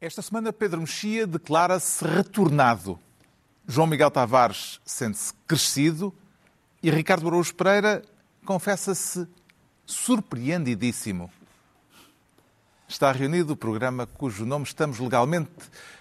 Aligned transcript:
Esta 0.00 0.22
semana, 0.22 0.52
Pedro 0.52 0.80
Mexia 0.82 1.26
declara-se 1.26 2.04
retornado. 2.04 3.00
João 3.66 3.88
Miguel 3.88 4.12
Tavares 4.12 4.80
sente-se 4.84 5.34
crescido 5.44 6.14
e 6.80 6.88
Ricardo 6.88 7.26
Araújo 7.26 7.52
Pereira 7.52 8.04
confessa-se 8.44 9.26
surpreendidíssimo. 9.84 11.28
Está 12.86 13.10
reunido 13.10 13.54
o 13.54 13.56
programa 13.56 14.06
cujo 14.06 14.46
nome 14.46 14.66
estamos 14.66 15.00
legalmente 15.00 15.50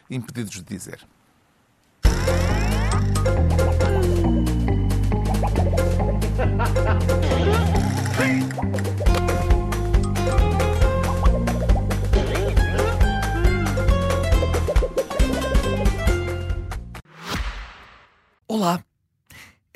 impedidos 0.08 0.54
de 0.58 0.62
dizer. 0.62 1.04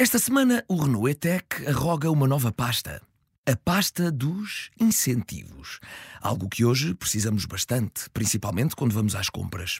Esta 0.02 0.18
semana 0.18 0.66
o 0.68 0.78
Renault 0.82 1.12
E-Tech 1.12 1.46
arroga 1.68 2.10
uma 2.10 2.28
nova 2.28 2.52
pasta. 2.52 3.04
A 3.46 3.56
pasta 3.56 4.12
dos 4.12 4.72
incentivos. 4.80 5.80
Algo 6.20 6.50
que 6.50 6.66
hoje 6.66 6.96
precisamos 6.96 7.46
bastante, 7.46 8.10
principalmente 8.10 8.76
quando 8.76 8.94
vamos 8.94 9.14
às 9.14 9.30
compras. 9.30 9.78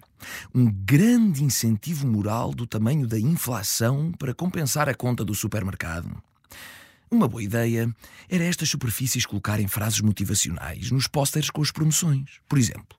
Um 0.54 0.72
grande 0.72 1.44
incentivo 1.44 2.06
moral 2.06 2.54
do 2.54 2.68
tamanho 2.68 3.08
da 3.08 3.20
inflação 3.20 4.12
para 4.12 4.32
compensar 4.32 4.88
a 4.88 4.94
conta 4.94 5.26
do 5.26 5.34
supermercado. 5.34 6.16
Uma 7.10 7.28
boa 7.28 7.42
ideia 7.42 7.92
era 8.30 8.44
estas 8.44 8.70
superfícies 8.70 9.26
colocarem 9.26 9.68
frases 9.68 10.02
motivacionais 10.02 10.92
nos 10.92 11.08
pósteres 11.08 11.50
com 11.50 11.64
as 11.64 11.72
promoções. 11.72 12.40
Por 12.48 12.60
exemplo, 12.60 12.96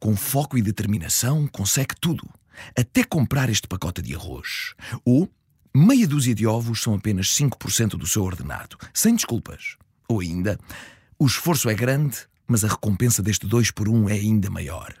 com 0.00 0.16
foco 0.16 0.56
e 0.56 0.62
determinação 0.62 1.46
consegue 1.48 1.94
tudo, 2.00 2.26
até 2.74 3.04
comprar 3.04 3.50
este 3.50 3.68
pacote 3.68 4.00
de 4.00 4.14
arroz. 4.14 4.74
Ou 5.04 5.30
meia 5.76 6.08
dúzia 6.08 6.34
de 6.34 6.46
ovos 6.46 6.80
são 6.80 6.94
apenas 6.94 7.28
5% 7.28 7.90
do 7.90 8.06
seu 8.06 8.24
ordenado, 8.24 8.78
sem 8.94 9.14
desculpas. 9.14 9.76
Ou 10.08 10.20
ainda, 10.20 10.58
o 11.18 11.26
esforço 11.26 11.68
é 11.68 11.74
grande, 11.74 12.16
mas 12.46 12.64
a 12.64 12.68
recompensa 12.68 13.22
deste 13.22 13.46
2 13.46 13.72
por 13.72 13.86
1 13.86 14.08
é 14.08 14.14
ainda 14.14 14.48
maior. 14.48 14.94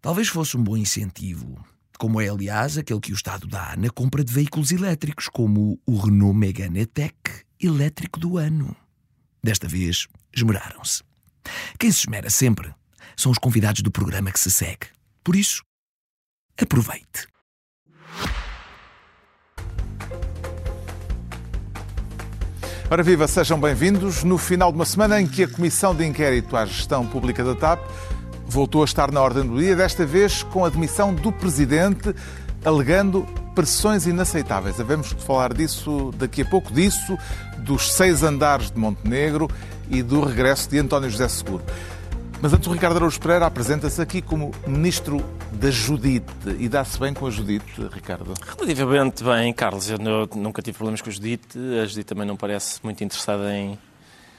Talvez 0.00 0.26
fosse 0.26 0.56
um 0.56 0.64
bom 0.64 0.76
incentivo, 0.76 1.64
como 1.96 2.20
é, 2.20 2.28
aliás, 2.28 2.76
aquele 2.76 2.98
que 2.98 3.12
o 3.12 3.14
Estado 3.14 3.46
dá 3.46 3.76
na 3.76 3.88
compra 3.88 4.24
de 4.24 4.32
veículos 4.32 4.72
elétricos, 4.72 5.28
como 5.28 5.80
o 5.86 5.96
Renault 5.96 6.36
Megane 6.36 6.80
E-Tech 6.80 7.14
elétrico 7.60 8.18
do 8.18 8.36
ano. 8.36 8.74
Desta 9.42 9.68
vez, 9.68 10.08
esmeraram-se. 10.34 11.04
Quem 11.78 11.92
se 11.92 12.00
esmera 12.00 12.30
sempre 12.30 12.74
são 13.16 13.30
os 13.30 13.38
convidados 13.38 13.82
do 13.82 13.92
programa 13.92 14.32
que 14.32 14.40
se 14.40 14.50
segue. 14.50 14.88
Por 15.22 15.36
isso, 15.36 15.62
aproveite. 16.60 17.28
Ora 22.90 23.02
viva, 23.02 23.28
sejam 23.28 23.60
bem-vindos. 23.60 24.24
No 24.24 24.38
final 24.38 24.72
de 24.72 24.78
uma 24.78 24.86
semana 24.86 25.20
em 25.20 25.26
que 25.26 25.42
a 25.42 25.48
Comissão 25.48 25.94
de 25.94 26.06
Inquérito 26.06 26.56
à 26.56 26.64
Gestão 26.64 27.06
Pública 27.06 27.44
da 27.44 27.54
TAP 27.54 27.80
voltou 28.46 28.80
a 28.80 28.86
estar 28.86 29.12
na 29.12 29.20
ordem 29.20 29.46
do 29.46 29.58
dia, 29.58 29.76
desta 29.76 30.06
vez 30.06 30.42
com 30.42 30.64
a 30.64 30.70
demissão 30.70 31.12
do 31.12 31.30
Presidente, 31.30 32.14
alegando 32.64 33.26
pressões 33.54 34.06
inaceitáveis. 34.06 34.80
Havemos 34.80 35.08
de 35.08 35.22
falar 35.22 35.52
disso 35.52 36.14
daqui 36.16 36.40
a 36.40 36.46
pouco, 36.46 36.72
disso, 36.72 37.18
dos 37.58 37.92
seis 37.92 38.22
andares 38.22 38.70
de 38.70 38.78
Montenegro 38.78 39.50
e 39.90 40.02
do 40.02 40.24
regresso 40.24 40.70
de 40.70 40.78
António 40.78 41.10
José 41.10 41.28
Seguro. 41.28 41.62
Mas 42.40 42.52
antes 42.52 42.68
o 42.68 42.72
Ricardo 42.72 42.96
Araújo 42.96 43.18
Pereira 43.18 43.46
apresenta-se 43.46 44.00
aqui 44.00 44.22
como 44.22 44.52
Ministro 44.64 45.24
da 45.52 45.72
Judite. 45.72 46.26
E 46.60 46.68
dá-se 46.68 46.96
bem 46.98 47.12
com 47.12 47.26
a 47.26 47.30
Judite, 47.30 47.88
Ricardo? 47.92 48.32
Relativamente 48.56 49.24
bem, 49.24 49.52
Carlos. 49.52 49.90
Eu 49.90 49.98
nunca 50.36 50.62
tive 50.62 50.76
problemas 50.76 51.00
com 51.00 51.10
a 51.10 51.12
Judite. 51.12 51.58
A 51.82 51.84
Judite 51.84 52.04
também 52.04 52.24
não 52.24 52.36
parece 52.36 52.78
muito 52.84 53.02
interessada 53.02 53.52
em, 53.52 53.76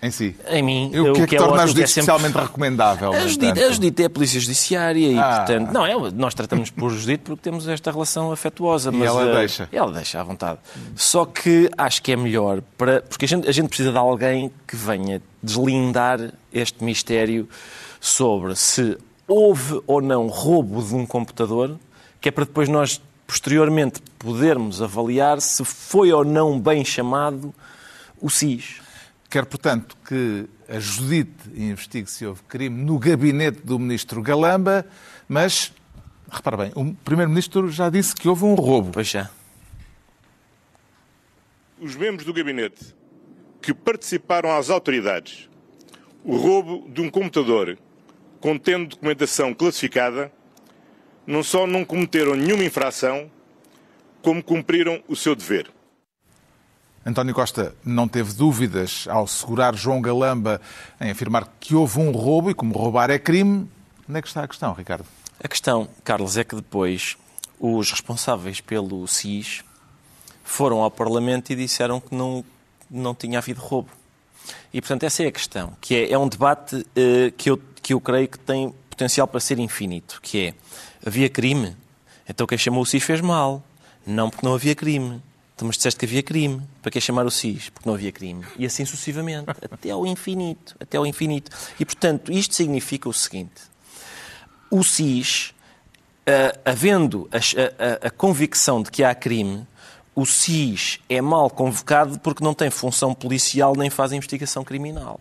em 0.02 0.12
si? 0.12 0.34
Em 0.48 0.64
mim. 0.64 0.88
O 0.88 0.92
que 0.92 1.10
é 1.10 1.14
que, 1.14 1.28
que 1.28 1.36
é 1.36 1.40
torna 1.40 1.64
a 1.64 1.68
Judite 1.68 1.84
é 1.84 1.88
sempre... 1.88 2.10
especialmente 2.10 2.38
recomendável? 2.38 3.12
A 3.12 3.28
Judite, 3.28 3.62
a 3.62 3.70
Judite, 3.70 4.04
é 4.04 4.06
a 4.06 4.10
Polícia 4.10 4.40
Judiciária 4.40 5.08
e, 5.12 5.20
ah. 5.20 5.44
portanto... 5.46 5.72
Não, 5.74 5.86
é, 5.86 6.12
nós 6.12 6.34
tratamos 6.34 6.70
por 6.70 6.92
Judite 6.92 7.24
porque 7.26 7.42
temos 7.42 7.68
esta 7.68 7.92
relação 7.92 8.32
afetuosa. 8.32 8.94
Mas, 8.94 9.02
e 9.02 9.06
ela 9.08 9.26
uh, 9.26 9.36
deixa? 9.36 9.70
Ela 9.74 9.92
deixa 9.92 10.22
à 10.22 10.24
vontade. 10.24 10.60
Só 10.96 11.26
que 11.26 11.70
acho 11.78 12.02
que 12.02 12.14
é 12.14 12.16
melhor 12.16 12.62
para... 12.78 13.02
Porque 13.02 13.26
a 13.26 13.28
gente, 13.28 13.46
a 13.46 13.52
gente 13.52 13.68
precisa 13.68 13.92
de 13.92 13.98
alguém 13.98 14.50
que 14.66 14.78
venha 14.78 15.22
deslindar 15.44 16.32
este 16.54 16.82
mistério 16.82 17.50
sobre 18.00 18.56
se 18.56 18.98
houve 19.28 19.82
ou 19.86 20.02
não 20.02 20.28
roubo 20.28 20.84
de 20.84 20.96
um 20.96 21.06
computador, 21.06 21.80
que 22.20 22.30
é 22.30 22.32
para 22.32 22.46
depois 22.46 22.68
nós, 22.68 23.02
posteriormente, 23.28 24.02
podermos 24.18 24.82
avaliar 24.82 25.40
se 25.42 25.64
foi 25.64 26.12
ou 26.12 26.24
não 26.24 26.60
bem 26.60 26.84
chamado 26.84 27.54
o 28.20 28.30
SIS. 28.30 28.82
Quer, 29.30 29.46
portanto, 29.46 29.96
que 30.08 30.48
a 30.68 30.80
Judite 30.80 31.50
investigue 31.56 32.10
se 32.10 32.26
houve 32.26 32.42
crime 32.44 32.84
no 32.84 32.98
gabinete 32.98 33.62
do 33.64 33.78
ministro 33.78 34.22
Galamba, 34.22 34.86
mas, 35.28 35.72
repara 36.32 36.58
bem, 36.58 36.72
o 36.76 36.94
primeiro-ministro 36.96 37.70
já 37.70 37.90
disse 37.90 38.16
que 38.16 38.28
houve 38.28 38.46
um 38.46 38.56
roubo. 38.56 38.92
Pois 38.92 39.08
já. 39.08 39.30
Os 41.80 41.96
membros 41.96 42.26
do 42.26 42.34
gabinete 42.34 42.96
que 43.62 43.74
participaram 43.74 44.52
às 44.52 44.70
autoridades 44.70 45.50
o 46.24 46.36
roubo 46.36 46.90
de 46.90 47.02
um 47.02 47.10
computador 47.10 47.78
contendo 48.40 48.90
documentação 48.90 49.54
classificada, 49.54 50.32
não 51.26 51.44
só 51.44 51.68
não 51.68 51.86
cometeram 51.86 52.36
nenhuma 52.36 52.64
infração, 52.64 53.30
como 54.22 54.44
cumpriram 54.44 55.02
o 55.08 55.16
seu 55.16 55.36
dever. 55.36 55.70
António 57.06 57.34
Costa 57.34 57.74
não 57.84 58.08
teve 58.08 58.34
dúvidas 58.34 59.06
ao 59.10 59.26
segurar 59.26 59.76
João 59.76 60.02
Galamba 60.02 60.62
em 61.00 61.10
afirmar 61.10 61.48
que 61.60 61.74
houve 61.74 62.00
um 62.00 62.12
roubo 62.12 62.52
e 62.52 62.54
como 62.54 62.78
roubar 62.78 63.10
é 63.10 63.18
crime. 63.18 63.70
Onde 64.08 64.20
é 64.20 64.22
que 64.22 64.28
está 64.28 64.44
a 64.44 64.48
questão, 64.48 64.74
Ricardo? 64.74 65.06
A 65.42 65.48
questão, 65.48 65.88
Carlos, 66.04 66.38
é 66.38 66.44
que 66.44 66.56
depois 66.56 67.18
os 67.60 67.92
responsáveis 67.92 68.60
pelo 68.60 69.08
SIS 69.08 69.64
foram 70.44 70.82
ao 70.82 70.92
Parlamento 70.92 71.52
e 71.52 71.56
disseram 71.56 72.00
que 72.02 72.14
não, 72.14 72.44
não 72.90 73.16
tinha 73.16 73.38
havido 73.38 73.62
roubo. 73.62 73.90
E, 74.74 74.82
portanto, 74.82 75.04
essa 75.04 75.24
é 75.24 75.28
a 75.28 75.32
questão, 75.32 75.76
que 75.80 75.96
é, 75.96 76.12
é 76.12 76.18
um 76.18 76.28
debate 76.28 76.76
uh, 76.76 77.32
que, 77.38 77.50
eu, 77.50 77.58
que 77.90 77.94
eu 77.96 78.00
creio 78.00 78.28
que 78.28 78.38
tem 78.38 78.72
potencial 78.88 79.28
para 79.28 79.40
ser 79.40 79.58
infinito, 79.58 80.20
que 80.22 80.46
é, 80.46 80.54
havia 81.04 81.28
crime, 81.28 81.76
então 82.30 82.46
quem 82.46 82.56
chamou 82.56 82.84
o 82.84 82.86
SIS 82.86 83.02
fez 83.02 83.20
mal. 83.20 83.64
Não 84.06 84.30
porque 84.30 84.46
não 84.46 84.54
havia 84.54 84.76
crime. 84.76 85.20
Mas 85.60 85.76
disseste 85.76 86.00
que 86.00 86.06
havia 86.06 86.22
crime. 86.22 86.62
Para 86.84 86.92
que 86.92 87.02
chamar 87.02 87.26
o 87.26 87.32
SIS? 87.32 87.70
Porque 87.70 87.90
não 87.90 87.96
havia 87.96 88.12
crime. 88.12 88.46
E 88.60 88.66
assim 88.68 88.86
sucessivamente. 88.86 89.50
Até 89.72 89.90
ao 89.90 90.06
infinito. 90.06 90.76
Até 90.80 90.98
ao 90.98 91.06
infinito. 91.08 91.50
E, 91.80 91.86
portanto, 91.86 92.32
isto 92.32 92.54
significa 92.54 93.10
o 93.10 93.14
seguinte. 93.14 93.60
O 94.70 94.84
SIS, 94.84 95.52
uh, 96.28 96.60
havendo 96.64 97.28
a, 97.32 97.38
a, 97.38 98.08
a 98.08 98.12
convicção 98.12 98.84
de 98.84 98.92
que 98.92 99.04
há 99.04 99.16
crime, 99.16 99.66
o 100.14 100.28
SIS 100.28 101.00
é 101.10 101.20
mal 101.22 101.50
convocado 101.50 102.20
porque 102.20 102.44
não 102.44 102.54
tem 102.54 102.70
função 102.70 103.16
policial 103.16 103.76
nem 103.76 103.90
faz 103.90 104.12
investigação 104.12 104.64
criminal. 104.64 105.20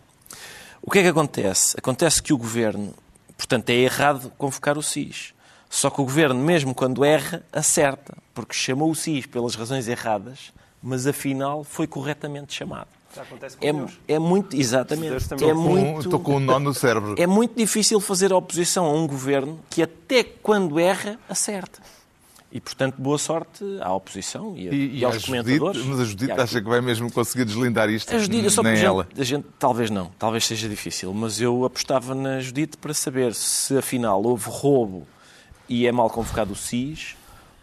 O 0.83 0.91
que 0.91 1.01
é 1.01 1.03
que 1.03 1.09
acontece? 1.09 1.77
Acontece 1.79 2.23
que 2.23 2.33
o 2.33 2.39
governo, 2.39 2.95
portanto, 3.37 3.71
é 3.71 3.75
errado 3.75 4.33
convocar 4.39 4.79
o 4.79 4.83
SIS. 4.83 5.35
Só 5.69 5.91
que 5.91 6.01
o 6.01 6.05
governo, 6.05 6.43
mesmo 6.43 6.75
quando 6.75 7.05
erra, 7.05 7.45
acerta, 7.53 8.17
porque 8.35 8.55
chamou 8.55 8.91
o 8.91 8.95
SIS 8.95 9.27
pelas 9.27 9.55
razões 9.55 9.87
erradas, 9.87 10.53
mas 10.83 11.07
afinal 11.07 11.63
foi 11.65 11.87
corretamente 11.87 12.55
chamado. 12.55 12.89
É, 13.61 14.15
é 14.15 14.19
muito, 14.19 14.55
exatamente. 14.57 15.33
É 15.43 15.53
muito, 15.53 16.01
estou 16.01 16.21
com 16.21 16.37
um 16.37 16.41
nó 16.41 16.59
no 16.59 16.75
cérebro. 16.75 17.15
É 17.19 17.27
muito 17.27 17.57
difícil 17.57 18.01
fazer 18.01 18.33
oposição 18.33 18.85
a 18.85 18.93
um 18.93 19.07
governo 19.07 19.59
que 19.69 19.83
até 19.83 20.23
quando 20.23 20.79
erra, 20.79 21.19
acerta. 21.29 21.81
E, 22.51 22.61
portanto, 22.61 22.97
boa 22.99 23.19
sorte 23.19 23.63
à 23.81 23.93
oposição 23.93 24.55
e, 24.57 24.69
a, 24.69 24.73
e, 24.73 24.99
e 24.99 25.05
aos 25.05 25.25
comentadores. 25.25 25.77
Judite, 25.77 25.91
mas 25.91 26.01
a 26.01 26.05
Judite 26.05 26.33
acha 26.33 26.61
que 26.63 26.69
vai 26.69 26.81
mesmo 26.81 27.13
conseguir 27.13 27.45
deslindar 27.45 27.91
isto? 27.91 28.15
A 28.15 28.19
Judite, 28.19 28.51
só 28.51 28.63
Nem 28.63 28.77
gente, 28.77 28.87
ela. 28.87 29.09
A 29.17 29.25
gente, 29.25 29.47
talvez 29.59 29.91
não, 29.91 30.11
talvez 30.19 30.47
seja 30.47 30.67
difícil, 30.67 31.13
mas 31.13 31.41
eu 31.41 31.67
apostava 31.67 32.15
na 32.15 32.41
Judite 32.41 32.79
para 32.79 32.95
saber 32.95 33.35
se 33.35 33.77
afinal 33.77 34.23
houve 34.23 34.49
roubo 34.49 35.07
e 35.69 35.87
é 35.87 35.93
mal 35.93 36.09
convocado 36.09 36.53
o 36.53 36.57
SIS 36.57 37.17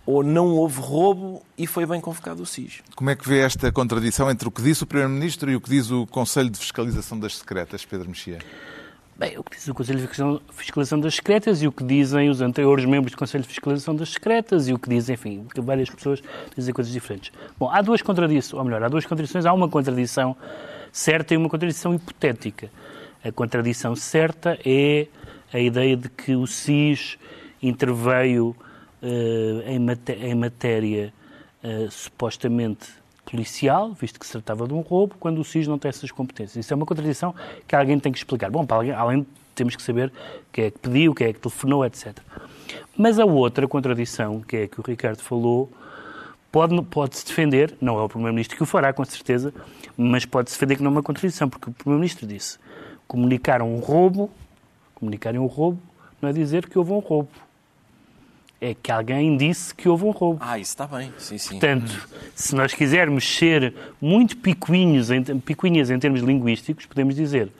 ou 0.06 0.24
não 0.24 0.50
houve 0.50 0.80
roubo 0.80 1.44
e 1.58 1.66
foi 1.66 1.86
bem 1.86 2.00
convocado 2.00 2.44
o 2.44 2.46
SIS. 2.46 2.84
Como 2.96 3.10
é 3.10 3.16
que 3.16 3.28
vê 3.28 3.40
esta 3.40 3.72
contradição 3.72 4.30
entre 4.30 4.48
o 4.48 4.52
que 4.52 4.62
disse 4.62 4.84
o 4.84 4.86
Primeiro-Ministro 4.88 5.50
e 5.50 5.56
o 5.56 5.62
que 5.62 5.70
diz 5.70 5.90
o 5.90 6.06
Conselho 6.06 6.50
de 6.50 6.60
Fiscalização 6.60 7.20
das 7.20 7.38
Secretas, 7.38 7.84
Pedro 7.84 8.08
Mexia? 8.08 8.38
Bem, 9.18 9.38
o 9.38 9.44
que 9.46 9.56
diz 9.56 9.66
o 9.70 9.74
Conselho 9.74 9.98
de 9.98 10.08
Fiscalização 10.52 11.00
das 11.00 11.16
Secretas 11.16 11.62
e 11.62 11.68
o 11.68 11.72
que 11.72 11.86
dizem 11.86 12.30
os 12.30 12.42
anteriores 12.42 12.84
membros 12.84 13.14
do 13.14 13.18
Conselho 13.18 13.44
de 13.44 13.48
Fiscalização 13.48 13.96
das 13.96 14.10
Secretas 14.10 14.68
e 14.68 14.74
o 14.74 14.78
que 14.78 14.90
dizem, 14.90 15.14
enfim, 15.14 15.48
várias 15.56 15.90
pessoas 15.90 16.22
dizem 16.54 16.74
coisas 16.74 16.92
diferentes. 16.92 17.32
Bom, 17.58 17.70
há 17.72 17.82
duas 17.82 18.02
contradições, 18.02 18.60
ou 18.60 18.66
melhor, 18.66 18.84
há 18.84 18.90
duas 18.90 19.06
contradições. 19.06 19.46
Há 19.46 19.54
uma 19.54 19.70
contradição 19.70 20.36
certa 20.92 21.34
e 21.34 21.38
uma 21.38 21.48
contradição 21.48 21.94
hipotética. 21.94 22.70
A 23.24 23.32
contradição 23.32 23.96
certa 23.96 24.60
é 24.66 25.08
a 25.54 25.60
ideia 25.62 25.96
de 25.96 26.10
que 26.10 26.36
o 26.36 26.46
SIS 26.46 27.18
interveio 27.64 28.54
uh, 29.02 29.62
em, 29.66 29.80
maté 29.80 30.14
em, 30.14 30.36
matéria 30.36 31.14
uh, 31.64 31.90
supostamente 31.90 32.90
policial, 33.26 33.94
visto 33.94 34.20
que 34.20 34.26
se 34.26 34.34
tratava 34.34 34.68
de 34.68 34.74
um 34.74 34.82
roubo, 34.82 35.16
quando 35.20 35.40
o 35.40 35.44
SIS 35.44 35.68
não 35.68 35.78
tem 35.78 35.90
essas 35.90 36.12
competências. 36.12 36.66
Isso 36.66 36.74
é 36.74 36.76
uma 36.76 36.86
contradição 36.86 37.34
que 37.68 37.76
alguém 37.76 38.00
tem 38.00 38.12
que 38.12 38.18
explicar. 38.18 38.50
Bom, 38.50 38.66
para 38.66 38.78
alguém, 38.78 38.94
além 38.94 39.26
temos 39.56 39.76
que 39.76 39.82
saber 39.82 40.12
quem 40.52 40.66
é 40.66 40.72
que 40.72 40.80
pediu, 40.80 41.14
quem 41.16 41.28
é 41.28 41.34
que 41.34 41.40
telefonou, 41.40 41.86
etc. 41.86 42.18
Mas 42.98 43.20
a 43.20 43.26
outra 43.26 43.68
contradição, 43.68 44.42
que 44.42 44.58
é 44.58 44.64
a 44.64 44.68
que 44.68 44.80
o 44.80 44.84
Ricardo 44.84 45.22
falou, 45.22 45.72
pode, 46.52 46.82
pode-se 46.84 47.26
defender, 47.26 47.76
não 47.82 48.00
é 48.00 48.04
o 48.04 48.10
Primeiro-Ministro 48.10 48.56
que 48.56 48.64
o 48.64 48.66
fará, 48.66 48.94
com 48.94 49.04
certeza, 49.04 49.54
mas 49.98 50.26
pode-se 50.26 50.56
defender 50.56 50.78
que 50.78 50.84
não 50.84 50.92
é 50.92 50.94
uma 50.94 51.04
contradição, 51.04 51.50
porque 51.50 51.70
o 51.70 51.74
Primeiro-Ministro 51.74 52.28
disse 52.28 52.60
comunicar 53.08 53.62
um 53.62 53.78
roubo, 53.80 54.30
comunicarem 54.96 55.40
um 55.40 55.46
roubo, 55.46 55.80
não 56.22 56.30
é 56.30 56.34
dizer 56.34 56.68
que 56.68 56.78
houve 56.78 56.92
um 56.92 57.00
roubo. 57.00 57.30
É 58.62 58.74
que 58.74 58.92
alguém 58.92 59.36
disse 59.36 59.76
que 59.76 59.88
houve 59.88 60.06
um 60.06 60.12
roubo. 60.12 60.40
Ah, 60.42 60.58
isso 60.58 60.72
está 60.72 60.88
bem. 60.88 61.14
Sim, 61.18 61.38
sim. 61.38 61.60
Portanto, 61.60 62.08
se 62.34 62.56
nós 62.56 62.74
quisermos 62.74 63.28
ser 63.28 63.74
muito 64.02 64.38
picuinhos, 64.38 65.10
picuinhas 65.44 65.90
em 65.90 66.00
termos 66.00 66.22
linguísticos, 66.22 66.86
podemos 66.86 67.16
dizer 67.16 67.52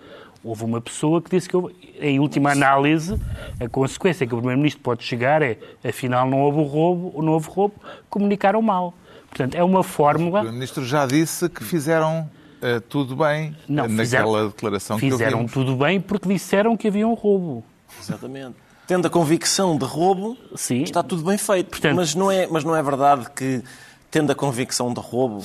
houve 0.46 0.64
uma 0.64 0.80
pessoa 0.80 1.20
que 1.20 1.30
disse 1.32 1.50
que, 1.50 1.58
houve, 1.58 1.76
em 2.00 2.20
última 2.20 2.52
análise, 2.52 3.20
a 3.60 3.68
consequência 3.68 4.28
que 4.28 4.34
o 4.34 4.38
Primeiro-Ministro 4.38 4.84
pode 4.84 5.04
chegar 5.04 5.42
é, 5.42 5.58
afinal, 5.84 6.30
não 6.30 6.40
houve 6.42 6.64
roubo, 6.64 7.22
não 7.22 7.34
houve 7.34 7.50
roubo, 7.50 7.74
comunicaram 8.10 8.62
mal. 8.62 8.94
Portanto, 9.28 9.56
é 9.56 9.64
uma 9.64 9.84
fórmula... 9.84 10.40
O 10.40 10.44
Primeiro-Ministro 10.44 10.86
já 10.86 11.08
disse 11.08 11.50
que 11.50 11.64
fizeram 11.64 12.30
uh, 12.62 12.80
tudo 12.82 13.16
bem 13.16 13.56
não, 13.68 13.88
naquela 13.88 14.04
fizeram, 14.04 14.48
declaração 14.50 15.00
que 15.00 15.10
Fizeram 15.10 15.48
tudo 15.48 15.76
bem 15.76 16.00
porque 16.00 16.30
disseram 16.30 16.78
que 16.78 16.88
havia 16.88 17.08
um 17.08 17.16
roubo. 17.16 17.64
Exatamente. 18.00 18.65
Tendo 18.88 19.08
a 19.08 19.10
convicção 19.10 19.78
de 19.78 19.86
roubo, 19.86 20.38
Sim. 20.56 20.84
está 20.84 21.02
tudo 21.02 21.24
bem 21.24 21.38
feito. 21.38 21.70
Portanto, 21.70 21.96
mas, 21.96 22.14
não 22.14 22.32
é, 22.32 22.48
mas 22.48 22.64
não 22.64 22.76
é 22.76 22.84
verdade 22.84 23.28
que, 23.36 23.64
tendo 24.12 24.32
a 24.32 24.36
convicção 24.36 24.94
de 24.94 25.00
roubo, 25.00 25.44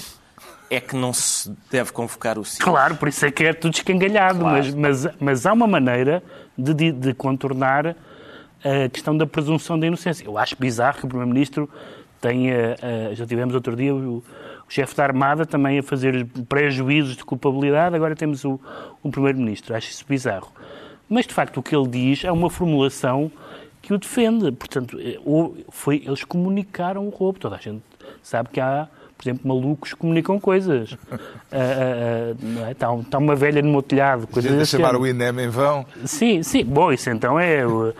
é 0.69 0.81
que 0.81 0.95
não 0.95 1.13
se 1.13 1.53
deve 1.71 1.91
convocar 1.91 2.39
o 2.39 2.45
CIO. 2.45 2.65
Claro, 2.65 2.97
por 2.97 3.09
isso 3.09 3.25
é 3.27 3.31
que 3.31 3.45
é 3.45 3.53
tudo 3.53 3.75
escangalhado, 3.75 4.41
claro. 4.41 4.57
mas, 4.57 4.75
mas, 4.75 5.15
mas 5.19 5.47
há 5.47 5.53
uma 5.53 5.67
maneira 5.67 6.23
de, 6.57 6.73
de, 6.73 6.93
de, 6.93 7.15
contornar 7.15 7.97
a 8.63 8.89
questão 8.89 9.17
da 9.17 9.27
presunção 9.27 9.79
da 9.79 9.87
inocência. 9.87 10.25
Eu 10.25 10.39
acho 10.39 10.55
bizarro 10.59 10.99
que 10.99 11.07
o 11.07 11.09
Primeiro-Ministro 11.09 11.69
tenha, 12.21 12.77
já 13.15 13.27
tivemos 13.27 13.55
outro 13.55 13.75
dia 13.75 13.95
o, 13.95 14.19
o 14.19 14.23
chefe 14.73 14.95
da 14.95 15.03
Armada 15.03 15.45
também 15.45 15.81
a 15.81 15.83
fazer 15.83 16.27
pré-juízos 16.49 17.17
de 17.17 17.25
culpabilidade, 17.25 17.97
agora 17.97 18.15
temos 18.15 18.45
o, 18.45 18.61
o 19.03 19.11
Primeiro-Ministro. 19.11 19.75
Acho 19.75 19.91
isso 19.91 20.05
bizarro. 20.09 20.53
Mas, 21.11 21.27
de 21.27 21.35
facto, 21.35 21.59
o 21.59 21.63
que 21.63 21.75
ele 21.75 21.89
diz 21.89 22.25
é 22.25 22.31
uma 22.31 22.49
formulação 22.49 23.31
que 23.83 23.93
o 23.93 23.99
defende. 23.99 24.53
Portanto, 24.53 24.97
é, 25.01 25.19
foi, 25.71 26.05
eles 26.07 26.23
comunicaram 26.23 27.05
o 27.07 27.11
roubo. 27.11 27.41
Toda 27.41 27.57
a 27.57 27.59
gente 27.59 27.83
sabe 28.23 28.49
que 28.51 28.61
há 28.61 28.89
por 29.21 29.29
exemplo, 29.29 29.49
malucos 29.49 29.93
comunicam 29.93 30.41
coisas. 30.41 30.93
uh, 31.13 31.17
uh, 31.53 32.65
é? 32.67 32.71
está, 32.71 32.95
está, 32.95 33.19
uma 33.19 33.37
velha 33.37 33.61
no 33.61 33.71
meu 33.71 33.83
telhado. 33.83 34.27
Coisas 34.27 34.59
a 34.59 34.65
chamar 34.65 34.97
o 34.97 35.07
INEM 35.07 35.41
em 35.41 35.49
vão. 35.49 35.85
Sim, 36.07 36.43
sim. 36.43 36.65
Bom, 36.65 36.91
isso 36.91 37.11
então 37.11 37.39
é 37.39 37.67
o, 37.67 37.93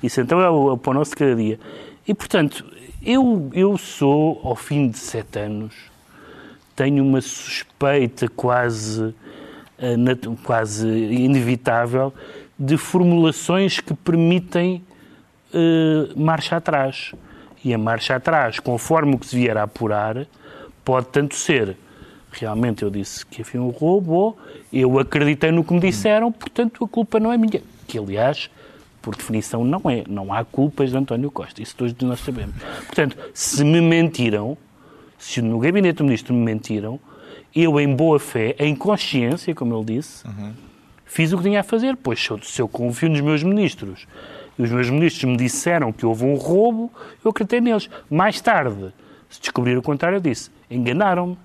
isso 0.00 0.20
então 0.20 0.40
é 0.40 0.48
o, 0.48 0.68
é 0.68 0.72
o 0.74 0.78
pão 0.78 0.94
nosso 0.94 1.10
de 1.10 1.16
cada 1.16 1.34
dia. 1.34 1.58
E, 2.06 2.14
portanto, 2.14 2.64
eu, 3.02 3.50
eu 3.52 3.76
sou, 3.76 4.40
ao 4.44 4.54
fim 4.54 4.88
de 4.88 4.98
sete 4.98 5.40
anos, 5.40 5.74
tenho 6.76 7.04
uma 7.04 7.20
suspeita 7.20 8.28
quase, 8.28 9.12
quase 10.44 10.86
inevitável 10.86 12.14
de 12.58 12.76
formulações 12.76 13.80
que 13.80 13.94
permitem 13.94 14.82
marcha 16.16 16.56
atrás. 16.56 17.14
E 17.64 17.74
a 17.74 17.78
marcha 17.78 18.16
atrás, 18.16 18.58
conforme 18.60 19.14
o 19.14 19.18
que 19.18 19.26
se 19.26 19.36
vier 19.36 19.56
a 19.56 19.64
apurar, 19.64 20.26
pode 20.84 21.06
tanto 21.06 21.34
ser 21.34 21.76
realmente 22.30 22.82
eu 22.82 22.90
disse 22.90 23.24
que 23.26 23.42
havia 23.42 23.60
um 23.60 23.70
roubo, 23.70 24.36
eu 24.72 24.98
acreditei 24.98 25.50
no 25.50 25.64
que 25.64 25.72
me 25.72 25.80
disseram, 25.80 26.30
portanto 26.30 26.84
a 26.84 26.88
culpa 26.88 27.18
não 27.18 27.32
é 27.32 27.38
minha. 27.38 27.62
Que, 27.86 27.98
aliás, 27.98 28.50
por 29.00 29.16
definição, 29.16 29.64
não 29.64 29.82
é. 29.90 30.04
Não 30.08 30.32
há 30.32 30.44
culpas 30.44 30.90
de 30.90 30.96
António 30.96 31.30
Costa. 31.30 31.62
Isso 31.62 31.74
todos 31.76 31.94
nós 32.02 32.20
sabemos. 32.20 32.54
Portanto, 32.86 33.16
se 33.32 33.64
me 33.64 33.80
mentiram, 33.80 34.56
se 35.18 35.40
no 35.40 35.58
gabinete 35.58 35.98
do 35.98 36.04
ministro 36.04 36.34
me 36.34 36.44
mentiram, 36.44 37.00
eu, 37.54 37.80
em 37.80 37.94
boa 37.94 38.20
fé, 38.20 38.54
em 38.58 38.74
consciência, 38.74 39.54
como 39.54 39.74
ele 39.76 39.96
disse, 39.96 40.26
uhum. 40.26 40.52
Fiz 41.08 41.32
o 41.32 41.38
que 41.38 41.42
tinha 41.42 41.60
a 41.60 41.64
fazer. 41.64 41.96
Pois 41.96 42.22
se 42.22 42.30
eu, 42.30 42.40
se 42.42 42.62
eu 42.62 42.68
confio 42.68 43.08
nos 43.08 43.20
meus 43.20 43.42
ministros 43.42 44.06
e 44.56 44.62
os 44.62 44.70
meus 44.70 44.88
ministros 44.88 45.24
me 45.24 45.36
disseram 45.36 45.92
que 45.92 46.06
houve 46.06 46.24
um 46.24 46.34
roubo, 46.34 46.92
eu 47.24 47.30
acreditei 47.30 47.60
neles. 47.60 47.90
Mais 48.08 48.40
tarde, 48.40 48.92
se 49.28 49.40
descobrir 49.40 49.76
o 49.76 49.82
contrário, 49.82 50.16
eu 50.16 50.20
disse: 50.20 50.50
enganaram-me. 50.70 51.36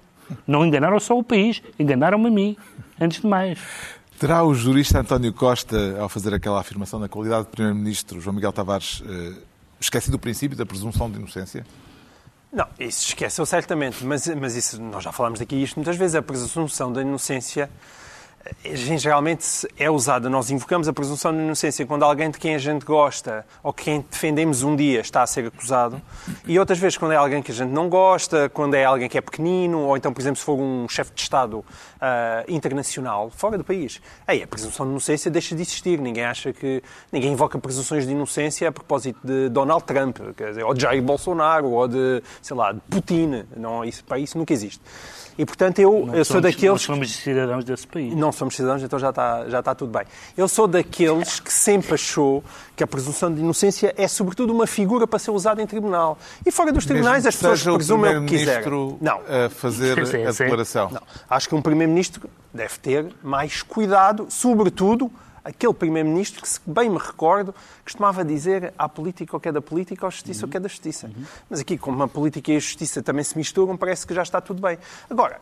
Não 0.47 0.65
enganaram 0.65 0.99
só 0.99 1.17
o 1.17 1.23
país, 1.23 1.61
enganaram-me 1.77 2.27
a 2.27 2.31
mim, 2.31 2.57
antes 2.99 3.21
de 3.21 3.27
mais. 3.27 3.59
Terá 4.17 4.43
o 4.43 4.53
jurista 4.53 4.99
António 4.99 5.33
Costa, 5.33 5.97
ao 5.99 6.07
fazer 6.07 6.33
aquela 6.33 6.59
afirmação 6.59 6.97
na 6.99 7.09
qualidade 7.09 7.45
de 7.45 7.51
Primeiro-Ministro, 7.51 8.21
João 8.21 8.33
Miguel 8.33 8.53
Tavares, 8.53 9.03
eh, 9.05 9.33
esquecido 9.79 10.15
o 10.15 10.19
princípio 10.19 10.57
da 10.57 10.65
presunção 10.65 11.11
de 11.11 11.17
inocência? 11.17 11.65
Não, 12.51 12.65
isso 12.79 13.07
esqueceu 13.07 13.45
certamente, 13.45 14.05
mas, 14.05 14.27
mas 14.27 14.55
isso, 14.55 14.81
nós 14.81 15.03
já 15.03 15.11
falámos 15.11 15.39
daqui 15.39 15.61
isto 15.61 15.75
muitas 15.75 15.97
vezes, 15.97 16.15
a 16.15 16.21
presunção 16.21 16.93
da 16.93 17.01
inocência 17.01 17.69
geralmente 18.73 19.45
é 19.77 19.89
usada, 19.89 20.29
nós 20.29 20.51
invocamos 20.51 20.87
a 20.87 20.93
presunção 20.93 21.31
de 21.31 21.39
inocência 21.39 21.85
quando 21.85 22.03
alguém 22.03 22.29
de 22.29 22.37
quem 22.37 22.55
a 22.55 22.57
gente 22.57 22.85
gosta 22.85 23.45
ou 23.61 23.71
quem 23.71 24.01
defendemos 24.01 24.63
um 24.63 24.75
dia 24.75 25.01
está 25.01 25.23
a 25.23 25.27
ser 25.27 25.47
acusado, 25.47 26.01
e 26.45 26.59
outras 26.59 26.77
vezes 26.79 26.97
quando 26.97 27.13
é 27.13 27.15
alguém 27.15 27.41
que 27.41 27.51
a 27.51 27.55
gente 27.55 27.69
não 27.69 27.89
gosta, 27.89 28.49
quando 28.49 28.75
é 28.75 28.85
alguém 28.85 29.07
que 29.07 29.17
é 29.17 29.21
pequenino, 29.21 29.79
ou 29.79 29.95
então, 29.95 30.13
por 30.13 30.21
exemplo, 30.21 30.37
se 30.37 30.45
for 30.45 30.59
um 30.59 30.87
chefe 30.89 31.11
de 31.13 31.21
Estado 31.21 31.59
uh, 31.59 31.63
internacional, 32.47 33.29
fora 33.29 33.57
do 33.57 33.63
país. 33.63 34.01
Aí 34.27 34.43
a 34.43 34.47
presunção 34.47 34.85
de 34.85 34.91
inocência 34.91 35.31
deixa 35.31 35.55
de 35.55 35.61
existir. 35.61 35.99
Ninguém 35.99 36.25
acha 36.25 36.51
que. 36.51 36.83
Ninguém 37.11 37.31
invoca 37.31 37.57
presunções 37.57 38.05
de 38.05 38.11
inocência 38.11 38.67
a 38.67 38.71
propósito 38.71 39.19
de 39.23 39.49
Donald 39.49 39.83
Trump, 39.85 40.17
quer 40.35 40.49
dizer, 40.49 40.63
ou 40.63 40.73
de 40.73 40.81
Jair 40.81 41.01
Bolsonaro, 41.01 41.69
ou 41.69 41.87
de, 41.87 42.21
sei 42.41 42.55
lá, 42.55 42.71
de 42.71 42.79
Putin. 42.89 43.45
Não, 43.55 43.83
isso, 43.83 44.03
para 44.03 44.19
isso 44.19 44.37
nunca 44.37 44.53
existe. 44.53 44.81
E, 45.37 45.45
portanto, 45.45 45.79
eu, 45.79 46.09
eu 46.13 46.25
sou 46.25 46.39
daqueles... 46.39 46.87
Não 46.87 46.95
somos 46.95 47.11
cidadãos 47.15 47.65
desse 47.65 47.87
país. 47.87 48.15
Não 48.15 48.31
somos 48.31 48.55
cidadãos, 48.55 48.83
então 48.83 48.99
já 48.99 49.09
está, 49.09 49.49
já 49.49 49.59
está 49.59 49.75
tudo 49.75 49.91
bem. 49.91 50.05
Eu 50.37 50.47
sou 50.47 50.67
daqueles 50.67 51.39
que 51.39 51.51
sempre 51.51 51.95
achou 51.95 52.43
que 52.75 52.83
a 52.83 52.87
presunção 52.87 53.33
de 53.33 53.39
inocência 53.39 53.93
é, 53.97 54.07
sobretudo, 54.07 54.53
uma 54.53 54.67
figura 54.67 55.07
para 55.07 55.19
ser 55.19 55.31
usada 55.31 55.61
em 55.61 55.67
tribunal. 55.67 56.17
E 56.45 56.51
fora 56.51 56.71
dos 56.71 56.85
tribunais, 56.85 57.25
as 57.25 57.35
pessoas 57.35 57.63
presumem 57.63 58.17
o 58.17 58.25
que 58.25 58.37
quiserem. 58.37 58.97
Não. 59.01 59.21
a 59.27 59.49
fazer 59.49 60.05
sim, 60.05 60.11
sim, 60.11 60.25
a 60.25 60.31
declaração. 60.31 60.89
Não. 60.91 61.01
Acho 61.29 61.49
que 61.49 61.55
um 61.55 61.61
Primeiro-Ministro 61.61 62.29
deve 62.53 62.77
ter 62.79 63.13
mais 63.23 63.61
cuidado, 63.61 64.27
sobretudo 64.29 65.11
aquele 65.43 65.73
primeiro-ministro 65.73 66.41
que, 66.41 66.49
se 66.49 66.59
bem 66.65 66.89
me 66.89 66.97
recordo, 66.97 67.53
costumava 67.83 68.23
dizer 68.23 68.73
à 68.77 68.87
política 68.87 69.35
o 69.35 69.39
que 69.39 69.49
é 69.49 69.51
da 69.51 69.61
política, 69.61 70.07
à 70.07 70.09
justiça 70.09 70.43
uhum. 70.43 70.47
o 70.47 70.51
que 70.51 70.57
é 70.57 70.59
da 70.59 70.69
justiça. 70.69 71.07
Uhum. 71.07 71.25
Mas 71.49 71.59
aqui, 71.59 71.77
como 71.77 72.01
a 72.01 72.07
política 72.07 72.51
e 72.51 72.57
a 72.57 72.59
justiça 72.59 73.03
também 73.03 73.23
se 73.23 73.37
misturam, 73.37 73.75
parece 73.75 74.07
que 74.07 74.13
já 74.13 74.23
está 74.23 74.39
tudo 74.39 74.61
bem. 74.61 74.77
Agora, 75.09 75.41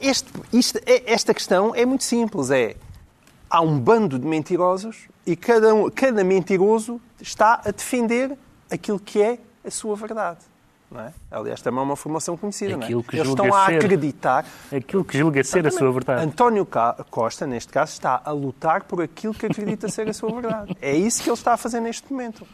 este, 0.00 0.30
isto, 0.52 0.78
é, 0.86 1.12
esta 1.12 1.32
questão 1.32 1.74
é 1.74 1.84
muito 1.84 2.04
simples. 2.04 2.50
É, 2.50 2.76
há 3.48 3.60
um 3.60 3.78
bando 3.78 4.18
de 4.18 4.26
mentirosos 4.26 5.08
e 5.26 5.36
cada, 5.36 5.74
um, 5.74 5.90
cada 5.90 6.22
mentiroso 6.22 7.00
está 7.20 7.60
a 7.64 7.70
defender 7.70 8.36
aquilo 8.70 8.98
que 8.98 9.20
é 9.20 9.38
a 9.64 9.70
sua 9.70 9.96
verdade. 9.96 10.49
Não 10.90 11.00
é? 11.00 11.12
Aliás, 11.30 11.62
também 11.62 11.78
é 11.78 11.82
uma 11.84 11.96
formação 11.96 12.36
conhecida. 12.36 12.74
Aquilo 12.74 13.02
que 13.04 13.16
Eles 13.16 13.28
estão 13.28 13.54
a 13.54 13.66
acreditar. 13.66 14.44
Aquilo 14.74 15.04
que 15.04 15.16
julga 15.16 15.44
ser 15.44 15.66
a 15.66 15.70
sua 15.70 15.92
verdade. 15.92 16.24
António 16.24 16.66
Costa, 17.10 17.46
neste 17.46 17.72
caso, 17.72 17.92
está 17.92 18.20
a 18.24 18.32
lutar 18.32 18.82
por 18.84 19.00
aquilo 19.00 19.32
que 19.32 19.46
acredita 19.46 19.88
ser 19.88 20.08
a 20.08 20.12
sua 20.12 20.32
verdade. 20.32 20.76
É 20.82 20.96
isso 20.96 21.22
que 21.22 21.28
ele 21.28 21.36
está 21.36 21.54
a 21.54 21.56
fazer 21.56 21.80
neste 21.80 22.12
momento. 22.12 22.44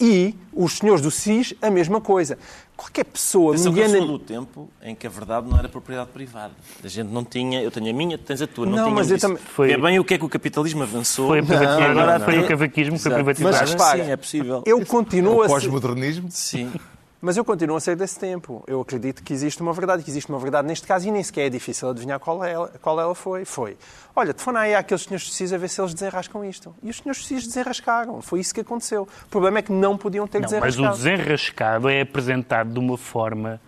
E 0.00 0.34
os 0.52 0.78
senhores 0.78 1.00
do 1.00 1.10
SIS, 1.10 1.54
a 1.60 1.70
mesma 1.70 2.00
coisa. 2.00 2.38
Qualquer 2.76 3.04
pessoa 3.04 3.54
Atenção 3.54 3.72
mediana... 3.72 4.06
do 4.06 4.18
tempo 4.18 4.68
em 4.80 4.94
que 4.94 5.06
a 5.06 5.10
verdade 5.10 5.48
não 5.48 5.58
era 5.58 5.68
propriedade 5.68 6.10
privada. 6.10 6.52
A 6.84 6.86
gente 6.86 7.08
não 7.08 7.24
tinha, 7.24 7.60
eu 7.60 7.70
tenho 7.70 7.90
a 7.90 7.92
minha, 7.92 8.16
tens 8.16 8.40
a 8.40 8.46
tua, 8.46 8.64
não, 8.64 8.76
não 8.76 8.90
mas 8.92 9.10
eu 9.10 9.18
também... 9.18 9.38
Foi... 9.38 9.72
É 9.72 9.78
bem 9.78 9.98
o 9.98 10.04
que 10.04 10.14
é 10.14 10.18
que 10.18 10.24
o 10.24 10.28
capitalismo 10.28 10.84
avançou. 10.84 11.28
Foi, 11.28 11.42
não, 11.42 11.82
agora 11.82 12.20
foi 12.20 12.38
o 12.38 12.46
cavaquismo 12.46 12.96
que 12.96 13.02
foi 13.02 13.12
privatizado. 13.12 13.56
Mas 13.56 13.70
repara, 13.70 14.04
sim, 14.04 14.10
é 14.12 14.16
possível. 14.16 14.62
Eu 14.64 14.86
continuo 14.86 15.42
a... 15.42 15.48
Pós-modernismo? 15.48 16.28
Sim. 16.30 16.70
Mas 17.20 17.36
eu 17.36 17.44
continuo 17.44 17.76
a 17.76 17.80
ser 17.80 17.96
desse 17.96 18.18
tempo. 18.18 18.62
Eu 18.66 18.80
acredito 18.80 19.22
que 19.24 19.32
existe 19.32 19.60
uma 19.60 19.72
verdade, 19.72 20.04
que 20.04 20.10
existe 20.10 20.28
uma 20.30 20.38
verdade 20.38 20.68
neste 20.68 20.86
caso 20.86 21.08
e 21.08 21.10
nem 21.10 21.22
sequer 21.22 21.46
é 21.46 21.50
difícil 21.50 21.90
adivinhar 21.90 22.20
qual 22.20 22.44
ela, 22.44 22.68
qual 22.80 23.00
ela 23.00 23.14
foi. 23.14 23.44
Foi, 23.44 23.76
olha, 24.14 24.32
telefona 24.32 24.60
aí 24.60 24.74
àqueles 24.74 25.02
senhores 25.02 25.26
justiça 25.26 25.56
a 25.56 25.58
ver 25.58 25.68
se 25.68 25.80
eles 25.80 25.94
desenrascam 25.94 26.44
isto. 26.44 26.74
E 26.82 26.90
os 26.90 26.98
senhores 26.98 27.18
justiças 27.18 27.46
desenrascaram. 27.48 28.22
Foi 28.22 28.38
isso 28.38 28.54
que 28.54 28.60
aconteceu. 28.60 29.02
O 29.24 29.28
problema 29.28 29.58
é 29.58 29.62
que 29.62 29.72
não 29.72 29.96
podiam 29.96 30.28
ter 30.28 30.38
não, 30.38 30.46
desenrascado. 30.46 30.86
Mas 30.86 30.94
o 30.94 31.02
desenrascado 31.02 31.88
é 31.88 32.02
apresentado 32.02 32.72
de 32.72 32.78
uma 32.78 32.96
forma 32.96 33.60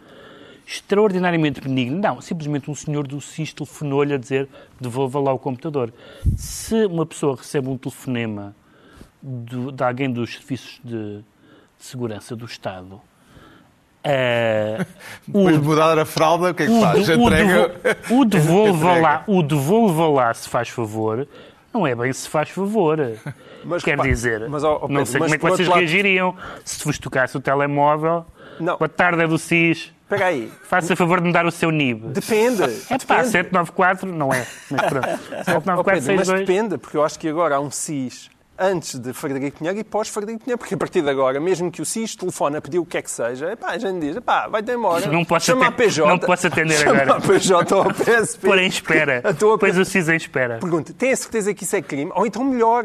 extraordinariamente 0.64 1.60
benigna. 1.60 2.10
Não, 2.10 2.20
simplesmente 2.20 2.70
um 2.70 2.74
senhor 2.76 3.04
do 3.04 3.20
SIS 3.20 3.52
telefonou-lhe 3.52 4.14
a 4.14 4.16
dizer 4.16 4.48
devolva 4.80 5.18
lá 5.18 5.32
o 5.32 5.38
computador. 5.40 5.92
Se 6.36 6.86
uma 6.86 7.04
pessoa 7.04 7.36
recebe 7.36 7.68
um 7.68 7.76
telefonema 7.76 8.54
de 9.20 9.82
alguém 9.82 10.10
dos 10.10 10.34
serviços 10.34 10.80
de 10.84 11.24
de 11.80 11.86
Segurança 11.86 12.36
do 12.36 12.44
Estado, 12.44 13.00
uh, 14.04 14.86
Depois 15.26 15.60
de 15.60 15.66
mudar 15.66 15.98
a 15.98 16.04
fralda, 16.04 16.50
o 16.50 16.54
que 16.54 16.62
é 16.64 16.66
que 16.66 16.72
o, 16.72 16.80
faz? 16.80 17.08
o, 17.08 17.12
Entrega. 17.12 17.74
o 18.10 18.24
devolva 18.26 18.94
lá, 18.94 19.24
o 19.26 19.42
devolva 19.42 20.08
lá 20.08 20.34
se 20.34 20.48
faz 20.48 20.68
favor, 20.68 21.26
não 21.72 21.86
é 21.86 21.94
bem 21.94 22.12
se 22.12 22.28
faz 22.28 22.50
favor. 22.50 22.98
Mas, 23.64 23.82
Quer 23.82 23.96
pá, 23.96 24.04
dizer, 24.04 24.48
mas, 24.48 24.64
ó, 24.64 24.76
ó, 24.76 24.80
não 24.82 24.88
Pedro, 24.88 25.06
sei 25.06 25.20
mas 25.20 25.32
como 25.32 25.34
é 25.34 25.38
que 25.38 25.56
vocês 25.56 25.68
lado- 25.68 25.78
reagiriam 25.78 26.34
se 26.64 26.82
vos 26.84 26.98
tocasse 26.98 27.36
o 27.36 27.40
telemóvel. 27.40 28.24
Não. 28.58 28.76
Boa 28.76 28.88
tarde, 28.88 29.22
é 29.22 29.26
do 29.26 29.38
SIS. 29.38 29.92
Espera 30.02 30.26
aí. 30.26 30.50
Faça 30.64 30.96
favor 30.96 31.20
de 31.20 31.26
me 31.28 31.32
dar 31.32 31.46
o 31.46 31.50
seu 31.50 31.70
NIB. 31.70 32.08
Depende. 32.08 32.62
É 32.62 32.66
pá, 32.66 32.96
depende. 33.22 33.28
794 33.28 34.12
não 34.12 34.32
é. 34.34 34.44
Mas 34.70 34.80
pronto. 34.82 35.08
Ó, 35.08 35.84
Pedro, 35.84 35.84
mas 35.84 36.04
79462. 36.04 36.40
depende, 36.46 36.78
porque 36.78 36.96
eu 36.96 37.04
acho 37.04 37.18
que 37.18 37.28
agora 37.28 37.56
há 37.56 37.60
um 37.60 37.70
SIS 37.70 38.28
antes 38.60 38.98
de 38.98 39.12
Frederico 39.12 39.58
Pinheiro 39.58 39.78
e 39.80 39.84
pós 39.84 40.08
Frederico 40.08 40.44
Pinheiro, 40.44 40.58
porque 40.58 40.74
a 40.74 40.78
partir 40.78 41.00
de 41.02 41.08
agora, 41.08 41.40
mesmo 41.40 41.70
que 41.70 41.80
o 41.80 41.84
SIS 41.86 42.14
telefone 42.14 42.58
a 42.58 42.60
pedir 42.60 42.78
o 42.78 42.84
que 42.84 42.98
é 42.98 43.02
que 43.02 43.10
seja, 43.10 43.50
epá, 43.52 43.68
a 43.70 43.78
gente 43.78 43.98
diz, 44.00 44.16
epá, 44.16 44.46
vai-te 44.48 44.70
embora. 44.72 45.06
Não 45.10 45.24
posso 45.24 45.46
Chama 45.46 45.66
a 45.68 45.72
PJ. 45.72 46.06
não 46.08 46.18
posso 46.18 46.46
atender 46.46 46.74
chama 46.76 47.00
agora. 47.02 47.16
a 47.16 47.20
PJ 47.20 47.74
ou 47.74 47.82
a 47.82 47.94
PSP. 47.94 48.46
Pôr 48.46 48.58
em 48.58 48.66
espera. 48.68 49.20
A 49.24 49.32
tua 49.32 49.52
Depois 49.56 49.78
o 49.78 49.84
SIS 49.84 50.08
em 50.08 50.16
espera. 50.16 50.58
Pergunta, 50.58 50.92
tem 50.92 51.10
a 51.12 51.16
certeza 51.16 51.54
que 51.54 51.64
isso 51.64 51.74
é 51.74 51.82
crime? 51.82 52.10
Ou 52.14 52.26
então 52.26 52.44
melhor, 52.44 52.84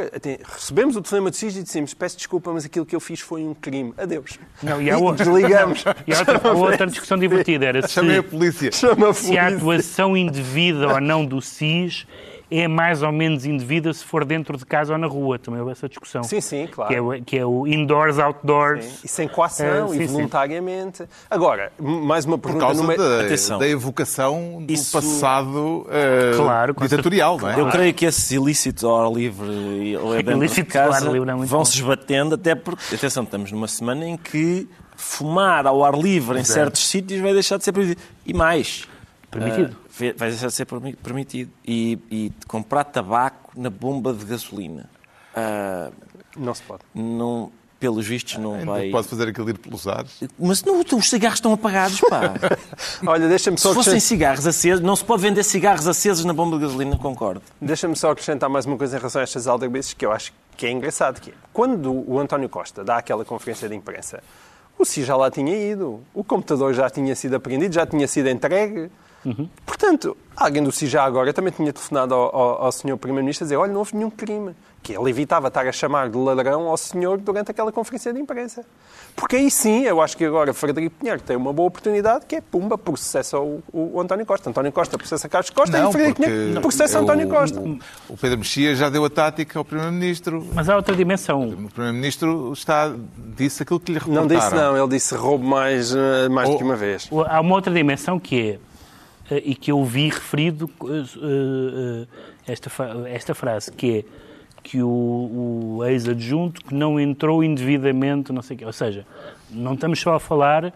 recebemos 0.54 0.96
o 0.96 1.02
telefonema 1.02 1.30
do 1.30 1.36
SIS 1.36 1.58
e 1.58 1.64
dissemos, 1.64 1.94
peço 1.94 2.18
desculpa, 2.18 2.54
mas 2.54 2.64
aquilo 2.66 2.86
que 2.86 2.96
eu 2.96 3.00
fiz 3.00 3.20
foi 3.20 3.44
um 3.44 3.54
crime. 3.54 3.94
Adeus. 3.98 4.40
Não, 4.64 4.82
e 4.82 4.90
há 4.90 4.98
outra. 4.98 5.26
desligamos. 5.26 5.84
E 6.08 6.14
há 6.14 6.20
outra, 6.20 6.54
outra 6.54 6.88
discussão 6.88 7.18
divertida 7.18 7.66
era 7.66 7.82
se, 7.88 7.94
Chamei 7.94 8.20
a 8.20 8.24
polícia. 8.24 8.72
Chama 8.72 9.10
a 9.10 9.14
se 9.14 9.38
a 9.38 9.44
polícia. 9.44 9.58
atuação 9.58 10.16
indevida 10.16 10.88
ou 10.88 11.02
não 11.02 11.26
do 11.26 11.42
SIS 11.42 12.06
é 12.52 12.68
mais 12.68 13.02
ou 13.04 13.12
menos 13.12 13.46
indevida 13.46 13.92
se 13.94 14.04
for 14.04 14.24
dentro 14.26 14.58
de 14.58 14.66
casa 14.66 14.94
ou 14.94 15.00
na 15.00 15.08
rua. 15.08 15.40
Também 15.40 15.60
houve 15.60 15.72
essa 15.72 15.88
discussão. 15.90 16.24
Sim, 16.24 16.40
sim, 16.42 16.68
claro. 16.72 16.90
Que 16.90 16.96
é, 16.98 17.02
o- 17.02 17.24
que 17.24 17.38
é 17.38 17.46
o 17.46 17.66
indoors, 17.68 18.20
outdoors. 18.20 19.04
E 19.04 19.08
sem 19.08 19.28
coação 19.28 19.66
É, 19.66 19.86
e 19.86 19.90
sim, 19.90 20.08
sim. 20.08 20.14
voluntariamente. 20.14 21.04
Agora, 21.30 21.72
m- 21.80 22.02
mais 22.06 22.26
uma 22.26 22.38
Por 22.38 22.50
pergunta 22.52 22.66
causa 22.68 22.82
no 22.82 22.88
meio. 22.88 23.00
da, 23.00 23.22
Atenção. 23.22 23.58
da 23.60 23.68
evocação 23.68 24.64
do 24.66 24.72
Isso- 24.74 24.92
passado 24.92 25.88
eh, 25.90 26.32
Claro, 26.36 26.76
ditatorial, 26.80 27.40
não 27.40 27.50
é? 27.50 27.60
Eu 27.60 27.70
creio 27.70 27.94
que 27.94 28.06
esses 28.06 28.30
ilícitos 28.32 28.84
ao 28.84 29.06
ar 29.08 29.12
livre 29.12 29.48
e- 29.52 29.98
ou 29.98 30.14
é 30.16 30.22
dentro 30.24 30.48
de 30.48 30.64
casa 30.66 31.10
livre 31.10 31.30
é 31.30 31.34
muito 31.36 31.50
vão 31.50 31.66
se 31.66 31.76
esbatendo, 31.78 32.36
até 32.36 32.54
porque, 32.56 32.96
atenção, 32.96 33.24
estamos 33.24 33.52
numa 33.52 33.68
semana 33.68 34.06
em 34.08 34.18
que 34.18 34.68
fumar 34.96 35.68
ao 35.68 35.84
ar 35.84 35.94
livre 35.98 36.40
em 36.40 36.44
certos 36.44 36.88
sítios 36.88 37.20
vai 37.22 37.34
deixar 37.34 37.58
de 37.58 37.64
ser 37.64 37.72
permitido. 37.74 38.02
E 38.26 38.34
mais, 38.34 38.88
Permitido. 39.30 39.76
ah, 39.76 39.85
vai- 39.98 40.30
deixar 40.30 40.48
de 40.48 40.54
ser 40.54 40.66
permi- 40.66 40.96
permitido. 40.96 41.52
E, 41.66 41.98
e 42.12 42.32
comprar 42.48 42.84
tabaco 42.86 43.52
na 43.56 43.70
bomba 43.70 44.14
de 44.14 44.26
gasolina. 44.26 44.90
ah, 45.36 45.90
Não 46.38 46.54
se 46.54 46.62
pode. 46.64 46.82
não, 46.94 47.52
pelos 47.80 48.08
vistos 48.08 48.38
não 48.38 48.54
Ainda 48.56 48.66
vai... 48.66 48.90
Pode 48.90 49.08
fazer 49.08 49.28
aquilo 49.28 49.50
ir 49.50 49.58
pelos 49.58 49.88
ares. 49.88 50.24
Mas 50.40 50.64
não, 50.64 50.80
os 50.80 51.10
cigarros 51.10 51.38
estão 51.38 51.54
apagados, 51.54 52.00
pá. 52.02 52.34
Olha, 53.06 53.28
deixa-me 53.28 53.58
Se 53.58 53.64
só, 53.64 53.74
fossem 53.74 53.92
acrescentar, 53.94 54.02
cigarros 54.08 54.48
acesos, 54.48 54.82
não 54.82 54.96
se 54.96 55.04
pode 55.04 55.22
vender 55.22 55.44
cigarros 55.44 55.88
acesos 55.88 56.24
na 56.26 56.34
bomba 56.34 56.56
de 56.58 56.64
gasolina, 56.64 56.98
concordo. 56.98 57.42
deixa 57.62 57.94
só 57.96 58.12
acrescentar 58.12 58.50
mais 58.50 58.66
uma 58.66 58.78
coisa 58.78 58.96
em 58.96 59.00
relação 59.00 59.20
a 59.20 59.24
estas 59.24 59.46
aldrabices 59.48 59.94
que 59.94 60.06
eu 60.06 60.12
acho 60.12 60.34
que 60.58 60.66
é 60.66 60.72
engraçado. 60.72 61.20
Que 61.22 61.32
é, 61.32 61.34
quando 61.54 61.92
o 62.10 62.20
António 62.20 62.48
Costa 62.50 62.84
dá 62.84 62.98
aquela 62.98 63.24
conferência 63.26 63.68
de 63.70 63.76
imprensa, 63.76 64.24
o 64.80 64.84
SI 64.86 65.04
já 65.04 65.16
lá 65.16 65.30
tinha 65.30 65.56
ido, 65.72 66.02
o 66.14 66.24
computador 66.24 66.74
já 66.74 66.90
tinha 66.90 67.14
sido 67.16 67.36
apreendido, 67.36 67.74
já 67.76 67.86
tinha 67.86 68.08
sido 68.08 68.30
entregue. 68.30 68.90
Portanto, 69.66 70.16
alguém 70.36 70.64
do 70.64 70.72
já 70.72 71.04
agora 71.04 71.34
também 71.34 71.52
tinha 71.52 71.72
telefonado 71.74 72.14
ao, 72.14 72.36
ao, 72.36 72.64
ao 72.66 72.72
senhor 72.72 72.98
Primeiro-Ministro 72.98 73.44
a 73.44 73.46
dizer 73.46 73.58
olha, 73.58 73.72
não 73.72 73.80
houve 73.80 73.96
nenhum 73.96 74.10
crime. 74.10 74.54
Que 74.84 74.96
ele 74.96 75.10
evitava 75.10 75.48
estar 75.48 75.66
a 75.68 75.72
chamar 75.72 76.10
de 76.12 76.18
ladrão 76.18 76.68
ao 76.68 76.78
senhor 76.78 77.18
durante 77.18 77.50
aquela 77.50 77.72
conferência 77.72 78.14
de 78.14 78.20
imprensa. 78.20 78.64
Porque 79.16 79.36
aí 79.38 79.50
sim, 79.50 79.82
eu 79.82 80.00
acho 80.00 80.16
que 80.16 80.24
agora 80.24 80.54
Frederico 80.54 80.98
Pinheiro 81.00 81.20
tem 81.24 81.36
uma 81.36 81.52
boa 81.52 81.68
oportunidade 81.70 82.28
que 82.28 82.36
é, 82.36 82.42
pumba, 82.42 82.78
processa 82.78 83.40
o, 83.40 83.64
o 83.74 84.00
António 84.00 84.28
Costa. 84.28 84.48
António 84.48 84.72
Costa 84.72 84.96
processa 84.96 85.28
Carlos 85.28 85.50
Costa 85.50 85.76
e 85.80 85.92
Frederico 85.92 86.22
Pinheiro 86.22 86.62
processa 86.62 87.00
o- 87.00 87.02
António 87.02 87.28
Costa. 87.28 87.60
O, 87.60 87.80
o 88.10 88.16
Pedro 88.18 88.38
Mexia 88.38 88.76
já 88.76 88.88
deu 88.88 89.04
a 89.04 89.10
tática 89.10 89.58
ao 89.58 89.66
Primeiro-Ministro. 89.66 90.46
Mas 90.54 90.70
há 90.70 90.76
outra 90.76 90.96
dimensão. 90.96 91.50
O 91.50 91.70
Primeiro-Ministro 91.72 92.54
está, 92.54 92.94
disse 93.36 93.64
aquilo 93.64 93.80
que 93.80 93.92
lhe 93.92 94.00
Não 94.06 94.24
reportaram. 94.28 94.40
disse 94.40 94.56
não, 94.56 94.78
ele 94.78 94.88
disse 94.90 95.16
roubo 95.16 95.44
mais, 95.48 95.96
eh, 95.96 96.30
mais 96.30 96.48
do 96.48 96.54
Oh. 96.54 96.58
que 96.60 96.64
uma 96.64 96.76
vez. 96.76 97.10
Há 97.28 97.42
uma 97.42 97.56
outra 97.56 97.74
dimensão 97.74 98.20
que 98.20 98.52
é, 98.52 98.60
e 99.32 99.56
que 99.56 99.72
eu 99.72 99.84
vi 99.84 100.10
referido 100.10 100.70
eh, 100.84 102.06
eh, 102.48 102.52
esta, 102.52 102.70
esta 103.08 103.34
frase, 103.36 103.72
que 103.72 104.00
é 104.00 104.06
que 104.66 104.82
o, 104.82 105.78
o 105.78 105.86
ex-adjunto 105.86 106.60
que 106.64 106.74
não 106.74 107.00
entrou 107.00 107.44
indevidamente, 107.44 108.34
não 108.34 108.42
sei 108.42 108.56
o 108.56 108.60
quê. 108.60 108.66
Ou 108.66 108.74
seja, 108.74 109.06
não 109.52 109.76
estamos 109.76 110.00
só 110.00 110.16
a 110.16 110.20
falar, 110.20 110.74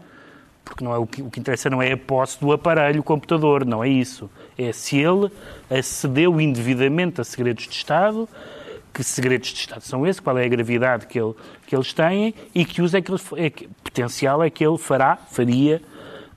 porque 0.64 0.84
não 0.84 0.94
é 0.94 0.98
o, 0.98 1.06
que, 1.06 1.22
o 1.22 1.28
que 1.28 1.40
interessa 1.40 1.68
não 1.68 1.82
é 1.82 1.92
a 1.92 1.96
posse 1.96 2.38
do 2.40 2.52
aparelho, 2.52 3.00
o 3.00 3.02
computador, 3.02 3.64
não 3.64 3.82
é 3.82 3.88
isso. 3.88 4.30
É 4.56 4.72
se 4.72 4.96
ele 4.96 5.28
acedeu 5.68 6.40
indevidamente 6.40 7.20
a 7.20 7.24
segredos 7.24 7.64
de 7.64 7.74
Estado, 7.74 8.28
que 8.94 9.02
segredos 9.02 9.48
de 9.48 9.58
Estado 9.58 9.82
são 9.82 10.06
esses, 10.06 10.20
qual 10.20 10.38
é 10.38 10.44
a 10.44 10.48
gravidade 10.48 11.06
que, 11.08 11.18
ele, 11.18 11.34
que 11.66 11.74
eles 11.74 11.92
têm 11.92 12.32
e 12.54 12.64
que 12.64 12.82
uso 12.82 12.96
é 12.96 13.02
que, 13.02 13.10
ele, 13.10 13.20
é 13.36 13.50
que 13.50 13.68
potencial 13.82 14.42
é 14.42 14.50
que 14.50 14.64
ele 14.64 14.78
fará, 14.78 15.16
faria 15.16 15.82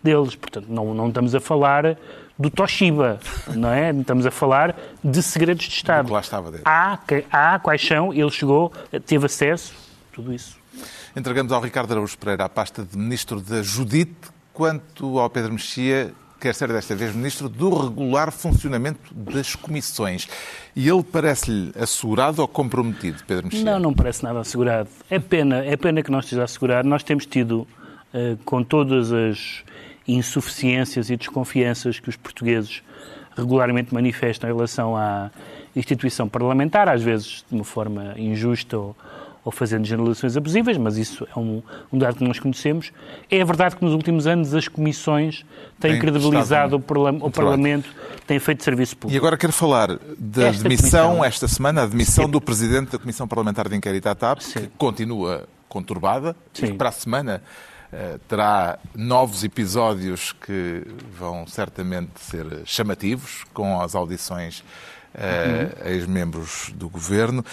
deles. 0.03 0.35
Portanto, 0.35 0.65
não, 0.69 0.93
não 0.93 1.07
estamos 1.07 1.33
a 1.33 1.39
falar 1.39 1.97
do 2.37 2.49
Toshiba, 2.49 3.19
não 3.55 3.69
é? 3.71 3.91
Estamos 3.91 4.25
a 4.25 4.31
falar 4.31 4.75
de 5.03 5.21
segredos 5.23 5.65
de 5.65 5.73
Estado. 5.73 6.07
que 6.07 6.11
lá 6.13 6.19
estava 6.19 6.49
dentro. 6.51 6.63
Há, 6.67 6.97
que- 6.97 7.25
há 7.31 7.59
quais 7.59 7.85
são, 7.85 8.13
ele 8.13 8.29
chegou, 8.31 8.71
teve 9.05 9.25
acesso, 9.25 9.73
tudo 10.11 10.33
isso. 10.33 10.57
Entregamos 11.15 11.51
ao 11.51 11.61
Ricardo 11.61 11.91
Araújo 11.91 12.17
Pereira 12.17 12.45
a 12.45 12.49
pasta 12.49 12.83
de 12.83 12.97
Ministro 12.97 13.39
da 13.39 13.61
Judite, 13.61 14.15
quanto 14.51 15.19
ao 15.19 15.29
Pedro 15.29 15.53
Mexia, 15.53 16.11
quer 16.41 16.55
ser 16.55 16.67
desta 16.69 16.95
vez 16.95 17.15
Ministro 17.15 17.47
do 17.47 17.69
regular 17.85 18.31
funcionamento 18.31 19.13
das 19.13 19.55
comissões. 19.55 20.27
E 20.75 20.89
ele 20.89 21.03
parece-lhe 21.03 21.71
assegurado 21.79 22.41
ou 22.41 22.47
comprometido, 22.47 23.23
Pedro 23.27 23.45
Mexia? 23.45 23.63
Não, 23.63 23.79
não 23.79 23.93
parece 23.93 24.23
nada 24.23 24.39
assegurado. 24.39 24.89
É 25.09 25.19
pena, 25.19 25.63
é 25.63 25.77
pena 25.77 26.01
que 26.01 26.09
não 26.11 26.19
esteja 26.19 26.43
assegurado. 26.43 26.87
Nós 26.89 27.03
temos 27.03 27.27
tido, 27.27 27.67
eh, 28.11 28.35
com 28.43 28.63
todas 28.63 29.11
as 29.13 29.63
insuficiências 30.07 31.09
e 31.09 31.15
desconfianças 31.17 31.99
que 31.99 32.09
os 32.09 32.15
portugueses 32.15 32.81
regularmente 33.35 33.93
manifestam 33.93 34.49
em 34.49 34.53
relação 34.53 34.95
à 34.95 35.31
instituição 35.75 36.27
parlamentar, 36.29 36.87
às 36.87 37.01
vezes 37.01 37.43
de 37.49 37.55
uma 37.55 37.63
forma 37.63 38.13
injusta 38.17 38.77
ou, 38.77 38.95
ou 39.43 39.51
fazendo 39.51 39.85
generalizações 39.85 40.37
abusivas, 40.37 40.77
mas 40.77 40.97
isso 40.97 41.27
é 41.35 41.39
um, 41.39 41.63
um 41.91 41.97
dado 41.97 42.17
que 42.17 42.23
nós 42.23 42.39
conhecemos. 42.39 42.91
É 43.31 43.43
verdade 43.43 43.75
que 43.75 43.83
nos 43.83 43.93
últimos 43.93 44.27
anos 44.27 44.53
as 44.53 44.67
comissões 44.67 45.43
têm 45.79 45.91
Têm 45.93 45.99
credibilizado 45.99 46.79
prestado 46.79 47.23
o, 47.23 47.27
o 47.27 47.31
Parlamento, 47.31 47.89
têm 48.27 48.37
feito 48.39 48.63
serviço 48.63 48.93
E 48.93 48.97
público. 48.97 49.17
agora 49.17 49.35
quero 49.37 49.51
falar 49.53 49.97
da 50.17 50.47
Esta 50.49 50.63
demissão, 50.63 51.07
comissão- 51.07 51.25
esta 51.25 51.47
semana, 51.47 51.83
a 51.83 51.85
demissão 51.87 52.29
do 52.29 52.39
Presidente 52.39 52.91
da 52.91 52.99
Comissão 52.99 53.27
Parlamentar 53.27 53.67
de 53.67 53.75
Inquérito 53.75 54.07
à 54.07 54.13
TAP, 54.13 54.37
que 54.39 54.43
Sim. 54.45 54.69
continua 54.77 55.47
conturbada 55.67 56.35
e 56.53 56.59
Sim. 56.59 56.67
que 56.67 56.73
para 56.73 56.89
a 56.89 56.91
semana 56.91 57.41
terá 58.27 58.79
novos 58.95 59.43
episódios 59.43 60.31
que 60.31 60.83
vão 61.17 61.45
certamente 61.45 62.19
ser 62.19 62.61
chamativos, 62.65 63.43
com 63.53 63.79
as 63.81 63.95
audições 63.95 64.63
eh, 65.15 65.69
a 65.85 65.89
ex-membros 65.91 66.71
do 66.75 66.89
Governo. 66.89 67.45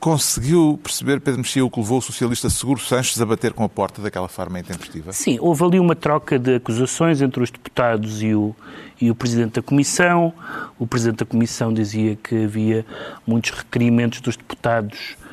Conseguiu 0.00 0.78
perceber, 0.82 1.20
Pedro 1.20 1.40
Mexia, 1.40 1.64
o 1.64 1.70
que 1.70 1.80
levou 1.80 1.98
o 1.98 2.02
socialista 2.02 2.50
Seguro 2.50 2.78
Sanches 2.78 3.20
a 3.20 3.24
bater 3.24 3.54
com 3.54 3.64
a 3.64 3.68
porta 3.68 4.02
daquela 4.02 4.28
forma 4.28 4.58
intempestiva? 4.58 5.12
Sim, 5.12 5.38
houve 5.40 5.64
ali 5.64 5.80
uma 5.80 5.96
troca 5.96 6.38
de 6.38 6.56
acusações 6.56 7.22
entre 7.22 7.42
os 7.42 7.50
deputados 7.50 8.22
e 8.22 8.34
o, 8.34 8.54
e 9.00 9.10
o 9.10 9.14
Presidente 9.14 9.54
da 9.54 9.62
Comissão. 9.62 10.32
O 10.78 10.86
Presidente 10.86 11.20
da 11.20 11.24
Comissão 11.24 11.72
dizia 11.72 12.16
que 12.16 12.44
havia 12.44 12.84
muitos 13.26 13.50
requerimentos 13.50 14.20
dos 14.20 14.36
deputados 14.36 15.16
eh, 15.22 15.23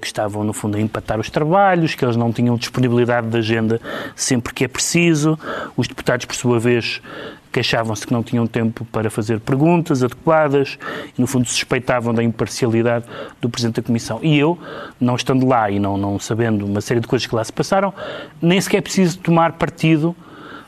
que 0.00 0.06
estavam, 0.06 0.42
no 0.42 0.52
fundo, 0.52 0.76
a 0.76 0.80
empatar 0.80 1.20
os 1.20 1.30
trabalhos, 1.30 1.94
que 1.94 2.04
eles 2.04 2.16
não 2.16 2.32
tinham 2.32 2.56
disponibilidade 2.56 3.28
de 3.28 3.38
agenda 3.38 3.80
sempre 4.16 4.52
que 4.52 4.64
é 4.64 4.68
preciso. 4.68 5.38
Os 5.76 5.86
deputados, 5.86 6.26
por 6.26 6.34
sua 6.34 6.58
vez, 6.58 7.00
queixavam-se 7.52 8.06
que 8.06 8.12
não 8.12 8.22
tinham 8.22 8.46
tempo 8.46 8.84
para 8.86 9.10
fazer 9.10 9.40
perguntas 9.40 10.02
adequadas 10.02 10.78
e, 11.16 11.20
no 11.20 11.26
fundo, 11.26 11.48
suspeitavam 11.48 12.12
da 12.12 12.22
imparcialidade 12.22 13.04
do 13.40 13.48
Presidente 13.48 13.76
da 13.76 13.82
Comissão. 13.82 14.18
E 14.22 14.38
eu, 14.38 14.58
não 15.00 15.16
estando 15.16 15.46
lá 15.46 15.70
e 15.70 15.78
não, 15.78 15.96
não 15.96 16.18
sabendo 16.18 16.64
uma 16.64 16.80
série 16.80 17.00
de 17.00 17.06
coisas 17.06 17.26
que 17.26 17.34
lá 17.34 17.44
se 17.44 17.52
passaram, 17.52 17.92
nem 18.40 18.60
sequer 18.60 18.82
preciso 18.82 19.18
tomar 19.18 19.52
partido 19.52 20.14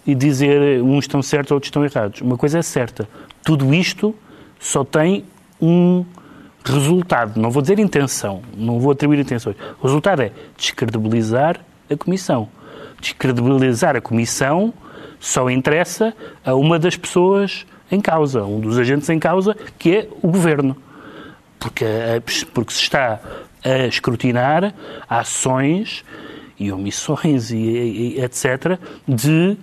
e 0.06 0.14
dizer 0.14 0.82
uns 0.82 1.04
estão 1.04 1.22
certos, 1.22 1.52
outros 1.52 1.68
estão 1.68 1.84
errados. 1.84 2.20
Uma 2.20 2.36
coisa 2.36 2.58
é 2.58 2.62
certa, 2.62 3.08
tudo 3.44 3.72
isto 3.72 4.14
só 4.58 4.84
tem 4.84 5.24
um 5.60 6.04
resultado, 6.64 7.40
não 7.40 7.50
vou 7.50 7.62
dizer 7.62 7.78
intenção, 7.78 8.42
não 8.56 8.78
vou 8.78 8.92
atribuir 8.92 9.20
intenções. 9.20 9.56
O 9.80 9.86
resultado 9.86 10.22
é 10.22 10.32
descredibilizar 10.56 11.60
a 11.90 11.96
Comissão. 11.96 12.48
Descredibilizar 13.00 13.96
a 13.96 14.00
Comissão 14.00 14.72
só 15.18 15.48
interessa 15.50 16.14
a 16.44 16.54
uma 16.54 16.78
das 16.78 16.96
pessoas 16.96 17.66
em 17.90 18.00
causa, 18.00 18.42
um 18.42 18.60
dos 18.60 18.78
agentes 18.78 19.08
em 19.08 19.18
causa, 19.18 19.56
que 19.78 19.96
é 19.96 20.08
o 20.22 20.28
Governo. 20.28 20.76
Porque, 21.58 21.84
porque 22.52 22.72
se 22.72 22.82
está 22.82 23.20
a 23.64 23.86
escrutinar 23.86 24.74
ações 25.08 26.04
e 26.58 26.72
omissões 26.72 27.50
e, 27.50 27.56
e 27.56 28.20
etc. 28.20 28.78
de 29.06 29.56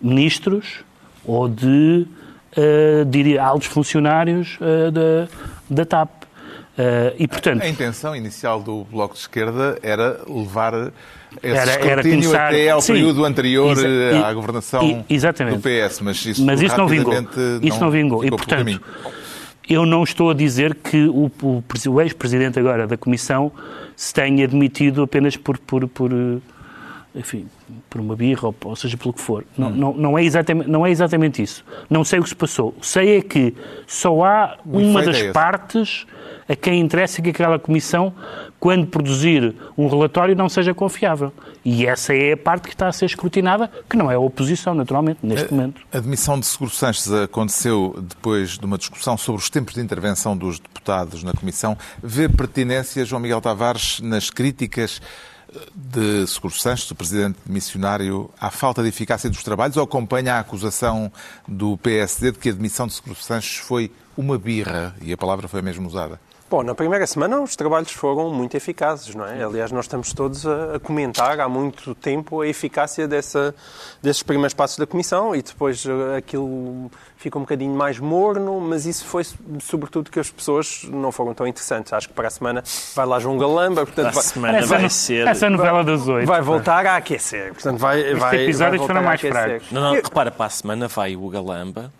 ministros 0.00 0.84
ou 1.24 1.48
de, 1.48 2.06
uh, 2.56 3.04
diria, 3.06 3.42
altos 3.42 3.68
funcionários 3.68 4.58
uh, 4.60 4.90
da, 4.90 5.28
da 5.70 5.84
TAP. 5.84 6.21
Uh, 6.72 7.14
e, 7.18 7.28
portanto, 7.28 7.62
a 7.62 7.68
intenção 7.68 8.16
inicial 8.16 8.62
do 8.62 8.84
Bloco 8.84 9.12
de 9.14 9.20
Esquerda 9.20 9.78
era 9.82 10.20
levar 10.26 10.72
esse 11.42 11.54
Era- 11.56 11.72
era 11.86 12.02
começar- 12.02 12.48
até 12.48 12.70
ao 12.70 12.80
Sim. 12.80 12.94
período 12.94 13.24
anterior 13.26 13.72
Exa- 13.72 13.86
eh, 13.88 14.22
à 14.24 14.32
governação 14.32 15.04
e- 15.06 15.18
do 15.18 15.60
PS, 15.60 16.00
mas 16.02 16.24
isso, 16.24 16.42
Mas 16.44 16.62
isso 16.62 16.76
não 16.78 16.88
vingou. 16.88 17.12
Isso 17.62 17.78
não 17.80 17.90
vingou. 17.90 18.24
E, 18.24 18.30
portanto, 18.30 18.80
eu 19.68 19.84
não 19.84 20.02
estou 20.02 20.30
a 20.30 20.34
dizer 20.34 20.74
que 20.76 21.04
o, 21.08 21.30
o 21.42 21.62
o 21.90 22.00
ex-presidente 22.00 22.58
agora 22.58 22.86
da 22.86 22.96
Comissão 22.96 23.52
se 23.94 24.14
tenha 24.14 24.48
demitido 24.48 25.02
apenas 25.02 25.36
por, 25.36 25.58
por, 25.58 25.86
por, 25.88 26.10
eh, 26.10 26.38
enfim, 27.14 27.46
por 27.90 28.00
uma 28.00 28.16
birra, 28.16 28.48
ou, 28.48 28.54
ou 28.64 28.76
seja, 28.76 28.96
pelo 28.96 29.12
que 29.12 29.20
for. 29.20 29.44
Não, 29.58 29.68
Hum. 29.68 29.74
não, 29.76 29.92
não, 29.94 30.18
é 30.18 30.24
exatamente, 30.24 30.70
não 30.70 30.86
é 30.86 30.90
exatamente 30.90 31.42
isso. 31.42 31.62
Não 31.90 32.02
sei 32.02 32.18
o 32.18 32.22
que 32.22 32.30
se 32.30 32.34
passou. 32.34 32.74
Sei 32.80 33.18
é 33.18 33.20
que 33.22 33.54
só 33.86 34.24
há 34.24 34.56
O 34.64 34.78
uma 34.78 35.00
efeito 35.02 35.06
das 35.12 35.20
é 35.28 35.32
partes 35.32 36.06
a 36.52 36.56
quem 36.56 36.80
interessa 36.80 37.22
que 37.22 37.30
aquela 37.30 37.58
Comissão, 37.58 38.14
quando 38.60 38.86
produzir 38.86 39.54
um 39.76 39.88
relatório, 39.88 40.36
não 40.36 40.48
seja 40.48 40.74
confiável. 40.74 41.32
E 41.64 41.86
essa 41.86 42.14
é 42.14 42.32
a 42.32 42.36
parte 42.36 42.64
que 42.64 42.74
está 42.74 42.88
a 42.88 42.92
ser 42.92 43.06
escrutinada, 43.06 43.70
que 43.88 43.96
não 43.96 44.10
é 44.10 44.14
a 44.14 44.18
oposição, 44.18 44.74
naturalmente, 44.74 45.20
neste 45.22 45.52
momento. 45.52 45.80
A 45.92 45.98
demissão 45.98 46.38
de 46.38 46.46
Seguro 46.46 46.70
Sanches 46.70 47.10
aconteceu 47.10 47.96
depois 48.02 48.58
de 48.58 48.64
uma 48.64 48.76
discussão 48.76 49.16
sobre 49.16 49.40
os 49.40 49.48
tempos 49.48 49.74
de 49.74 49.80
intervenção 49.80 50.36
dos 50.36 50.58
deputados 50.58 51.22
na 51.22 51.32
Comissão. 51.32 51.76
Vê 52.02 52.28
pertinência, 52.28 53.04
João 53.04 53.20
Miguel 53.20 53.40
Tavares, 53.40 54.00
nas 54.00 54.28
críticas 54.28 55.00
de 55.74 56.26
Seguro 56.26 56.54
Sanches, 56.54 56.88
do 56.88 56.94
presidente 56.94 57.38
missionário, 57.46 58.30
à 58.40 58.50
falta 58.50 58.82
de 58.82 58.88
eficácia 58.88 59.30
dos 59.30 59.42
trabalhos 59.42 59.76
ou 59.76 59.84
acompanha 59.84 60.34
a 60.34 60.40
acusação 60.40 61.12
do 61.46 61.76
PSD 61.78 62.32
de 62.32 62.38
que 62.38 62.48
a 62.50 62.52
demissão 62.52 62.86
de 62.86 62.94
Seguro 62.94 63.16
Sanches 63.16 63.58
foi 63.58 63.90
uma 64.16 64.38
birra, 64.38 64.94
e 65.00 65.12
a 65.12 65.16
palavra 65.16 65.48
foi 65.48 65.62
mesmo 65.62 65.86
usada? 65.86 66.20
Bom, 66.52 66.62
na 66.62 66.74
primeira 66.74 67.06
semana 67.06 67.40
os 67.40 67.56
trabalhos 67.56 67.92
foram 67.92 68.28
muito 68.28 68.54
eficazes, 68.54 69.14
não 69.14 69.24
é? 69.24 69.42
Aliás, 69.42 69.72
nós 69.72 69.86
estamos 69.86 70.12
todos 70.12 70.46
a, 70.46 70.74
a 70.74 70.78
comentar 70.78 71.40
há 71.40 71.48
muito 71.48 71.94
tempo 71.94 72.42
a 72.42 72.46
eficácia 72.46 73.08
dessa, 73.08 73.54
desses 74.02 74.22
primeiros 74.22 74.52
passos 74.52 74.76
da 74.76 74.86
Comissão 74.86 75.34
e 75.34 75.40
depois 75.40 75.82
eh, 75.86 76.18
aquilo 76.18 76.90
fica 77.16 77.38
um 77.38 77.40
bocadinho 77.40 77.74
mais 77.74 77.98
morno, 77.98 78.60
mas 78.60 78.84
isso 78.84 79.06
foi 79.06 79.24
sobretudo 79.62 80.10
que 80.10 80.20
as 80.20 80.30
pessoas 80.30 80.84
não 80.90 81.10
foram 81.10 81.32
tão 81.32 81.46
interessantes. 81.46 81.90
Acho 81.90 82.08
que 82.08 82.14
para 82.14 82.28
a 82.28 82.30
semana 82.30 82.62
vai 82.94 83.06
lá 83.06 83.18
João 83.18 83.38
Galamba, 83.38 83.86
portanto 83.86 84.08
A 84.08 84.10
vai, 84.10 84.22
semana 84.22 84.58
Essa, 84.58 84.66
vai 84.78 84.90
ser. 84.90 85.26
essa 85.26 85.48
novela 85.48 85.82
das 85.82 86.06
oito. 86.06 86.26
vai 86.26 86.42
voltar 86.42 86.84
a 86.84 86.96
aquecer. 86.96 87.54
Portanto, 87.54 87.78
vai, 87.78 88.14
vai, 88.14 88.42
episódios 88.42 88.84
foram 88.84 89.02
mais 89.02 89.22
fracos. 89.22 89.72
Não, 89.72 89.80
não, 89.80 89.94
repara, 89.94 90.30
para 90.30 90.44
a 90.44 90.50
semana 90.50 90.86
vai 90.86 91.16
o 91.16 91.26
Galamba, 91.30 91.90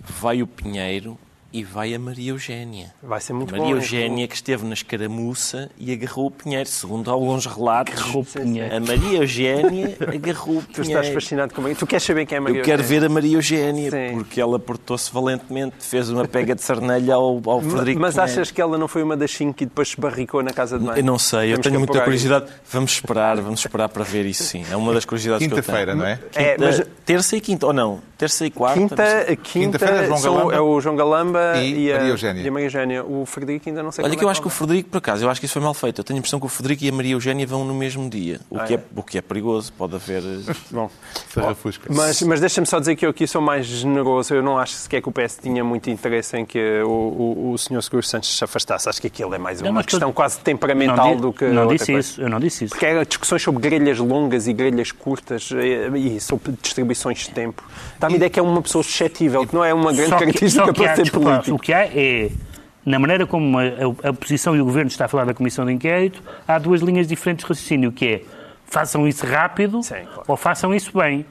vai 0.00 0.42
o 0.42 0.46
Pinheiro 0.48 1.16
e 1.52 1.64
vai 1.64 1.92
a 1.94 1.98
Maria 1.98 2.30
Eugénia. 2.30 2.92
Vai 3.02 3.20
ser 3.20 3.32
muito 3.32 3.50
Maria 3.50 3.66
bom. 3.66 3.72
Eugénia 3.80 4.28
que 4.28 4.34
esteve 4.34 4.64
na 4.64 4.74
escaramuça 4.74 5.70
e 5.78 5.92
agarrou 5.92 6.26
o 6.26 6.30
Pinheiro. 6.30 6.68
Segundo 6.68 7.10
alguns 7.10 7.46
relatos, 7.46 7.94
Agarrou 8.00 8.22
o 8.22 8.24
Pinheiro. 8.24 8.74
a 8.76 8.80
Maria 8.80 9.18
Eugénia 9.18 9.96
agarrou 10.00 10.58
o 10.58 10.62
Tu 10.72 10.82
estás 10.82 10.86
Pinheiro. 10.88 11.14
fascinado 11.14 11.54
comigo. 11.54 11.76
Tu 11.78 11.86
queres 11.86 12.04
saber 12.04 12.26
quem 12.26 12.36
é 12.36 12.38
a 12.38 12.42
Maria 12.42 12.58
Eu 12.60 12.64
quero 12.64 12.82
Eugénia? 12.82 13.00
ver 13.00 13.06
a 13.06 13.08
Maria 13.08 13.36
Eugénia, 13.36 13.90
Sim. 13.90 14.14
porque 14.14 14.40
ela 14.40 14.58
portou-se 14.58 15.12
valentemente, 15.12 15.76
fez 15.80 16.08
uma 16.10 16.26
pega 16.26 16.54
de 16.54 16.62
sarnelha 16.62 17.14
ao, 17.14 17.40
ao 17.44 17.60
Frederico 17.60 18.00
Mas 18.00 18.14
Pinheiro. 18.14 18.32
achas 18.32 18.50
que 18.50 18.60
ela 18.60 18.78
não 18.78 18.86
foi 18.88 19.02
uma 19.02 19.16
das 19.16 19.30
cinco 19.32 19.54
que 19.54 19.64
depois 19.66 19.88
se 19.88 20.00
barricou 20.00 20.42
na 20.42 20.52
casa 20.52 20.78
de 20.78 20.84
mãe? 20.84 20.98
Eu 20.98 21.04
não 21.04 21.18
sei, 21.18 21.38
eu 21.38 21.42
Temos 21.54 21.56
que 21.58 21.62
tenho 21.68 21.80
muita 21.80 22.00
curiosidade. 22.00 22.46
Vamos 22.70 22.92
esperar, 22.92 23.36
vamos 23.40 23.60
esperar 23.60 23.88
para 23.88 24.04
ver 24.04 24.24
isso 24.26 24.44
sim. 24.44 24.64
É 24.70 24.76
uma 24.76 24.92
das 24.94 25.04
curiosidades 25.04 25.46
que 25.46 25.52
eu 25.52 25.56
tenho. 25.62 25.64
Quinta-feira, 25.64 25.94
não 25.94 26.06
é? 26.06 26.18
É, 26.34 26.54
Quinta- 26.54 26.64
mas 26.64 26.82
Terça 27.04 27.36
e 27.36 27.40
quinta, 27.40 27.66
ou 27.66 27.72
não? 27.72 28.00
Terça 28.16 28.46
e 28.46 28.50
quarta? 28.50 28.78
quinta, 28.78 29.36
quinta, 29.42 29.84
é 29.84 30.06
Galamba 30.06 30.54
é 30.54 30.60
o 30.60 30.80
João 30.80 30.94
Galamba 30.94 31.39
e 31.62 31.86
e, 31.86 31.92
a, 31.92 31.96
Maria 31.96 32.10
Eugénia. 32.10 32.42
e 32.42 32.48
a 32.48 32.52
Maria 32.52 32.66
Eugénia. 32.66 33.04
O 33.04 33.24
Frederico 33.26 33.68
ainda 33.68 33.82
não 33.82 33.92
sei 33.92 34.04
Olha 34.04 34.16
que 34.16 34.24
eu 34.24 34.28
é 34.28 34.32
acho 34.32 34.40
que 34.40 34.46
o. 34.46 34.50
Frederico, 34.50 34.90
por 34.90 34.98
acaso, 34.98 35.24
eu 35.24 35.30
acho 35.30 35.40
que 35.40 35.46
isso 35.46 35.52
foi 35.54 35.62
mal 35.62 35.74
feito. 35.74 36.00
Eu 36.00 36.04
tenho 36.04 36.16
a 36.16 36.20
impressão 36.20 36.38
que 36.40 36.46
o 36.46 36.48
Frederico 36.48 36.84
e 36.84 36.88
a 36.88 36.92
Maria 36.92 37.12
Eugénia 37.12 37.46
vão 37.46 37.64
no 37.64 37.74
mesmo 37.74 38.08
dia. 38.10 38.40
O, 38.50 38.58
Ah, 38.58 38.64
que, 38.64 38.74
é? 38.74 38.76
é? 38.76 38.80
o 38.96 39.02
que 39.02 39.18
é 39.18 39.22
perigoso. 39.22 39.72
Pode 39.72 39.94
haver... 39.94 40.22
eh, 40.22 40.52
Bom, 40.70 40.90
mas, 41.88 42.22
mas 42.22 42.40
deixa-me 42.40 42.66
só 42.66 42.78
dizer 42.78 42.96
que 42.96 43.04
eu 43.06 43.10
aqui 43.10 43.26
sou 43.26 43.40
mais 43.40 43.66
generoso. 43.66 44.34
Eu 44.34 44.42
não 44.42 44.58
acho 44.58 44.74
sequer 44.74 45.00
que 45.02 45.08
o 45.08 45.12
PS 45.12 45.38
tinha 45.40 45.62
muito 45.64 45.90
interesse 45.90 46.36
em 46.36 46.44
que 46.44 46.58
o, 46.82 46.88
o, 46.88 47.52
o 47.52 47.58
Sr. 47.58 47.82
Seguro 47.82 48.02
Sanches 48.02 48.36
se 48.36 48.44
afastasse. 48.44 48.88
Acho 48.88 49.00
que 49.00 49.06
aquilo 49.06 49.34
é 49.34 49.38
mais 49.38 49.60
Não, 49.60 49.70
uma 49.70 49.82
tu- 49.82 49.86
questão 49.90 50.12
quase 50.12 50.38
temperamental 50.40 51.14
di- 51.16 51.22
do 51.22 51.32
que 51.32 51.44
Não 51.46 51.62
outra 51.62 51.76
disse 51.78 51.92
coisa. 51.92 52.08
isso, 52.08 52.20
eu 52.20 52.28
não 52.28 52.40
disse 52.40 52.64
isso. 52.64 52.72
Porque 52.74 52.86
era 52.86 53.04
discussões 53.04 53.42
sobre 53.42 53.60
grelhas 53.60 53.98
longas 53.98 54.46
e 54.46 54.52
grelhas 54.52 54.92
curtas 54.92 55.50
eh, 55.54 55.90
e 55.96 56.20
sobre 56.20 56.52
distribuições 56.60 57.18
de 57.18 57.30
tempo. 57.30 57.62
Dá-me 57.98 58.14
a 58.14 58.16
ideia 58.16 58.30
que 58.30 58.38
é 58.38 58.42
uma 58.42 58.62
pessoa 58.62 58.82
suscetível, 58.82 59.46
que 59.46 59.54
não 59.54 59.64
é 59.64 59.72
uma 59.72 59.92
grande 59.92 60.10
Só 60.10 60.16
que, 60.16 60.24
característica 60.24 60.66
só 60.66 60.72
que 60.72 60.84
há, 60.84 60.86
para 60.86 60.96
ser 60.96 61.10
político. 61.32 61.56
o 61.56 61.58
que 61.58 61.72
há 61.72 61.86
é, 61.86 62.30
na 62.84 62.98
maneira 62.98 63.26
como 63.26 63.58
a, 63.58 63.62
a- 63.62 64.08
a 64.08 64.10
oposição 64.10 64.56
e 64.56 64.60
o 64.60 64.64
governo 64.64 64.88
está 64.88 65.04
a 65.04 65.08
falar 65.08 65.24
da 65.24 65.34
comissão 65.34 65.64
de 65.66 65.72
inquérito, 65.72 66.22
há 66.46 66.58
duas 66.58 66.80
linhas 66.80 67.06
diferentes 67.06 67.44
de 67.44 67.48
raciocínio, 67.48 67.92
que 67.92 68.06
é 68.06 68.22
façam 68.66 69.06
isso 69.08 69.26
rápido 69.26 69.82
Sim, 69.82 69.94
claro. 70.04 70.22
ou 70.28 70.36
façam 70.36 70.74
isso 70.74 70.96
bem. 70.96 71.24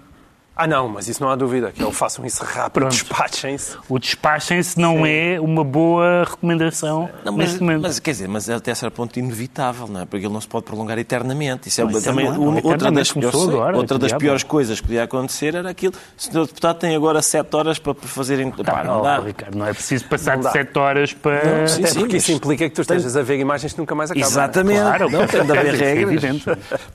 Ah, 0.62 0.68
não, 0.68 0.90
mas 0.90 1.08
isso 1.08 1.24
não 1.24 1.30
há 1.30 1.38
dúvida, 1.38 1.72
que 1.72 1.82
eles 1.82 1.96
façam 1.98 2.26
isso 2.26 2.44
rápido, 2.44 2.90
despachem-se. 2.90 3.78
O 3.88 3.98
despachem-se 3.98 4.78
não 4.78 5.06
é 5.06 5.40
uma 5.40 5.64
boa 5.64 6.26
recomendação 6.26 7.10
Não, 7.24 7.32
mas, 7.32 7.48
neste 7.52 7.62
momento. 7.64 7.82
mas, 7.84 7.98
quer 7.98 8.12
dizer, 8.12 8.28
mas 8.28 8.50
até 8.50 8.76
certo 8.76 8.94
ponto 8.94 9.18
inevitável, 9.18 9.88
não 9.88 10.02
é? 10.02 10.06
Porque 10.06 10.26
ele 10.26 10.34
não 10.34 10.42
se 10.42 10.50
pode 10.50 10.66
prolongar 10.66 10.98
eternamente. 11.00 11.70
Isso 11.70 11.80
é 11.80 11.86
Não, 11.86 11.92
isso 11.92 12.04
também 12.04 12.26
não, 12.26 12.34
não, 12.34 12.42
uma- 12.42 12.56
outra 12.56 12.72
eternamente 12.72 13.20
das, 13.20 13.32
sei, 13.32 13.44
agora, 13.50 13.78
outra 13.78 13.98
das 13.98 14.12
piores 14.12 14.44
coisas 14.44 14.82
que 14.82 14.88
podia 14.88 15.04
acontecer 15.04 15.56
era 15.56 15.70
aquilo. 15.70 15.94
O 16.18 16.22
senhor 16.22 16.46
deputado 16.46 16.78
tem 16.78 16.94
agora 16.94 17.22
sete 17.22 17.56
horas 17.56 17.80
para 17.80 17.94
fazerem. 17.94 18.52
Tá, 18.52 18.64
Pá, 18.70 18.84
não 18.84 19.00
oh, 19.00 19.04
dá. 19.04 19.20
Ricardo, 19.20 19.58
não 19.58 19.66
é 19.66 19.74
preciso 19.74 20.04
passar 20.10 20.36
Não 20.38 20.44
de. 20.44 20.52
7 20.52 20.78
horas 20.78 21.14
para. 21.14 21.68
Sim, 21.70 21.84
Até 21.84 21.92
sim, 21.92 22.00
porque 22.02 22.18
isso 22.18 22.32
implica 22.34 22.68
que 22.68 22.76
tu 22.76 22.82
estejas 22.82 23.16
a 23.16 23.22
ver 23.22 23.40
imagens 23.40 23.72
que 23.72 23.80
nunca 23.80 23.96
mais 23.96 24.12
acabam. 24.12 24.28
Exatamente. 24.30 24.82
Claro, 24.82 25.10
não 25.10 25.26
tem 25.26 25.46
de 25.46 25.58
haver 25.58 25.82
é 25.82 25.94
regras. 25.94 26.44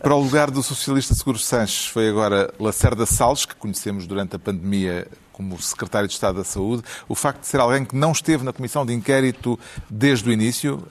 Para 0.03 0.15
o 0.15 0.21
lugar 0.21 0.51
do 0.51 0.63
socialista 0.63 1.15
Seguro 1.15 1.39
Sanches 1.39 1.87
foi 1.87 2.11
agora 2.11 2.53
Lacerda 2.61 3.07
Salles, 3.07 3.47
que 3.55 3.61
conhecemos 3.61 4.07
durante 4.07 4.37
a 4.37 4.39
pandemia 4.39 5.07
como 5.33 5.61
secretário 5.61 6.07
de 6.07 6.15
Estado 6.15 6.39
da 6.39 6.45
Saúde. 6.45 6.83
O 7.09 7.15
facto 7.15 7.41
de 7.41 7.47
ser 7.47 7.61
alguém 7.61 7.85
que 7.85 7.97
não 7.97 8.13
esteve 8.13 8.45
na 8.45 8.53
comissão 8.53 8.85
de 8.85 8.93
inquérito 8.93 9.59
desde 9.89 10.29
o 10.29 10.33
início, 10.33 10.87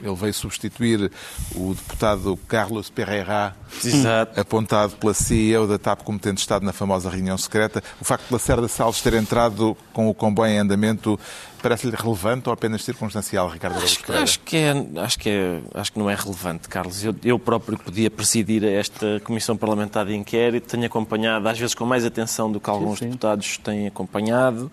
ele 0.00 0.14
veio 0.14 0.34
substituir 0.34 1.10
o 1.54 1.74
deputado 1.74 2.38
Carlos 2.48 2.90
Pereira, 2.90 3.54
Exato. 3.84 4.40
apontado 4.40 4.96
pela 4.96 5.14
CEO 5.14 5.66
da 5.66 5.78
TAP 5.78 6.02
como 6.02 6.18
tendo 6.18 6.38
estado 6.38 6.64
na 6.64 6.72
famosa 6.72 7.08
reunião 7.08 7.36
secreta. 7.38 7.82
O 8.00 8.04
facto 8.04 8.26
de 8.26 8.32
Lacerda 8.32 8.68
Salles 8.68 9.00
ter 9.00 9.14
entrado 9.14 9.76
com 9.92 10.08
o 10.08 10.14
comboio 10.14 10.52
em 10.52 10.58
andamento 10.58 11.18
parece-lhe 11.62 11.94
relevante 11.96 12.48
ou 12.48 12.52
apenas 12.52 12.82
circunstancial, 12.82 13.48
Ricardo 13.48 13.74
Araújo 13.74 13.92
Acho, 13.94 14.04
Pereira? 14.04 14.24
acho 14.24 14.40
que 14.40 14.56
é, 14.56 14.86
acho, 14.96 15.18
que 15.18 15.28
é, 15.30 15.60
acho 15.74 15.92
que 15.92 15.98
não 15.98 16.10
é 16.10 16.14
relevante, 16.14 16.68
Carlos. 16.68 17.04
Eu, 17.04 17.14
eu 17.24 17.38
próprio 17.38 17.78
podia 17.78 18.10
presidir 18.10 18.64
esta 18.64 19.20
Comissão 19.20 19.56
Parlamentar 19.56 20.04
de 20.04 20.14
Inquérito, 20.14 20.68
tenho 20.68 20.84
acompanhado, 20.84 21.48
às 21.48 21.58
vezes 21.58 21.74
com 21.74 21.86
mais 21.86 22.04
atenção 22.04 22.50
do 22.50 22.60
que 22.60 22.68
alguns 22.68 22.98
sim. 22.98 23.06
deputados 23.06 23.58
têm 23.58 23.86
acompanhado. 23.86 24.70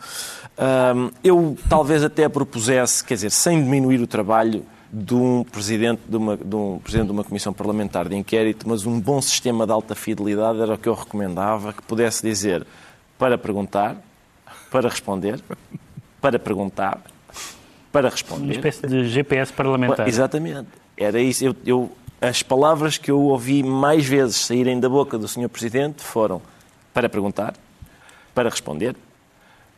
Ahm, 0.58 1.12
eu 1.24 1.56
talvez 1.70 2.04
até 2.04 2.28
propusesse, 2.28 3.04
quer 3.04 3.14
dizer, 3.14 3.32
sem 3.32 3.64
diminuir 3.64 4.02
o 4.02 4.08
trabalho 4.08 4.66
de 4.92 5.14
um 5.14 5.44
presidente 5.44 6.02
de 6.08 6.18
uma, 6.18 6.36
de 6.36 6.56
um 6.56 6.80
presidente 6.80 7.08
de 7.08 7.12
uma 7.14 7.24
comissão 7.24 7.54
parlamentar 7.54 8.08
de 8.10 8.16
inquérito, 8.16 8.68
mas 8.68 8.86
um 8.86 9.00
bom 9.00 9.22
sistema 9.22 9.66
de 9.66 9.72
alta 9.72 9.94
fidelidade 9.96 10.60
era 10.62 10.74
o 10.74 10.78
que 10.78 10.90
eu 10.90 10.94
recomendava, 10.96 11.74
que 11.74 11.82
pudesse 11.84 12.26
dizer 12.26 12.66
para 13.18 13.38
perguntar, 13.38 13.98
para 14.72 14.90
responder, 14.90 15.40
para 16.22 16.40
perguntar, 16.40 17.00
para 17.92 18.08
Uma 18.08 18.12
responder. 18.12 18.52
espécie 18.54 18.88
de 18.88 19.08
GPS 19.10 19.54
parlamentar. 19.54 20.08
Exatamente. 20.08 20.68
Era 20.98 21.20
isso. 21.22 21.46
Eu, 21.46 21.56
eu- 21.66 21.92
as 22.22 22.44
palavras 22.44 22.98
que 22.98 23.10
eu 23.10 23.20
ouvi 23.22 23.64
mais 23.64 24.06
vezes 24.06 24.36
saírem 24.36 24.80
da 24.80 24.90
boca 24.90 25.18
do 25.18 25.28
Sr. 25.28 25.48
Presidente 25.50 26.04
foram 26.04 26.42
para 26.94 27.08
perguntar, 27.08 27.54
para 28.36 28.50
responder, 28.50 28.96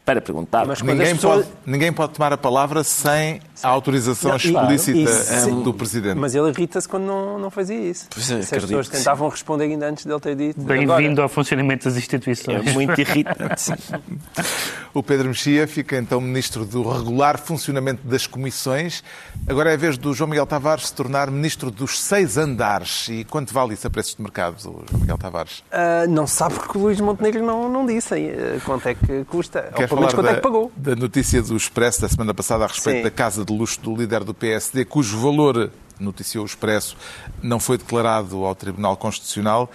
para 0.06 0.20
perguntar. 0.22 0.66
Mas 0.66 0.82
Ninguém, 0.82 1.04
as 1.08 1.14
pessoas- 1.14 1.46
pode, 1.46 1.58
ninguém 1.66 1.94
pode 1.94 2.14
tomar 2.14 2.34
a 2.34 2.38
palavra 2.38 2.84
sem 2.84 3.40
a 3.62 3.68
autorização 3.70 4.32
Não, 4.32 4.38
explícita 4.38 5.10
eh, 5.10 5.64
do 5.64 5.74
Presidente. 5.74 6.16
Mas 6.18 6.34
ele 6.34 6.50
irrita-se 6.50 6.90
quando 6.90 7.04
não, 7.04 7.38
não 7.38 7.52
fazia 7.52 7.78
isso. 7.80 8.08
Pois 8.10 8.32
é, 8.32 8.42
Se 8.42 8.56
as 8.56 8.64
pessoas 8.66 8.90
que 8.90 8.96
sim. 8.98 9.04
tentavam 9.04 9.30
responder 9.30 9.66
ainda 9.66 9.88
antes 9.88 10.06
dele 10.06 10.20
ter 10.20 10.36
dito. 10.36 10.60
Bem-vindo 10.62 11.22
ao 11.22 11.30
funcionamento 11.30 11.86
das 11.88 11.98
instituições. 11.98 12.66
É 12.68 12.72
muito 12.74 13.00
irritante. 13.00 13.72
O 14.94 15.02
Pedro 15.02 15.30
Mexia 15.30 15.66
fica 15.68 15.98
então 15.98 16.20
Ministro 16.20 16.66
do 16.66 16.88
regular 16.90 17.38
funcionamento 17.40 18.06
das 18.06 18.28
comissões. 18.28 19.02
Agora 19.48 19.72
é 19.72 19.74
a 19.76 19.78
vez 19.78 19.98
do 19.98 20.14
João 20.14 20.30
Miguel 20.30 20.46
Tavares 20.46 20.88
se 20.88 20.94
tornar 20.94 21.32
Ministro 21.32 21.72
dos 21.72 21.98
seis 21.98 22.38
andares. 22.38 23.08
E 23.10 23.24
quanto 23.24 23.54
vale 23.54 23.74
isso 23.74 23.88
a 23.88 23.90
preços 23.90 24.16
de 24.16 24.22
mercado, 24.22 24.62
João 24.62 24.84
Miguel 25.00 25.18
Tavares? 25.18 25.64
ah, 25.72 26.06
não 26.10 26.28
sabe 26.28 26.56
porque 26.56 26.78
o 26.78 26.82
Luís 26.82 27.00
Montenegro 27.00 27.42
não, 27.46 27.70
não 27.70 27.86
disse 27.86 28.16
eh, 28.16 28.60
quanto 28.66 28.88
é 28.90 28.94
que 28.94 29.24
custa. 29.26 29.66
Ou 29.72 29.78
Quer 29.78 29.88
pelo 29.88 30.02
menos 30.02 30.14
quanto 30.14 30.28
é 30.28 30.30
da, 30.32 30.36
que 30.36 30.42
pagou. 30.42 30.72
da 30.76 30.96
notícia 30.96 31.42
do 31.42 31.56
Expresso 31.56 32.02
da 32.02 32.10
semana 32.10 32.34
passada 32.34 32.66
a 32.66 32.68
respeito 32.68 32.98
Sim. 32.98 33.04
da 33.04 33.12
casa 33.12 33.46
de 33.46 33.54
luxo 33.54 33.80
do 33.80 33.96
líder 33.96 34.26
do 34.26 34.34
PSD, 34.34 34.84
cujo 34.84 35.18
valor 35.20 35.72
noticiou 36.00 36.44
o 36.44 36.46
Expresso, 36.48 36.98
não 37.42 37.60
foi 37.62 37.78
declarado 37.78 38.44
ao 38.44 38.54
Tribunal 38.56 38.98
Constitucional. 38.98 39.72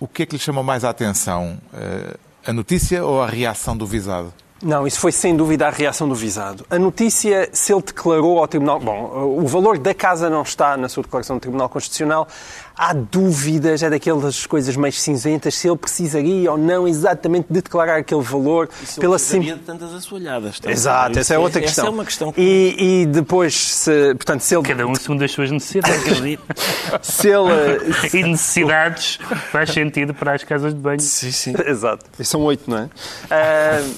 O 0.00 0.08
que 0.08 0.24
é 0.24 0.26
que 0.26 0.34
lhe 0.34 0.42
chamou 0.42 0.64
mais 0.64 0.82
a 0.84 0.90
atenção? 0.90 1.58
Eh, 1.72 2.16
a 2.46 2.52
notícia 2.52 3.04
ou 3.04 3.22
a 3.22 3.26
reação 3.26 3.76
do 3.76 3.86
visado? 3.86 4.32
Não, 4.62 4.86
isso 4.86 5.00
foi 5.00 5.10
sem 5.10 5.36
dúvida 5.36 5.66
a 5.66 5.70
reação 5.70 6.08
do 6.08 6.14
visado. 6.14 6.64
A 6.70 6.78
notícia, 6.78 7.48
se 7.52 7.72
ele 7.72 7.82
declarou 7.82 8.38
ao 8.38 8.46
Tribunal. 8.46 8.78
Bom, 8.78 9.36
o 9.40 9.44
valor 9.44 9.76
da 9.76 9.92
casa 9.92 10.30
não 10.30 10.42
está 10.42 10.76
na 10.76 10.88
sua 10.88 11.02
declaração 11.02 11.36
do 11.36 11.40
Tribunal 11.40 11.68
Constitucional 11.68 12.28
há 12.76 12.92
dúvidas, 12.92 13.82
é 13.82 13.90
daquelas 13.90 14.46
coisas 14.46 14.76
mais 14.76 15.00
cinzentas, 15.00 15.54
se 15.54 15.68
ele 15.68 15.76
precisaria 15.76 16.50
ou 16.50 16.58
não 16.58 16.88
exatamente 16.88 17.46
de 17.48 17.60
declarar 17.60 17.98
aquele 17.98 18.22
valor 18.22 18.68
se 18.84 18.98
pela 18.98 19.18
sim... 19.18 19.40
de 19.40 19.54
tantas 19.56 19.92
assoalhadas. 19.94 20.60
Exato, 20.64 21.18
essa 21.18 21.34
é 21.34 21.38
outra 21.38 21.60
questão. 21.60 21.84
Essa 21.84 21.90
é 21.90 21.94
uma 21.94 22.04
questão. 22.04 22.32
Que... 22.32 22.40
E, 22.40 23.02
e, 23.02 23.06
depois, 23.06 23.54
se, 23.54 24.14
portanto, 24.14 24.40
se 24.40 24.54
ele... 24.54 24.62
Cada 24.62 24.86
um 24.86 24.94
segundo 24.94 25.22
as 25.22 25.30
suas 25.30 25.50
necessidades, 25.50 26.02
se 27.02 27.28
ele... 27.28 28.16
e 28.18 28.22
necessidades 28.22 29.18
faz 29.50 29.70
sentido 29.70 30.14
para 30.14 30.34
as 30.34 30.44
casas 30.44 30.74
de 30.74 30.80
banho. 30.80 31.00
Sim, 31.00 31.30
sim. 31.30 31.54
Exato. 31.66 32.04
E 32.18 32.24
são 32.24 32.42
oito, 32.42 32.70
não 32.70 32.78
é? 32.78 32.82
Uh, 32.84 33.94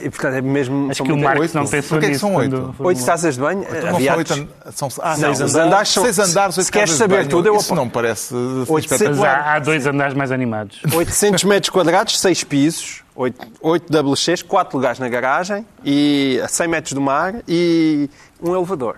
e, 0.00 0.10
portanto, 0.10 0.34
é 0.34 0.40
mesmo... 0.40 0.90
Acho 0.90 1.02
que 1.02 1.12
o 1.12 1.16
Marcos 1.16 1.54
não 1.54 1.66
pensou 1.66 1.98
nisso. 1.98 2.12
que 2.12 2.18
são 2.18 2.34
oito? 2.34 2.74
Oito 2.78 3.04
casas 3.04 3.34
de 3.34 3.40
banho? 3.40 3.62
Então, 3.62 3.92
não 3.92 4.00
são 4.00 4.16
oito... 4.16 4.48
São... 4.72 4.88
Ah, 5.00 5.16
não, 5.16 5.34
seis 5.34 5.54
andares. 5.54 5.88
São... 5.88 6.02
Seis 6.04 6.18
andares, 6.18 6.58
oito 6.58 6.66
se 6.66 6.72
queres 6.72 6.90
saber 6.92 7.26
tudo, 7.26 7.46
eu... 7.48 7.56
Isso 7.56 7.74
não 7.74 7.88
parece 7.88 8.17
parece 8.26 8.72
800, 8.72 9.22
há, 9.22 9.54
há, 9.54 9.58
dois 9.58 9.86
andares 9.86 10.14
mais 10.14 10.32
animados. 10.32 10.80
800 10.92 11.44
metros 11.44 11.70
quadrados, 11.70 12.18
6 12.20 12.44
pisos, 12.44 13.04
8, 13.14 13.46
8 13.60 13.92
WCs, 13.92 14.42
4 14.42 14.76
lugares 14.76 14.98
na 14.98 15.08
garagem, 15.08 15.66
e 15.84 16.40
a 16.42 16.48
100 16.48 16.68
metros 16.68 16.92
do 16.92 17.00
mar 17.00 17.36
e 17.46 18.10
um 18.40 18.54
elevador. 18.54 18.96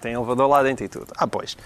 Tem 0.00 0.14
elevador 0.14 0.48
lá 0.48 0.62
dentro 0.62 0.84
e 0.84 0.88
tudo. 0.88 1.06
Ah, 1.16 1.26
pois. 1.26 1.56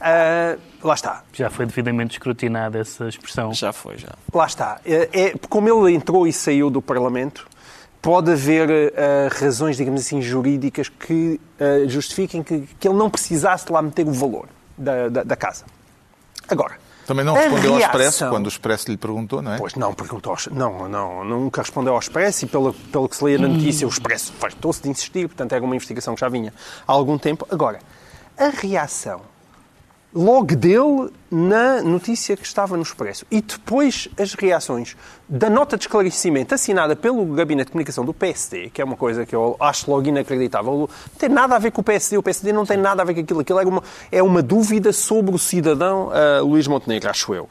Uh, 0.00 0.60
lá 0.82 0.94
está. 0.94 1.22
Já 1.32 1.48
foi 1.50 1.66
devidamente 1.66 2.14
escrutinada 2.14 2.78
essa 2.78 3.08
expressão. 3.08 3.52
Já 3.52 3.72
foi, 3.72 3.98
já. 3.98 4.08
Lá 4.32 4.46
está. 4.46 4.80
É, 4.84 5.08
é, 5.12 5.34
como 5.48 5.68
ele 5.68 5.94
entrou 5.94 6.26
e 6.26 6.32
saiu 6.32 6.70
do 6.70 6.82
Parlamento, 6.82 7.46
pode 8.02 8.32
haver 8.32 8.68
uh, 8.68 9.40
razões, 9.40 9.76
digamos 9.76 10.00
assim, 10.00 10.20
jurídicas 10.20 10.88
que 10.88 11.40
uh, 11.58 11.88
justifiquem 11.88 12.42
que, 12.42 12.68
que 12.78 12.88
ele 12.88 12.96
não 12.96 13.08
precisasse 13.08 13.70
lá 13.70 13.80
meter 13.80 14.06
o 14.06 14.12
valor 14.12 14.46
da, 14.76 15.08
da, 15.08 15.22
da 15.22 15.36
casa. 15.36 15.64
Agora, 16.48 16.76
também 17.06 17.24
não 17.24 17.34
respondeu 17.34 17.74
reação... 17.74 17.74
ao 17.74 17.80
Expresso 17.80 18.28
quando 18.28 18.46
o 18.46 18.48
Expresso 18.48 18.90
lhe 18.90 18.96
perguntou, 18.96 19.42
não 19.42 19.54
é? 19.54 19.58
Pois 19.58 19.74
não, 19.74 19.92
perguntou. 19.94 20.36
Não, 20.50 20.88
não, 20.88 21.24
nunca 21.24 21.62
respondeu 21.62 21.92
ao 21.92 21.98
Expresso 21.98 22.44
e 22.44 22.48
pelo, 22.48 22.72
pelo 22.72 23.08
que 23.08 23.16
se 23.16 23.24
lê 23.24 23.36
na 23.38 23.48
notícia, 23.48 23.86
o 23.86 23.90
Expresso 23.90 24.32
fartou-se 24.32 24.82
de 24.82 24.88
insistir, 24.88 25.28
portanto 25.28 25.52
era 25.52 25.64
uma 25.64 25.76
investigação 25.76 26.14
que 26.14 26.20
já 26.20 26.28
vinha 26.28 26.52
há 26.86 26.92
algum 26.92 27.18
tempo. 27.18 27.46
Agora, 27.50 27.78
a 28.38 28.48
reação 28.48 29.20
logo 30.14 30.54
dele 30.54 31.10
na 31.28 31.82
notícia 31.82 32.36
que 32.36 32.46
estava 32.46 32.76
no 32.76 32.82
Expresso. 32.82 33.26
E 33.30 33.40
depois 33.40 34.08
as 34.18 34.34
reações 34.34 34.96
da 35.28 35.50
nota 35.50 35.76
de 35.76 35.84
esclarecimento 35.84 36.54
assinada 36.54 36.94
pelo 36.94 37.24
Gabinete 37.26 37.66
de 37.66 37.72
Comunicação 37.72 38.04
do 38.04 38.14
PSD, 38.14 38.70
que 38.70 38.80
é 38.80 38.84
uma 38.84 38.96
coisa 38.96 39.26
que 39.26 39.34
eu 39.34 39.56
acho 39.58 39.90
logo 39.90 40.06
inacreditável. 40.06 40.72
Não 40.72 40.88
tem 41.18 41.28
nada 41.28 41.56
a 41.56 41.58
ver 41.58 41.72
com 41.72 41.80
o 41.80 41.84
PSD. 41.84 42.16
O 42.16 42.22
PSD 42.22 42.52
não 42.52 42.64
tem 42.64 42.76
nada 42.76 43.02
a 43.02 43.04
ver 43.04 43.14
com 43.14 43.20
aquilo. 43.20 43.40
Aquilo 43.40 43.58
é 43.58 43.64
uma, 43.64 43.82
é 44.12 44.22
uma 44.22 44.42
dúvida 44.42 44.92
sobre 44.92 45.34
o 45.34 45.38
cidadão 45.38 46.08
uh, 46.08 46.44
Luís 46.44 46.68
Montenegro, 46.68 47.10
acho 47.10 47.34
eu. 47.34 47.48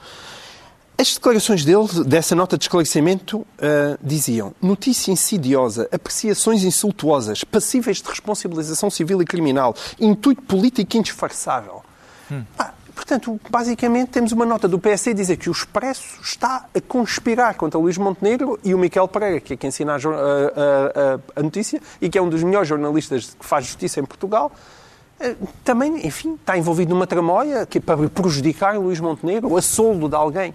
As 0.97 1.15
declarações 1.15 1.65
dele, 1.65 1.88
dessa 2.06 2.36
nota 2.36 2.58
de 2.58 2.63
esclarecimento, 2.65 3.39
uh, 3.39 3.45
diziam 4.02 4.54
notícia 4.62 5.12
insidiosa, 5.12 5.89
apreciações 5.91 6.63
insultuosas, 6.63 7.43
passíveis 7.43 7.97
de 7.97 8.08
responsabilização 8.08 8.89
civil 8.89 9.21
e 9.21 9.26
criminal, 9.26 9.76
intuito 9.99 10.43
político 10.43 10.95
indisfarçável. 10.95 11.83
Hum. 12.32 12.44
Ah, 12.58 12.74
portanto, 12.94 13.40
basicamente 13.50 14.10
temos 14.10 14.32
uma 14.32 14.46
nota 14.46 14.68
do 14.68 14.80
PSD 14.80 15.14
dizer 15.14 15.38
que 15.38 15.50
o 15.50 15.52
Expresso 15.52 16.22
está 16.22 16.66
a 16.76 16.82
conspirar 16.82 17.56
contra 17.56 17.80
Luís 17.80 17.98
Montenegro 17.98 18.60
e 18.64 18.74
o 18.74 18.78
Miquel 18.78 19.08
Pereira, 19.08 19.40
que 19.40 19.54
é 19.54 19.58
quem 19.58 19.68
ensina 19.68 19.94
a, 19.94 19.98
a, 19.98 20.00
a, 20.00 21.40
a 21.40 21.44
notícia 21.44 21.82
e 22.02 22.10
que 22.10 22.18
é 22.18 22.22
um 22.22 22.30
dos 22.30 22.44
melhores 22.44 22.68
jornalistas 22.68 23.36
que 23.40 23.46
faz 23.46 23.66
justiça 23.66 24.00
em 24.00 24.06
Portugal, 24.06 24.52
eh, 25.20 25.36
também, 25.64 26.06
enfim, 26.06 26.36
está 26.36 26.58
envolvido 26.58 26.94
numa 26.94 27.08
tramóia 27.08 27.66
que 27.66 27.78
é 27.78 27.82
para 27.82 28.10
prejudicar 28.10 28.78
Luís 28.78 29.00
Montenegro, 29.00 29.56
a 29.56 29.62
soldo 29.62 30.10
de 30.10 30.16
alguém. 30.16 30.54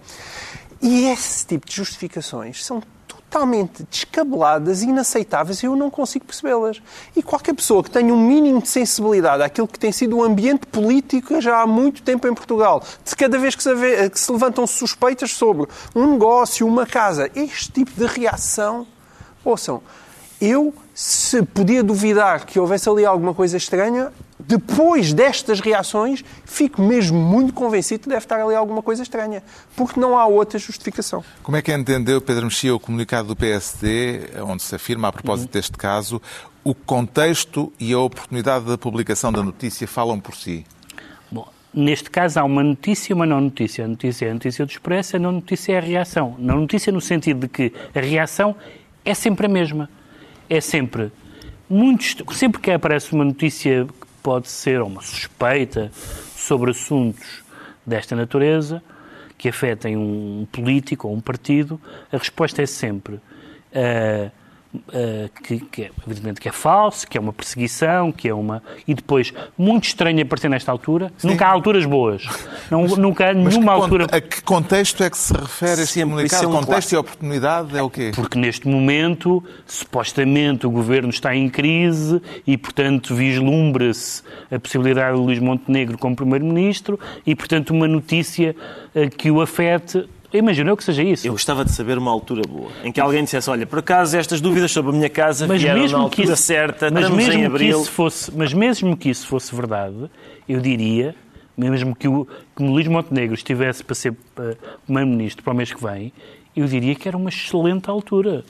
E 0.81 1.07
esse 1.07 1.46
tipo 1.46 1.66
de 1.66 1.74
justificações 1.74 2.64
são 2.64 2.83
totalmente 3.30 3.86
descabeladas, 3.90 4.82
inaceitáveis, 4.82 5.62
e 5.62 5.66
eu 5.66 5.76
não 5.76 5.90
consigo 5.90 6.24
percebê-las. 6.24 6.80
E 7.14 7.22
qualquer 7.22 7.54
pessoa 7.54 7.84
que 7.84 7.90
tenha 7.90 8.12
um 8.12 8.20
mínimo 8.20 8.60
de 8.62 8.68
sensibilidade 8.68 9.42
àquilo 9.42 9.68
que 9.68 9.78
tem 9.78 9.92
sido 9.92 10.16
o 10.16 10.24
ambiente 10.24 10.66
político 10.66 11.40
já 11.40 11.60
há 11.60 11.66
muito 11.66 12.02
tempo 12.02 12.26
em 12.26 12.34
Portugal, 12.34 12.82
de 13.04 13.14
cada 13.14 13.38
vez 13.38 13.54
que 13.54 13.62
se, 13.62 13.74
vê, 13.74 14.08
que 14.08 14.18
se 14.18 14.32
levantam 14.32 14.66
suspeitas 14.66 15.30
sobre 15.32 15.66
um 15.94 16.12
negócio, 16.12 16.66
uma 16.66 16.86
casa, 16.86 17.30
este 17.34 17.70
tipo 17.70 17.92
de 17.92 18.06
reação, 18.06 18.86
ouçam, 19.44 19.82
eu, 20.40 20.74
se 20.94 21.42
podia 21.42 21.82
duvidar 21.82 22.46
que 22.46 22.58
houvesse 22.58 22.88
ali 22.88 23.04
alguma 23.04 23.34
coisa 23.34 23.56
estranha, 23.56 24.12
depois 24.38 25.12
destas 25.12 25.61
reações, 25.61 26.24
fico 26.44 26.81
mesmo 26.81 27.18
muito 27.18 27.53
convencido 27.53 28.05
que 28.05 28.09
deve 28.09 28.24
estar 28.24 28.40
ali 28.40 28.55
alguma 28.55 28.83
coisa 28.83 29.03
estranha, 29.03 29.42
porque 29.74 29.98
não 29.98 30.16
há 30.16 30.27
outra 30.27 30.59
justificação. 30.59 31.24
Como 31.42 31.57
é 31.57 31.62
que 31.62 31.72
entendeu, 31.72 32.20
Pedro 32.20 32.44
Mexia, 32.44 32.74
o 32.74 32.79
comunicado 32.79 33.29
do 33.29 33.37
PSD, 33.37 34.31
onde 34.46 34.62
se 34.62 34.74
afirma, 34.74 35.09
a 35.09 35.12
propósito 35.12 35.46
uhum. 35.46 35.53
deste 35.53 35.77
caso, 35.77 36.22
o 36.62 36.74
contexto 36.74 37.72
e 37.81 37.92
a 37.92 37.98
oportunidade 37.98 38.64
da 38.64 38.79
publicação 38.79 39.33
da 39.33 39.42
notícia 39.42 39.88
falam 39.88 40.20
por 40.20 40.37
si? 40.37 40.64
Bom, 41.31 41.48
neste 41.74 42.09
caso 42.09 42.38
há 42.38 42.44
uma 42.44 42.62
notícia 42.62 43.12
e 43.12 43.14
uma 43.14 43.27
não 43.27 43.40
notícia. 43.40 43.85
A 43.85 43.88
notícia 43.88 44.27
é 44.27 44.31
a 44.31 44.35
notícia 44.35 44.64
do 44.64 44.70
Expresso, 44.70 45.16
a 45.16 45.18
não 45.18 45.33
notícia 45.33 45.72
é 45.72 45.79
a 45.79 45.81
reação. 45.81 46.37
Não 46.38 46.61
notícia 46.61 46.92
no 46.92 47.01
sentido 47.01 47.40
de 47.40 47.48
que 47.48 47.72
a 47.94 48.01
reação 48.01 48.55
é 49.05 49.14
sempre 49.14 49.46
a 49.46 49.48
mesma. 49.48 49.90
É 50.48 50.61
sempre 50.61 51.11
muito, 51.68 52.35
sempre 52.35 52.61
que 52.61 52.70
aparece 52.70 53.12
uma 53.12 53.24
notícia 53.24 53.87
pode 54.28 54.50
ser 54.50 54.82
uma 54.82 55.00
suspeita 55.00 55.90
sobre 56.36 56.72
assuntos 56.72 57.42
desta 57.86 58.14
natureza 58.14 58.82
que 59.38 59.48
afetem 59.48 59.96
um 59.96 60.46
político 60.52 61.08
ou 61.08 61.14
um 61.14 61.20
partido, 61.20 61.80
a 62.12 62.18
resposta 62.18 62.60
é 62.60 62.66
sempre 62.66 63.14
uh, 63.14 64.30
Uh, 64.74 65.31
que, 65.42 65.61
que, 65.61 65.83
é, 65.85 65.90
evidentemente 66.07 66.42
que 66.42 66.48
é 66.48 66.52
falso, 66.52 67.09
que 67.09 67.16
é 67.16 67.20
uma 67.20 67.33
perseguição, 67.33 68.12
que 68.12 68.28
é 68.28 68.35
uma. 68.35 68.62
E 68.87 68.92
depois, 68.92 69.33
muito 69.57 69.85
estranho 69.85 70.20
aparecer 70.20 70.50
nesta 70.50 70.70
altura. 70.70 71.11
Sim. 71.16 71.28
Nunca 71.28 71.46
há 71.46 71.50
alturas 71.50 71.87
boas. 71.87 72.26
Não, 72.70 72.87
nunca 72.87 73.31
há 73.31 73.33
nenhuma 73.33 73.72
altura. 73.72 74.07
A 74.12 74.20
que 74.20 74.42
contexto 74.42 75.02
é 75.02 75.09
que 75.09 75.16
se 75.16 75.33
refere 75.33 75.83
este 75.83 76.02
comunicado? 76.02 76.44
É 76.44 76.48
um 76.48 76.50
contexto 76.50 76.68
clássico. 76.68 76.94
e 76.94 76.98
oportunidade 76.98 77.78
é 77.78 77.83
o 77.83 77.88
quê? 77.88 78.12
Porque 78.14 78.38
neste 78.38 78.68
momento, 78.68 79.42
supostamente, 79.66 80.66
o 80.66 80.70
governo 80.70 81.09
está 81.09 81.35
em 81.35 81.48
crise 81.48 82.20
e, 82.46 82.59
portanto, 82.59 83.14
vislumbra-se 83.14 84.22
a 84.50 84.59
possibilidade 84.59 85.16
de 85.16 85.22
Luís 85.22 85.38
Montenegro 85.38 85.96
como 85.96 86.14
Primeiro-Ministro 86.14 87.00
e, 87.26 87.35
portanto, 87.35 87.70
uma 87.70 87.88
notícia 87.88 88.54
uh, 88.94 89.09
que 89.16 89.31
o 89.31 89.40
afete 89.40 90.07
Imaginou 90.32 90.76
que 90.76 90.84
seja 90.84 91.02
isso. 91.02 91.26
Eu 91.26 91.32
gostava 91.32 91.64
de 91.64 91.72
saber 91.72 91.96
uma 91.96 92.10
altura 92.10 92.42
boa, 92.46 92.70
em 92.84 92.92
que 92.92 93.00
alguém 93.00 93.24
dissesse, 93.24 93.48
olha, 93.48 93.66
por 93.66 93.78
acaso 93.78 94.16
estas 94.16 94.40
dúvidas 94.40 94.70
sobre 94.70 94.90
a 94.90 94.94
minha 94.94 95.08
casa 95.08 95.46
mas 95.46 95.62
vieram 95.62 95.80
mesmo 95.80 95.96
na 95.96 96.04
altura 96.04 96.26
que 96.26 96.32
isso, 96.32 96.42
certa, 96.42 96.90
mas 96.90 97.08
mesmo 97.08 97.32
em 97.32 97.46
abril... 97.46 97.76
Que 97.76 97.82
isso 97.82 97.90
fosse, 97.90 98.36
mas 98.36 98.52
mesmo 98.52 98.96
que 98.96 99.08
isso 99.08 99.26
fosse 99.26 99.54
verdade, 99.54 100.10
eu 100.46 100.60
diria, 100.60 101.14
mesmo 101.56 101.96
que 101.96 102.06
o, 102.06 102.26
que 102.54 102.62
o 102.62 102.66
Luís 102.66 102.86
Montenegro 102.86 103.34
estivesse 103.34 103.82
para 103.82 103.94
ser 103.94 104.12
uh, 104.12 104.16
primeiro-ministro 104.84 105.42
para 105.42 105.52
o 105.52 105.56
mês 105.56 105.72
que 105.72 105.82
vem, 105.82 106.12
eu 106.54 106.66
diria 106.66 106.94
que 106.94 107.08
era 107.08 107.16
uma 107.16 107.30
excelente 107.30 107.88
altura 107.88 108.44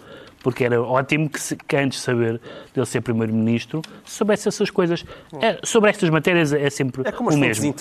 porque 0.48 0.64
era 0.64 0.80
ótimo 0.80 1.28
que, 1.28 1.38
se, 1.38 1.54
que 1.54 1.76
antes 1.76 1.98
de 1.98 2.04
saber 2.04 2.40
dele 2.74 2.87
ser 2.87 3.02
Primeiro-Ministro, 3.02 3.82
soubesse 4.02 4.48
essas 4.48 4.70
coisas. 4.70 5.04
É, 5.42 5.58
sobre 5.62 5.90
estas 5.90 6.08
matérias 6.08 6.54
é 6.54 6.70
sempre 6.70 7.06
é 7.06 7.12
como 7.12 7.30
o 7.30 7.37
mesmo. 7.37 7.74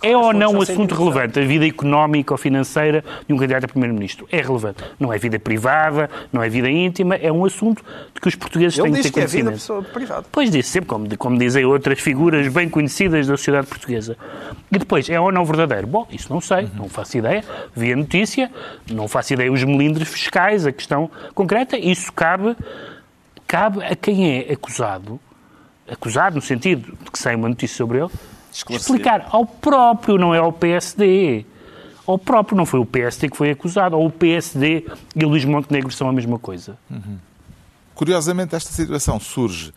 É 0.00 0.16
ou 0.16 0.32
não 0.32 0.52
um 0.52 0.62
assunto 0.62 0.94
relevante 0.94 1.40
a 1.40 1.44
vida 1.44 1.66
económica 1.66 2.32
ou 2.32 2.38
financeira 2.38 3.04
de 3.26 3.34
um 3.34 3.36
candidato 3.36 3.64
a 3.64 3.68
Primeiro-Ministro? 3.68 4.28
É 4.30 4.40
relevante. 4.40 4.84
Não 5.00 5.12
é 5.12 5.18
vida 5.18 5.36
privada, 5.40 6.08
não 6.32 6.40
é 6.40 6.48
vida 6.48 6.70
íntima, 6.70 7.16
é 7.16 7.32
um 7.32 7.44
assunto 7.44 7.84
de 8.14 8.20
que 8.20 8.28
os 8.28 8.36
portugueses 8.36 8.78
Ele 8.78 8.92
têm 8.92 9.02
que 9.02 9.02
ter 9.02 9.10
conhecimento. 9.10 9.54
Diz 9.56 9.66
que 9.66 9.72
é 9.72 9.76
vida 9.80 9.90
privada. 9.92 10.26
Pois 10.30 10.48
disse 10.48 10.68
sempre, 10.68 10.88
como, 10.88 11.18
como 11.18 11.36
dizem 11.36 11.64
outras 11.64 11.98
figuras 11.98 12.46
bem 12.46 12.68
conhecidas 12.68 13.26
da 13.26 13.36
sociedade 13.36 13.66
portuguesa. 13.66 14.16
E 14.70 14.78
depois, 14.78 15.10
é 15.10 15.18
ou 15.18 15.32
não 15.32 15.44
verdadeiro? 15.44 15.88
Bom, 15.88 16.06
isso 16.08 16.32
não 16.32 16.40
sei, 16.40 16.68
não 16.76 16.88
faço 16.88 17.18
ideia. 17.18 17.42
Vi 17.74 17.92
a 17.92 17.96
notícia, 17.96 18.48
não 18.88 19.08
faço 19.08 19.34
ideia 19.34 19.52
os 19.52 19.64
melindres 19.64 20.06
fiscais, 20.06 20.64
a 20.64 20.70
questão 20.70 21.10
concreta, 21.34 21.76
isso 21.76 22.11
isso 22.12 22.14
cabe, 22.14 22.56
cabe 23.46 23.82
a 23.82 23.96
quem 23.96 24.38
é 24.38 24.52
acusado, 24.52 25.18
acusado 25.90 26.36
no 26.36 26.42
sentido 26.42 26.96
de 27.02 27.10
que 27.10 27.18
sai 27.18 27.34
uma 27.34 27.48
notícia 27.48 27.76
sobre 27.76 27.98
ele, 27.98 28.10
explicar 28.70 29.26
ao 29.30 29.46
próprio, 29.46 30.18
não 30.18 30.34
é 30.34 30.38
ao 30.38 30.52
PSD. 30.52 31.46
Ao 32.06 32.18
próprio, 32.18 32.56
não 32.56 32.66
foi 32.66 32.80
o 32.80 32.86
PSD 32.86 33.30
que 33.30 33.36
foi 33.36 33.50
acusado, 33.50 33.96
ou 33.96 34.06
o 34.06 34.10
PSD 34.10 34.84
e 35.14 35.24
Luís 35.24 35.44
Montenegro 35.44 35.90
são 35.92 36.08
a 36.08 36.12
mesma 36.12 36.38
coisa. 36.38 36.76
Uhum. 36.90 37.16
Curiosamente, 37.94 38.54
esta 38.56 38.72
situação 38.72 39.20
surge 39.20 39.72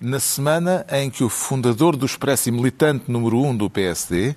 na 0.00 0.20
semana 0.20 0.86
em 0.90 1.10
que 1.10 1.24
o 1.24 1.28
fundador 1.28 1.96
do 1.96 2.06
Expresso 2.06 2.48
e 2.48 2.52
militante 2.52 3.10
número 3.10 3.38
um 3.42 3.56
do 3.56 3.68
PSD, 3.68 4.36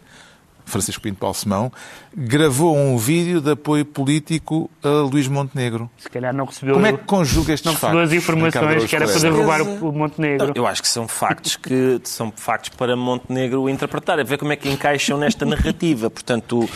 Francisco 0.70 1.02
Pinto 1.02 1.18
Balsemão, 1.20 1.72
gravou 2.16 2.76
um 2.78 2.98
vídeo 2.98 3.42
de 3.42 3.52
apoio 3.52 3.84
político 3.86 4.70
a 4.84 4.88
Luís 5.02 5.28
Montenegro. 5.28 5.90
Se 5.98 6.10
calhar 6.10 6.34
não 6.34 6.46
recebeu, 6.46 6.76
Como 6.76 6.86
é 6.86 6.94
que 6.94 7.04
conjuga 7.04 7.54
estes 7.54 7.66
não 7.66 7.74
recebeu 7.74 7.96
factos? 8.00 8.12
as 8.14 8.18
informações 8.24 8.86
que 8.86 8.96
era 8.96 9.06
para 9.08 9.20
derrubar 9.20 9.62
o 9.62 9.90
o 9.90 9.92
Montenegro. 9.92 10.52
Eu 10.56 10.66
acho 10.68 10.82
que 10.82 10.88
são 10.88 11.08
factos 11.08 11.56
que 11.56 12.00
são 12.04 12.32
factos 12.36 12.70
para 12.70 12.96
Montenegro 12.96 13.68
interpretar, 13.70 14.20
a 14.20 14.24
ver 14.24 14.38
como 14.38 14.52
é 14.52 14.56
que 14.56 14.70
encaixam 14.70 15.18
nesta 15.18 15.46
narrativa. 15.46 16.10
Portanto, 16.10 16.70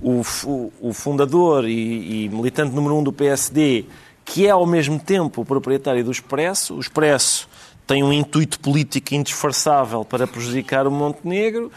o, 0.00 0.22
o- 0.44 0.72
o 0.80 0.92
fundador 0.92 1.68
e, 1.68 2.24
e 2.24 2.28
militante 2.28 2.74
número 2.74 2.96
um 2.96 3.02
do 3.02 3.12
PSD, 3.12 3.84
que 4.24 4.46
é 4.46 4.50
ao 4.50 4.66
mesmo 4.66 4.98
tempo 4.98 5.42
o 5.42 5.44
proprietário 5.44 6.02
do 6.04 6.10
Expresso, 6.10 6.74
o 6.74 6.80
Expresso 6.80 7.48
tem 7.86 8.02
um 8.02 8.12
intuito 8.12 8.58
político 8.60 9.14
indisfarçável 9.14 10.04
para 10.04 10.26
prejudicar 10.26 10.86
o 10.86 10.90
Montenegro. 10.90 11.70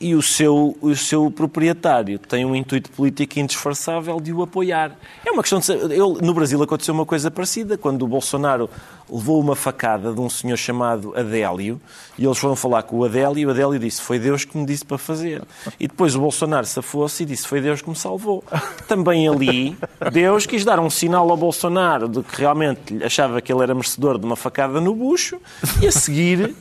E 0.00 0.14
o 0.14 0.22
seu, 0.22 0.76
o 0.80 0.94
seu 0.94 1.28
proprietário 1.28 2.20
tem 2.20 2.44
um 2.44 2.54
intuito 2.54 2.88
político 2.90 3.40
indisfarçável 3.40 4.20
de 4.20 4.32
o 4.32 4.42
apoiar. 4.42 4.96
É 5.26 5.30
uma 5.30 5.42
questão 5.42 5.58
de. 5.58 5.96
Eu, 5.96 6.14
no 6.22 6.32
Brasil 6.32 6.62
aconteceu 6.62 6.94
uma 6.94 7.04
coisa 7.04 7.30
parecida, 7.32 7.76
quando 7.76 8.02
o 8.02 8.06
Bolsonaro 8.06 8.70
levou 9.10 9.40
uma 9.40 9.56
facada 9.56 10.12
de 10.12 10.20
um 10.20 10.30
senhor 10.30 10.56
chamado 10.56 11.12
Adélio, 11.16 11.80
e 12.16 12.24
eles 12.24 12.38
foram 12.38 12.54
falar 12.54 12.82
com 12.84 12.98
o 12.98 13.04
Adélio, 13.04 13.38
e 13.38 13.46
o 13.46 13.50
Adélio 13.50 13.78
disse: 13.78 14.00
Foi 14.00 14.20
Deus 14.20 14.44
que 14.44 14.56
me 14.56 14.64
disse 14.64 14.84
para 14.84 14.98
fazer. 14.98 15.42
E 15.80 15.88
depois 15.88 16.14
o 16.14 16.20
Bolsonaro 16.20 16.66
safou-se 16.66 17.24
e 17.24 17.26
disse: 17.26 17.48
Foi 17.48 17.60
Deus 17.60 17.82
que 17.82 17.90
me 17.90 17.96
salvou. 17.96 18.44
Também 18.86 19.28
ali, 19.28 19.76
Deus 20.12 20.46
quis 20.46 20.64
dar 20.64 20.78
um 20.78 20.90
sinal 20.90 21.28
ao 21.28 21.36
Bolsonaro 21.36 22.08
de 22.08 22.22
que 22.22 22.40
realmente 22.40 23.02
achava 23.02 23.40
que 23.40 23.52
ele 23.52 23.62
era 23.62 23.74
merecedor 23.74 24.16
de 24.16 24.24
uma 24.24 24.36
facada 24.36 24.80
no 24.80 24.94
bucho, 24.94 25.40
e 25.82 25.88
a 25.88 25.92
seguir. 25.92 26.54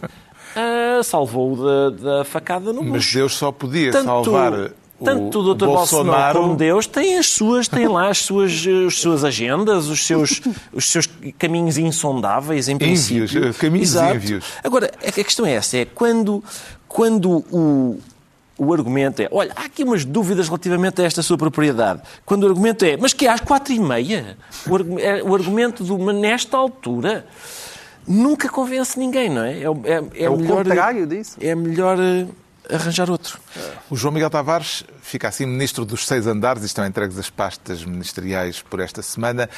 Ah, 0.58 1.04
salvou-o 1.04 1.56
da, 1.56 1.90
da 1.90 2.26
facada 2.26 2.74
no. 2.74 2.84
Mas 2.84 3.12
Deus 3.14 3.36
só 3.36 3.52
podia 3.52 3.92
salvar 3.94 4.54
o 5.00 5.06
tanto 5.06 5.40
o 5.40 5.54
Dr. 5.54 5.66
Bolsonaro 5.66 5.78
Bolsonaro 5.78 6.42
como 6.42 6.56
Deus 6.56 6.88
tem 6.88 7.18
as 7.20 7.28
suas, 7.28 7.68
tem 7.68 7.88
lá 7.88 8.10
as 8.10 8.18
suas, 8.20 8.66
eh, 8.66 8.88
as 8.88 9.00
suas 9.00 9.24
agendas, 9.24 9.88
os 9.88 10.06
seus, 10.06 10.42
os 10.74 10.90
seus 10.90 11.08
caminhos 11.38 11.78
insondáveis, 11.78 12.68
em 12.68 12.74
Envios, 12.74 13.08
princípio. 13.08 13.48
eh, 13.50 13.54
caminhos 13.54 13.90
Exato. 13.90 14.16
envios. 14.16 14.46
Agora, 14.64 14.92
a 15.06 15.12
questão 15.12 15.46
é 15.46 15.54
essa, 15.54 15.78
é 15.78 15.86
quando, 15.86 16.44
quando 16.88 17.46
o, 17.52 18.00
o 18.58 18.74
argumento 18.74 19.22
é, 19.22 19.30
olha, 19.32 19.52
há 19.56 19.66
aqui 19.66 19.84
umas 19.84 20.04
dúvidas 20.04 20.48
relativamente 20.48 21.00
a 21.00 21.06
esta 21.06 21.22
sua 21.22 21.38
propriedade. 21.38 22.02
Quando 22.26 22.44
o 22.44 22.48
argumento 22.48 22.84
é, 22.84 22.98
mas 22.98 23.14
que 23.14 23.28
é 23.28 23.30
às 23.30 23.40
quatro 23.40 23.72
e 23.72 23.80
meia? 23.80 24.36
O, 24.66 25.30
o 25.30 25.36
argumento 25.36 25.84
uma, 25.94 26.12
nesta 26.12 26.58
altura, 26.58 27.28
nunca 28.08 28.48
convence 28.50 28.98
ninguém, 28.98 29.30
não 29.30 29.44
é? 29.44 29.62
É, 29.62 29.70
o- 29.70 29.82
é, 29.84 29.92
é 30.16 30.24
É 30.24 30.30
o 30.30 30.38
melhor, 30.38 30.64
contrário 30.64 31.06
disso. 31.08 31.38
É 31.42 31.54
melhor 31.56 31.98
eh, 32.00 32.26
arranjar 32.74 33.10
outro. 33.10 33.40
O 33.90 33.96
João 33.96 34.14
Miguel 34.14 34.30
Tavares 34.30 34.84
fica 35.02 35.28
assim 35.28 35.46
ministro 35.46 35.86
dos 35.86 36.06
seis 36.06 36.28
andares 36.28 36.64
e 36.64 36.66
estão 36.66 36.86
entregues 36.86 37.18
as 37.18 37.30
pastas 37.30 37.84
ministeriais 37.86 38.62
por 38.62 38.80
esta 38.80 39.02
semana. 39.02 39.50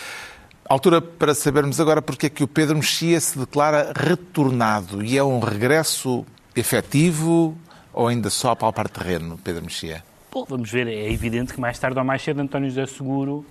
Altura 0.67 1.01
para 1.01 1.33
sabermos 1.33 1.79
agora 1.79 2.01
porque 2.01 2.27
é 2.27 2.29
que 2.29 2.43
o 2.43 2.47
Pedro 2.47 2.75
Mexia 2.75 3.19
se 3.19 3.37
declara 3.39 3.91
retornado 3.95 5.03
e 5.03 5.17
é 5.17 5.23
um 5.23 5.39
regresso 5.39 6.23
efetivo 6.55 7.57
ou 7.91 8.07
ainda 8.07 8.29
só 8.29 8.51
a 8.51 8.55
palpar 8.55 8.87
terreno, 8.87 9.39
Pedro 9.43 9.63
Mexia? 9.63 10.03
Bom, 10.31 10.45
vamos 10.47 10.69
ver, 10.69 10.87
é 10.87 11.11
evidente 11.11 11.53
que 11.55 11.59
mais 11.59 11.79
tarde 11.79 11.97
ou 11.97 12.05
mais 12.05 12.21
cedo 12.21 12.39
António 12.39 12.69
José 12.69 12.85
Seguro, 12.85 13.43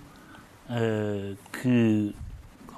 eh, 0.71 1.33
que, 1.61 2.15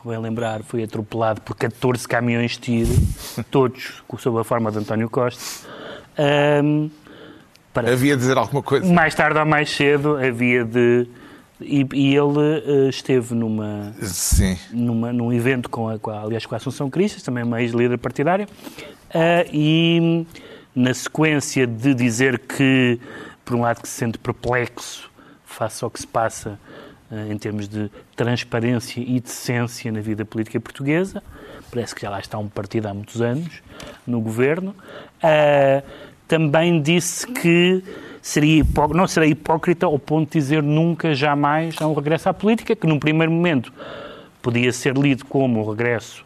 bem 0.04 0.18
lembrar, 0.18 0.62
foi 0.62 0.82
atropelado 0.82 1.40
por 1.42 1.54
14 1.56 2.06
caminhões 2.08 2.52
de 2.52 2.58
tiro, 2.58 2.90
todos 3.50 4.02
sob 4.18 4.38
a 4.40 4.44
forma 4.44 4.70
de 4.70 4.78
António 4.78 5.08
Costa, 5.10 5.42
ehm, 6.18 6.88
para 7.72 7.92
Havia 7.92 8.14
de 8.16 8.20
dizer 8.22 8.36
alguma 8.36 8.62
coisa. 8.62 8.92
mais 8.92 9.14
tarde 9.14 9.38
ou 9.38 9.46
mais 9.46 9.70
cedo 9.70 10.16
havia 10.16 10.64
de... 10.64 11.06
E, 11.62 11.86
e 11.92 12.16
ele 12.16 12.40
eh, 12.64 12.88
esteve 12.88 13.34
numa, 13.34 13.92
Sim. 14.00 14.56
numa, 14.72 15.12
num 15.12 15.30
evento 15.30 15.68
com 15.68 15.90
a, 15.90 15.98
com 15.98 16.10
a- 16.10 16.22
aliás, 16.22 16.46
com 16.46 16.54
a 16.54 16.56
Assunção 16.56 16.88
Cristas, 16.88 17.22
também 17.22 17.44
uma 17.44 17.60
ex-líder 17.60 17.98
partidária, 17.98 18.48
ah, 19.14 19.44
e 19.52 20.26
na 20.74 20.94
sequência 20.94 21.66
de 21.66 21.92
dizer 21.92 22.38
que, 22.38 22.98
por 23.44 23.54
um 23.56 23.60
lado, 23.60 23.82
que 23.82 23.88
se 23.88 23.94
sente 23.94 24.16
perplexo 24.16 25.10
face 25.44 25.84
ao 25.84 25.90
que 25.90 26.00
se 26.00 26.06
passa 26.06 26.58
em 27.30 27.36
termos 27.38 27.68
de 27.68 27.90
transparência 28.14 29.00
e 29.00 29.18
decência 29.20 29.90
na 29.90 30.00
vida 30.00 30.24
política 30.24 30.60
portuguesa, 30.60 31.22
parece 31.70 31.94
que 31.94 32.02
já 32.02 32.10
lá 32.10 32.20
está 32.20 32.38
um 32.38 32.48
partido 32.48 32.86
há 32.86 32.94
muitos 32.94 33.20
anos 33.20 33.62
no 34.06 34.20
governo, 34.20 34.74
ah, 35.22 35.82
também 36.28 36.80
disse 36.80 37.26
que 37.26 37.82
seria 38.22 38.64
não 38.94 39.06
será 39.08 39.26
hipócrita 39.26 39.86
ao 39.86 39.98
ponto 39.98 40.30
de 40.32 40.38
dizer 40.38 40.62
nunca, 40.62 41.14
jamais 41.14 41.74
há 41.80 41.86
um 41.88 41.94
regresso 41.94 42.28
à 42.28 42.34
política, 42.34 42.76
que 42.76 42.86
num 42.86 42.98
primeiro 42.98 43.32
momento 43.32 43.72
podia 44.40 44.72
ser 44.72 44.96
lido 44.96 45.24
como 45.24 45.60
o 45.60 45.70
regresso 45.70 46.24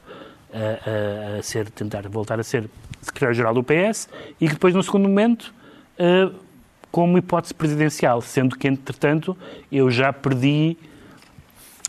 a, 0.52 1.36
a- 1.36 1.38
a 1.38 1.42
ser, 1.42 1.70
tentar 1.70 2.06
voltar 2.08 2.38
a 2.38 2.42
ser 2.44 2.68
secretário-geral 3.00 3.54
do 3.54 3.62
PS 3.62 4.08
e 4.40 4.46
que 4.46 4.54
depois, 4.54 4.74
no 4.74 4.82
segundo 4.82 5.08
momento, 5.08 5.52
eh, 5.98 6.30
como 6.94 7.18
hipótese 7.18 7.52
presidencial, 7.52 8.20
sendo 8.20 8.56
que, 8.56 8.68
entretanto, 8.68 9.36
eu 9.72 9.90
já 9.90 10.12
perdi 10.12 10.76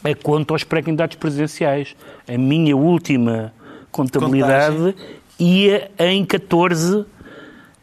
a 0.03 0.15
conta 0.15 0.51
aos 0.51 0.63
pré-candidatos 0.63 1.15
presidenciais. 1.17 1.95
A 2.27 2.35
minha 2.39 2.75
última 2.75 3.53
contabilidade 3.91 4.95
ia 5.37 5.91
em 5.99 6.25
14 6.25 7.05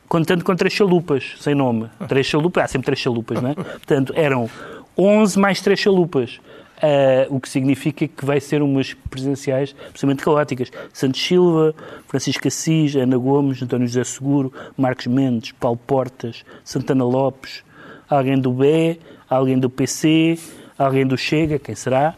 contando 0.08 0.42
com 0.42 0.56
três 0.56 0.74
chalupas, 0.74 1.34
sem 1.38 1.54
nome. 1.54 1.88
Três 2.08 2.26
chalupas, 2.26 2.64
há 2.64 2.66
sempre 2.66 2.86
três 2.86 2.98
chalupas, 2.98 3.40
não 3.40 3.50
é? 3.50 3.54
Portanto, 3.78 4.12
eram 4.16 4.50
11 4.98 5.38
mais 5.38 5.60
três 5.60 5.78
chalupas. 5.78 6.40
Ah, 6.82 7.28
o 7.30 7.38
que 7.38 7.48
significa 7.48 8.08
que 8.08 8.24
vai 8.24 8.40
ser 8.40 8.60
umas 8.60 8.92
presidenciais 8.92 9.72
absolutamente 9.86 10.24
caóticas. 10.24 10.72
Santos 10.92 11.24
Silva, 11.24 11.72
Francisco 12.08 12.48
Assis, 12.48 12.96
Ana 12.96 13.16
Gomes, 13.16 13.62
António 13.62 13.86
José 13.86 14.02
Seguro, 14.02 14.52
Marcos 14.76 15.06
Mendes, 15.06 15.52
Paulo 15.52 15.78
Portas, 15.78 16.44
Santana 16.64 17.04
Lopes, 17.04 17.62
alguém 18.10 18.36
do 18.36 18.52
BE, 18.52 18.98
alguém 19.30 19.56
do 19.60 19.70
PC, 19.70 20.36
alguém 20.76 21.06
do 21.06 21.16
Chega, 21.16 21.56
quem 21.56 21.76
será? 21.76 22.16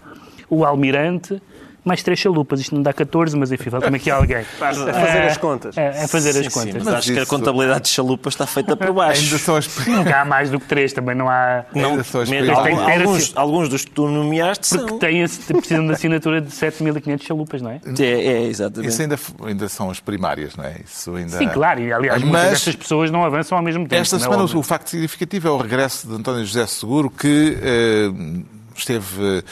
O 0.48 0.64
Almirante, 0.64 1.42
mais 1.85 2.03
três 2.03 2.18
chalupas. 2.18 2.61
Isto 2.61 2.75
não 2.75 2.83
dá 2.83 2.92
14, 2.92 3.37
mas 3.37 3.53
enfim, 3.53 3.70
falta-me 3.70 3.97
aqui 3.97 4.11
alguém. 4.11 4.40
Estás 4.55 4.79
a 4.81 4.92
fazer 4.92 5.23
as 5.23 5.37
contas. 5.37 5.77
É, 5.77 6.05
é 6.05 6.09
fazer 6.09 6.33
Sim, 6.33 6.47
as 6.47 6.53
sim, 6.53 6.61
contas. 6.61 6.83
mas 6.85 6.94
acho 6.94 7.12
que 7.12 7.18
a 7.18 7.23
isso- 7.23 7.31
contabilidade 7.31 7.83
de 7.85 7.88
chalupa 7.90 8.29
está 8.29 8.47
feita 8.47 8.77
por 8.77 8.92
baixo. 8.92 9.23
Ainda 9.23 9.38
são 9.38 9.57
as... 9.57 9.87
Nunca 9.87 10.20
há 10.20 10.25
mais 10.25 10.51
do 10.51 10.59
que 10.61 10.66
três, 10.66 10.92
também 10.92 11.14
não 11.14 11.29
há. 11.29 11.64
Não, 11.75 11.90
Ainda 11.90 12.05
são 12.05 12.20
as 12.23 12.29
mesmo, 12.31 12.55
primeiras. 12.62 13.01
alguns, 13.01 13.23
assim- 13.23 13.33
alguns 13.37 13.68
dos 13.68 13.85
que 13.85 13.90
tu 13.90 14.09
nomeaste 14.09 14.68
Porque 14.77 14.88
são. 14.88 14.99
têm, 14.99 15.27
precisam 15.29 15.87
de 15.87 15.92
assinatura 15.92 16.40
de 16.40 16.51
7.500 16.51 17.23
chalupas, 17.23 17.61
não 17.62 17.70
é? 17.70 17.81
É, 18.01 18.05
é, 18.05 18.42
exatamente. 18.47 18.90
Isso 18.90 19.03
ainda, 19.03 19.18
ainda 19.44 19.68
são 19.68 19.90
as 19.90 20.01
primárias, 20.01 20.57
não 20.57 20.64
é? 20.64 20.77
Isso 20.85 21.14
ainda... 21.14 21.38
Sim, 21.38 21.49
claro, 21.49 21.81
e 21.81 21.92
aliás, 21.92 22.23
muitas 22.23 22.40
Mas- 22.42 22.51
destas 22.53 22.77
pessoas 22.77 23.11
não 23.11 23.25
avançam 23.25 23.57
ao 23.59 23.64
mesmo 23.64 23.85
tempo. 23.87 24.01
Esta 24.01 24.16
é 24.16 24.18
semana 24.18 24.42
óbvio. 24.42 24.59
o 24.59 24.62
facto 24.62 24.88
significativo 24.88 25.49
é 25.49 25.51
o 25.51 25.57
regresso 25.57 26.07
de 26.07 26.14
António 26.14 26.44
José 26.44 26.66
Seguro, 26.66 27.11
que 27.11 27.59
eh, 27.62 28.44
esteve, 28.77 29.38
eh, 29.38 29.42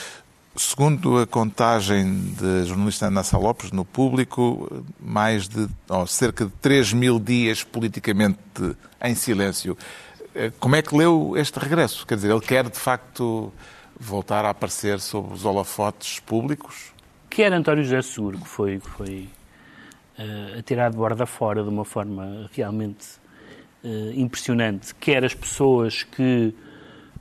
segundo 0.56 1.18
a 1.18 1.26
contagem 1.26 2.34
da 2.40 2.64
jornalista 2.64 3.06
Ana 3.06 3.22
Lopes, 3.32 3.70
no 3.72 3.84
público, 3.84 4.84
mais 5.00 5.48
de 5.48 5.68
oh, 5.88 6.06
cerca 6.06 6.44
de 6.44 6.52
3 6.60 6.92
mil 6.92 7.18
dias 7.18 7.64
politicamente 7.64 8.38
em 9.02 9.14
silêncio. 9.14 9.76
Eh, 10.34 10.52
Como 10.60 10.76
é 10.76 10.82
que 10.82 10.96
leu 10.96 11.34
este 11.36 11.58
regresso? 11.58 12.06
Quer 12.06 12.16
dizer, 12.16 12.30
ele 12.30 12.40
quer 12.40 12.68
de 12.68 12.78
facto 12.78 13.52
voltar 13.98 14.44
a 14.44 14.50
aparecer 14.50 15.00
sob 15.00 15.32
os 15.32 15.44
holofotes 15.44 16.20
públicos? 16.20 16.92
Quer 17.30 17.52
António 17.52 17.84
José 17.84 18.02
Seguro, 18.02 18.38
que 18.38 18.48
foi, 18.48 18.78
que 18.78 18.90
foi 18.90 19.28
eh, 20.18 20.56
atirado 20.58 20.92
de 20.92 20.98
borda 20.98 21.24
fora 21.24 21.62
de 21.62 21.68
uma 21.68 21.84
forma 21.84 22.50
realmente 22.52 23.06
eh, 23.82 24.12
impressionante, 24.14 24.94
quer 24.94 25.24
as 25.24 25.34
pessoas 25.34 26.02
que 26.02 26.54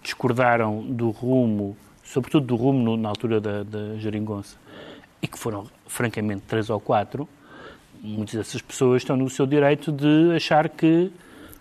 discordaram 0.04 0.82
do 0.84 1.10
rumo, 1.10 1.78
sobretudo 2.12 2.46
do 2.46 2.56
rumo 2.56 2.84
no- 2.84 2.98
na 2.98 3.10
altura 3.10 3.40
da, 3.40 3.64
da 3.64 3.96
Jeringonça, 3.98 4.58
e 5.22 5.28
que 5.28 5.38
foram, 5.38 5.66
francamente, 5.88 6.42
três 6.48 6.70
ou 6.70 6.80
quatro, 6.80 7.28
muitas 8.02 8.36
dessas 8.36 8.62
pessoas 8.62 9.02
estão 9.02 9.16
no 9.16 9.30
seu 9.30 9.46
direito 9.46 9.92
de 9.92 10.34
achar 10.36 10.68
que, 10.68 11.12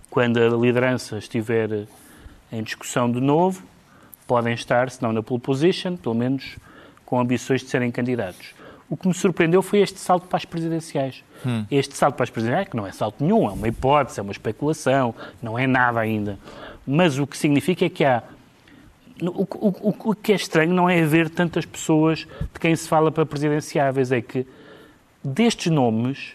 quando 0.09 0.39
a 0.39 0.49
liderança 0.49 1.19
estiver 1.19 1.87
em 2.51 2.63
discussão 2.63 3.11
de 3.11 3.21
novo, 3.21 3.63
podem 4.27 4.55
estar, 4.55 4.91
se 4.91 5.03
não 5.03 5.13
na 5.13 5.23
pole 5.23 5.41
position, 5.41 5.97
pelo 5.97 6.15
menos 6.15 6.57
com 7.05 7.21
ambições 7.21 7.61
de 7.63 7.69
serem 7.69 7.91
candidatos. 7.91 8.55
O 8.89 8.97
que 8.97 9.07
me 9.07 9.15
surpreendeu 9.15 9.63
foi 9.63 9.81
este 9.81 9.99
salto 10.01 10.27
para 10.27 10.37
as 10.39 10.45
presidenciais. 10.45 11.23
Este 11.71 11.97
salto 11.97 12.17
para 12.17 12.25
as 12.25 12.31
presidenciais, 12.31 12.69
que 12.69 12.77
não 12.77 12.87
é 12.87 12.93
salto 12.93 13.23
nenhum, 13.23 13.47
é 13.49 13.53
uma 13.53 13.69
hipótese, 13.69 14.19
é 14.19 14.23
uma 14.23 14.33
especulação, 14.33 15.15
não 15.43 15.57
é 15.59 15.67
nada 15.67 16.01
ainda. 16.01 16.39
Mas 16.87 17.19
o 17.19 17.27
que 17.27 17.37
significa 17.39 17.85
é 17.85 17.89
que 17.89 18.05
há. 18.05 18.23
O, 19.23 19.43
o- 19.43 20.11
o- 20.11 20.15
que 20.15 20.33
é 20.33 20.37
estranho 20.37 20.73
não 20.73 20.89
é 20.89 21.03
haver 21.03 21.29
tantas 21.29 21.67
pessoas 21.67 22.21
de 22.21 22.61
quem 22.61 22.75
se 22.75 22.89
fala 22.89 23.11
para 23.13 23.27
presidenciáveis, 23.27 24.11
é 24.13 24.21
que 24.21 24.47
destes 25.23 25.71
nomes, 25.71 26.33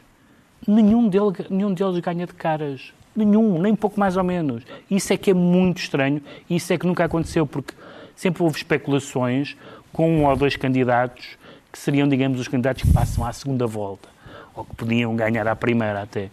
nenhum, 0.68 1.08
dele, 1.08 1.34
nenhum 1.50 1.74
deles 1.74 2.00
ganha 2.00 2.26
de 2.28 2.34
caras. 2.34 2.94
Nenhum, 3.16 3.60
nem 3.62 3.74
pouco 3.76 4.00
mais 4.00 4.18
ou 4.18 4.24
menos. 4.24 4.64
Isso 4.92 5.14
é 5.14 5.18
que 5.18 5.32
é 5.32 5.34
muito 5.34 5.78
estranho 5.80 6.22
isso 6.50 6.72
é 6.74 6.78
que 6.78 6.86
nunca 6.86 7.06
aconteceu, 7.06 7.48
porque 7.48 7.74
sempre 8.16 8.44
houve 8.44 8.58
especulações 8.58 9.56
com 9.94 10.10
um 10.20 10.26
ou 10.26 10.36
dois 10.36 10.56
candidatos 10.56 11.26
que 11.72 11.80
seriam, 11.80 12.08
digamos, 12.08 12.40
os 12.40 12.48
candidatos 12.48 12.84
que 12.84 12.92
passam 12.94 13.26
à 13.26 13.32
segunda 13.34 13.66
volta, 13.66 14.08
ou 14.54 14.64
que 14.66 14.76
podiam 14.76 15.16
ganhar 15.16 15.48
à 15.48 15.56
primeira 15.56 16.02
até. 16.02 16.30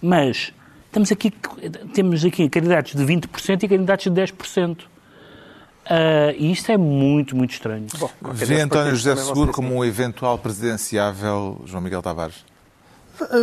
Mas 0.00 0.52
estamos 0.86 1.12
aqui, 1.12 1.30
temos 1.94 2.24
aqui 2.24 2.48
candidatos 2.48 2.94
de 2.94 3.04
20% 3.04 3.62
e 3.62 3.68
candidatos 3.68 4.04
de 4.04 4.10
10%. 4.10 4.78
Uh, 5.84 6.32
e 6.36 6.52
isto 6.52 6.70
é 6.70 6.76
muito, 6.76 7.36
muito 7.36 7.52
estranho. 7.52 7.86
Bom, 7.98 8.10
Vê 8.32 8.60
António 8.60 8.94
José 8.94 9.16
Seguro 9.16 9.52
como 9.52 9.74
um 9.74 9.84
eventual 9.84 10.38
presidenciável 10.38 11.60
João 11.66 11.82
Miguel 11.82 12.02
Tavares? 12.02 12.44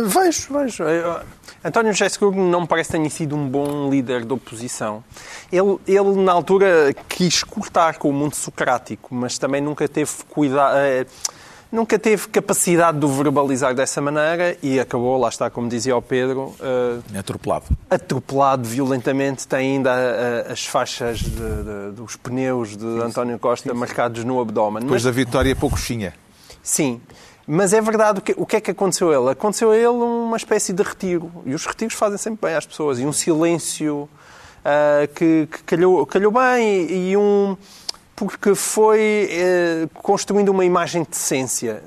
Vejo, 0.06 0.52
vejo. 0.52 0.84
António 1.62 1.92
José 1.92 2.08
Seguro 2.08 2.36
não 2.36 2.62
me 2.62 2.66
parece 2.66 2.88
que 2.88 2.96
tenha 2.96 3.10
sido 3.10 3.36
um 3.36 3.48
bom 3.48 3.90
líder 3.90 4.24
da 4.24 4.34
oposição. 4.34 5.04
Ele, 5.52 5.78
ele, 5.86 6.22
na 6.22 6.32
altura, 6.32 6.94
quis 7.08 7.44
cortar 7.44 7.98
com 7.98 8.08
o 8.08 8.12
mundo 8.12 8.34
socrático, 8.34 9.14
mas 9.14 9.38
também 9.38 9.60
nunca 9.60 9.86
teve 9.86 10.10
cuidado. 10.28 10.76
Nunca 11.72 11.98
teve 12.00 12.26
capacidade 12.26 12.98
de 12.98 13.06
o 13.06 13.08
verbalizar 13.08 13.72
dessa 13.74 14.00
maneira 14.00 14.56
e 14.60 14.80
acabou, 14.80 15.16
lá 15.16 15.28
está, 15.28 15.48
como 15.48 15.68
dizia 15.68 15.96
o 15.96 16.02
Pedro... 16.02 16.52
Uh, 16.58 17.18
atropelado. 17.18 17.66
Atropelado 17.88 18.68
violentamente. 18.68 19.46
Tem 19.46 19.74
ainda 19.74 19.92
uh, 19.92 20.52
as 20.52 20.66
faixas 20.66 21.20
de, 21.20 21.30
de, 21.30 21.92
dos 21.94 22.16
pneus 22.16 22.70
de 22.70 22.82
sim, 22.82 23.02
António 23.02 23.38
Costa 23.38 23.70
sim, 23.70 23.76
marcados 23.76 24.24
no 24.24 24.40
abdômen. 24.40 24.82
Depois 24.82 25.04
Mas, 25.04 25.14
da 25.14 25.16
vitória, 25.16 25.54
pouco 25.54 25.78
chinha. 25.78 26.12
Sim. 26.60 27.00
Mas 27.46 27.72
é 27.72 27.80
verdade, 27.80 28.18
o 28.18 28.22
que, 28.22 28.34
o 28.36 28.44
que 28.44 28.56
é 28.56 28.60
que 28.60 28.72
aconteceu 28.72 29.10
a 29.10 29.14
ele? 29.14 29.30
Aconteceu 29.30 29.70
a 29.70 29.76
ele 29.76 29.86
uma 29.86 30.36
espécie 30.36 30.72
de 30.72 30.82
retiro. 30.82 31.30
E 31.46 31.54
os 31.54 31.64
retiros 31.66 31.94
fazem 31.94 32.18
sempre 32.18 32.48
bem 32.48 32.56
às 32.56 32.66
pessoas. 32.66 32.98
E 32.98 33.06
um 33.06 33.12
silêncio 33.12 34.08
uh, 34.64 35.06
que, 35.14 35.46
que 35.46 35.62
calhou, 35.62 36.04
calhou 36.04 36.32
bem 36.32 36.86
e, 36.86 37.10
e 37.12 37.16
um 37.16 37.56
porque 38.20 38.54
foi 38.54 39.30
eh, 39.30 39.88
construindo 39.94 40.50
uma 40.50 40.62
imagem 40.62 41.04
de 41.04 41.08
decência. 41.08 41.82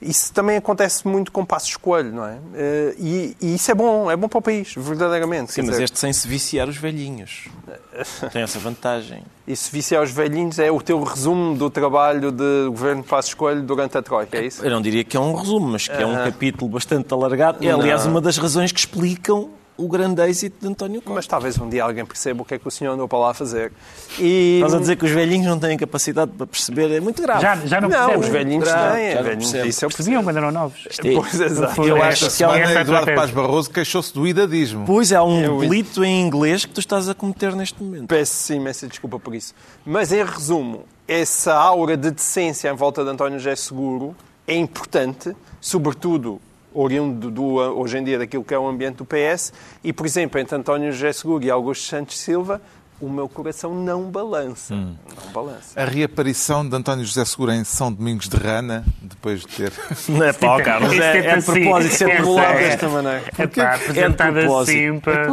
Isso 0.00 0.32
também 0.32 0.56
acontece 0.56 1.08
muito 1.08 1.32
com 1.32 1.44
Passos 1.44 1.76
Coelho, 1.76 2.12
não 2.12 2.24
é? 2.24 2.38
Eh, 2.54 2.94
e, 3.00 3.36
e, 3.42 3.54
isso 3.56 3.68
é 3.72 3.74
bom, 3.74 4.08
é 4.08 4.16
bom 4.16 4.28
para 4.28 4.38
o 4.38 4.42
país, 4.42 4.72
verdadeiramente. 4.76 5.52
Sim, 5.52 5.62
mas 5.62 5.70
dizer... 5.72 5.82
este 5.82 5.98
sem 5.98 6.12
se 6.12 6.28
viciar 6.28 6.68
os 6.68 6.76
velhinhos. 6.76 7.48
Tem 8.32 8.42
essa 8.42 8.60
vantagem. 8.60 9.24
E 9.44 9.56
se 9.56 9.72
viciar 9.72 10.04
os 10.04 10.12
velhinhos 10.12 10.60
é 10.60 10.70
o 10.70 10.80
teu 10.80 11.02
resumo 11.02 11.56
do 11.56 11.68
trabalho 11.68 12.30
do 12.30 12.70
governo 12.70 13.02
de 13.02 13.08
Passos 13.08 13.34
Coelho 13.34 13.62
durante 13.62 13.98
a 13.98 14.02
Troika, 14.02 14.38
é 14.38 14.46
isso? 14.46 14.64
Eu 14.64 14.70
não 14.70 14.80
diria 14.80 15.02
que 15.02 15.16
é 15.16 15.20
um 15.20 15.34
resumo, 15.34 15.66
mas 15.66 15.88
que 15.88 16.00
é 16.00 16.06
um 16.06 16.14
capítulo 16.14 16.70
bastante 16.70 17.12
alargado. 17.12 17.66
É, 17.66 17.72
aliás, 17.72 18.06
uma 18.06 18.20
das 18.20 18.38
razões 18.38 18.70
que 18.70 18.78
explicam 18.78 19.50
o 19.76 19.88
grande 19.88 20.22
êxito 20.22 20.56
de 20.60 20.68
António 20.68 21.00
Costa. 21.00 21.14
Mas 21.14 21.26
talvez 21.26 21.58
um 21.58 21.68
dia 21.68 21.84
alguém 21.84 22.04
perceba 22.04 22.42
o 22.42 22.44
que 22.44 22.54
é 22.54 22.58
que 22.58 22.66
o 22.66 22.70
senhor 22.70 22.92
andou 22.92 23.06
para 23.06 23.18
lá 23.18 23.34
fazer. 23.34 23.72
E... 24.18 24.56
Estás 24.56 24.74
a 24.74 24.78
dizer 24.78 24.96
que 24.96 25.04
os 25.04 25.10
velhinhos 25.10 25.46
não 25.46 25.58
têm 25.58 25.76
capacidade 25.76 26.32
para 26.32 26.46
perceber, 26.46 26.90
é 26.92 27.00
muito 27.00 27.20
grave. 27.22 27.42
Já, 27.42 27.56
já 27.56 27.80
não, 27.80 27.88
não 27.88 28.18
os 28.18 28.28
velhinhos 28.28 28.68
têm. 28.68 29.12
Já 29.12 29.22
velhinhos, 29.22 29.54
isso 29.54 29.84
eu 29.84 29.88
percebiam 29.88 30.24
quando 30.24 30.36
eram 30.36 30.50
novos. 30.50 30.86
É, 31.04 31.12
pois, 31.14 31.40
exato. 31.40 31.82
Eu 31.84 32.02
acho 32.02 32.36
que 32.36 32.44
há 32.44 32.80
Eduardo 32.80 33.14
Paz 33.14 33.30
Barroso 33.30 33.70
queixou-se 33.70 34.12
do 34.12 34.26
idadismo. 34.26 34.84
Pois, 34.86 35.12
há 35.12 35.22
um 35.22 35.60
delito 35.60 36.04
em 36.04 36.26
inglês 36.26 36.64
que 36.64 36.72
tu 36.72 36.80
estás 36.80 37.08
a 37.08 37.14
cometer 37.14 37.54
neste 37.54 37.82
momento. 37.82 38.08
Peço 38.08 38.52
imensa 38.52 38.86
desculpa 38.86 39.18
por 39.18 39.34
isso. 39.34 39.54
Mas, 39.84 40.12
em 40.12 40.24
resumo, 40.24 40.84
essa 41.06 41.54
aura 41.54 41.96
de 41.96 42.10
decência 42.10 42.68
em 42.68 42.74
volta 42.74 43.04
de 43.04 43.10
António 43.10 43.38
José 43.38 43.54
Seguro 43.56 44.16
é 44.46 44.54
importante, 44.54 45.34
sobretudo 45.60 46.40
oriundo 46.76 47.30
do, 47.30 47.54
hoje 47.54 47.98
em 47.98 48.04
dia 48.04 48.18
daquilo 48.18 48.44
que 48.44 48.52
é 48.52 48.58
o 48.58 48.66
ambiente 48.66 48.96
do 48.96 49.04
PS, 49.04 49.52
e, 49.82 49.92
por 49.92 50.06
exemplo, 50.06 50.38
entre 50.40 50.56
António 50.56 50.92
José 50.92 51.12
Seguro 51.12 51.44
e 51.44 51.50
Augusto 51.50 51.86
Santos 51.86 52.18
Silva, 52.18 52.60
o 53.00 53.08
meu 53.08 53.28
coração 53.28 53.74
não 53.74 54.10
balança. 54.10 54.74
Hum. 54.74 54.96
Não 55.24 55.32
balança. 55.32 55.80
A 55.80 55.84
reaparição 55.84 56.66
de 56.66 56.74
António 56.74 57.04
José 57.04 57.24
Seguro 57.24 57.52
em 57.52 57.64
São 57.64 57.92
Domingos 57.92 58.28
de 58.28 58.36
Rana, 58.36 58.84
depois 59.02 59.40
de 59.40 59.48
ter. 59.48 59.72
Não 60.08 60.24
é 60.24 60.32
pá, 60.32 60.62
Carlos, 60.62 60.92
é, 60.92 61.18
é, 61.18 61.26
é 61.26 61.36
de 61.36 61.44
propósito 61.44 61.94
ser 61.94 62.08
regulado 62.08 62.58
desta 62.58 62.88
maneira. 62.88 63.22
É, 63.38 63.46
pá, 63.46 63.74
apresentado 63.74 64.38
é 64.38 64.46
assim 64.46 65.00
para. 65.00 65.26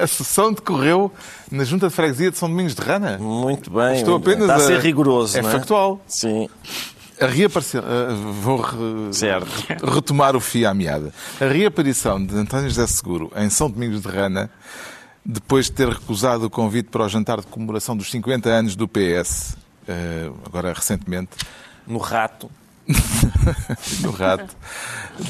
A 0.00 0.06
sessão 0.06 0.52
decorreu 0.52 1.12
na 1.50 1.64
Junta 1.64 1.88
de 1.88 1.94
Freguesia 1.94 2.30
de 2.30 2.38
São 2.38 2.48
Domingos 2.48 2.74
de 2.74 2.82
Rana. 2.82 3.18
Muito 3.18 3.68
bem. 3.68 3.96
Estou 3.96 4.16
apenas 4.16 4.42
Está 4.42 4.54
a 4.54 4.60
ser 4.60 4.78
rigoroso. 4.78 5.36
É, 5.36 5.40
é 5.40 5.42
factual. 5.42 6.00
Sim. 6.06 6.48
A 7.20 7.26
reaparição. 7.26 7.82
Uh, 7.82 8.32
vou 8.32 8.60
re, 8.60 8.78
retomar 9.94 10.34
o 10.34 10.40
fio 10.40 10.68
à 10.68 10.74
meada. 10.74 11.12
A 11.40 11.44
reaparição 11.44 12.24
de 12.24 12.34
António 12.34 12.68
José 12.68 12.86
Seguro 12.86 13.30
em 13.36 13.50
São 13.50 13.70
Domingos 13.70 14.00
de 14.00 14.08
Rana, 14.08 14.50
depois 15.24 15.66
de 15.66 15.72
ter 15.72 15.88
recusado 15.88 16.46
o 16.46 16.50
convite 16.50 16.88
para 16.88 17.04
o 17.04 17.08
jantar 17.08 17.40
de 17.40 17.46
comemoração 17.46 17.96
dos 17.96 18.10
50 18.10 18.48
anos 18.48 18.74
do 18.74 18.88
PS, 18.88 19.52
uh, 19.52 19.56
eh, 19.88 20.30
agora 20.46 20.72
recentemente. 20.72 21.30
No 21.86 21.98
rato. 21.98 22.50
no 24.00 24.10
rato, 24.10 24.56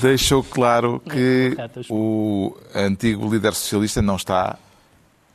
deixou 0.00 0.42
claro 0.42 1.02
que 1.10 1.54
o 1.90 2.56
antigo 2.74 3.28
líder 3.28 3.52
socialista 3.52 4.00
não 4.00 4.16
está 4.16 4.56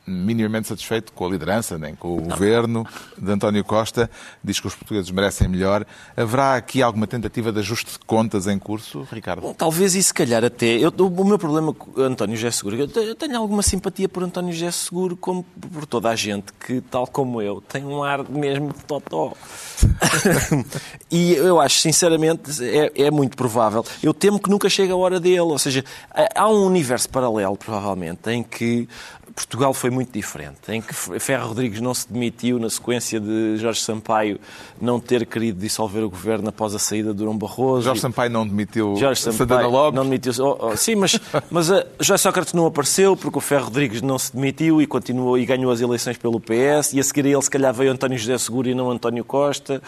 minimamente 0.06 0.68
satisfeito 0.68 1.12
com 1.12 1.26
a 1.26 1.30
liderança, 1.30 1.76
nem 1.78 1.94
com 1.94 2.16
o 2.16 2.20
Não. 2.20 2.28
governo 2.28 2.86
de 3.18 3.30
António 3.30 3.64
Costa, 3.64 4.10
diz 4.42 4.60
que 4.60 4.66
os 4.66 4.74
portugueses 4.74 5.10
merecem 5.10 5.48
melhor. 5.48 5.84
Haverá 6.16 6.54
aqui 6.54 6.82
alguma 6.82 7.06
tentativa 7.06 7.52
de 7.52 7.58
ajuste 7.58 7.92
de 7.92 7.98
contas 8.00 8.46
em 8.46 8.58
curso, 8.58 9.06
Ricardo? 9.10 9.42
Bom, 9.42 9.52
talvez 9.52 9.94
e 9.94 10.02
se 10.02 10.14
calhar 10.14 10.44
até. 10.44 10.66
Eu, 10.66 10.90
o 10.90 11.24
meu 11.24 11.38
problema 11.38 11.74
com 11.74 12.00
António 12.00 12.36
José 12.36 12.50
Seguro, 12.50 12.76
eu 12.76 13.14
tenho 13.14 13.36
alguma 13.36 13.62
simpatia 13.62 14.08
por 14.08 14.22
António 14.22 14.52
José 14.52 14.70
Seguro, 14.70 15.16
como 15.16 15.42
por 15.42 15.86
toda 15.86 16.10
a 16.10 16.16
gente 16.16 16.52
que, 16.52 16.80
tal 16.80 17.06
como 17.06 17.42
eu, 17.42 17.60
tem 17.60 17.84
um 17.84 18.02
ar 18.02 18.28
mesmo 18.28 18.72
de 18.72 18.84
totó. 18.84 19.32
e 21.10 21.34
eu 21.34 21.60
acho, 21.60 21.80
sinceramente, 21.80 22.64
é, 22.64 23.06
é 23.06 23.10
muito 23.10 23.36
provável. 23.36 23.84
Eu 24.02 24.14
temo 24.14 24.38
que 24.38 24.48
nunca 24.48 24.68
chegue 24.68 24.92
a 24.92 24.96
hora 24.96 25.18
dele. 25.18 25.40
Ou 25.40 25.58
seja, 25.58 25.84
há 26.34 26.48
um 26.48 26.64
universo 26.66 27.08
paralelo, 27.08 27.56
provavelmente, 27.56 28.30
em 28.30 28.42
que 28.42 28.88
Portugal 29.36 29.74
foi 29.74 29.90
muito 29.90 30.10
diferente, 30.10 30.56
em 30.70 30.80
que 30.80 30.94
Ferro 30.94 31.48
Rodrigues 31.48 31.78
não 31.78 31.92
se 31.92 32.10
demitiu 32.10 32.58
na 32.58 32.70
sequência 32.70 33.20
de 33.20 33.58
Jorge 33.58 33.82
Sampaio 33.82 34.40
não 34.80 34.98
ter 34.98 35.26
querido 35.26 35.60
dissolver 35.60 36.02
o 36.02 36.08
governo 36.08 36.48
após 36.48 36.74
a 36.74 36.78
saída 36.78 37.10
de 37.10 37.18
Durão 37.18 37.36
Barroso. 37.36 37.82
Jorge 37.82 38.00
Sampaio 38.00 38.30
não 38.30 38.48
demitiu 38.48 38.96
Jorge 38.96 39.20
Sampaio 39.20 39.68
Lopes. 39.68 39.94
Não 39.94 40.04
demitiu, 40.04 40.32
oh, 40.42 40.68
oh, 40.68 40.76
sim, 40.76 40.94
mas, 40.94 41.20
mas 41.50 41.68
uh, 41.68 41.84
José 42.00 42.16
Sócrates 42.16 42.54
não 42.54 42.64
apareceu 42.64 43.14
porque 43.14 43.36
o 43.36 43.40
Ferro 43.40 43.64
Rodrigues 43.64 44.00
não 44.00 44.18
se 44.18 44.34
demitiu 44.34 44.80
e 44.80 44.86
continuou 44.86 45.36
e 45.36 45.44
ganhou 45.44 45.70
as 45.70 45.82
eleições 45.82 46.16
pelo 46.16 46.40
PS 46.40 46.94
e 46.94 47.00
a 47.00 47.04
seguir 47.04 47.26
a 47.26 47.28
ele 47.28 47.42
se 47.42 47.50
calhar 47.50 47.74
veio 47.74 47.92
António 47.92 48.18
José 48.18 48.38
Seguro 48.38 48.70
e 48.70 48.74
não 48.74 48.90
António 48.90 49.22
Costa. 49.22 49.82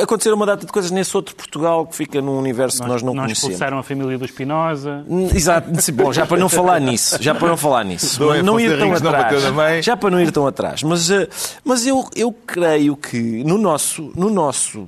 Aconteceram 0.00 0.36
uma 0.36 0.46
data 0.46 0.64
de 0.64 0.70
coisas 0.70 0.92
nesse 0.92 1.16
outro 1.16 1.34
Portugal 1.34 1.86
que 1.88 1.96
fica 1.96 2.22
num 2.22 2.38
universo 2.38 2.78
nós, 2.78 2.86
que 2.86 2.92
nós 2.92 3.02
não, 3.02 3.14
nós 3.14 3.24
conhecemos. 3.24 3.54
expulsaram 3.54 3.78
a 3.80 3.82
família 3.82 4.16
do 4.16 4.24
Espinosa. 4.24 5.04
Exato, 5.34 5.70
bom, 5.92 6.12
já 6.12 6.24
para 6.24 6.38
não 6.38 6.48
falar 6.48 6.80
nisso, 6.80 7.20
já 7.20 7.34
para 7.34 7.48
não 7.48 7.56
falar 7.56 7.84
nisso. 7.84 8.20
Não, 8.20 8.42
não 8.44 8.75
ir 8.76 9.00
tão 9.00 9.10
atrás. 9.10 9.84
Já 9.84 9.96
para 9.96 10.10
não 10.10 10.20
ir 10.20 10.30
tão 10.30 10.46
atrás. 10.46 10.82
Mas, 10.82 11.10
eh, 11.10 11.28
mas 11.64 11.86
eu, 11.86 12.08
eu 12.14 12.32
creio 12.46 12.96
que 12.96 13.42
no 13.44 13.58
nosso, 13.58 14.12
no 14.14 14.30
nosso 14.30 14.86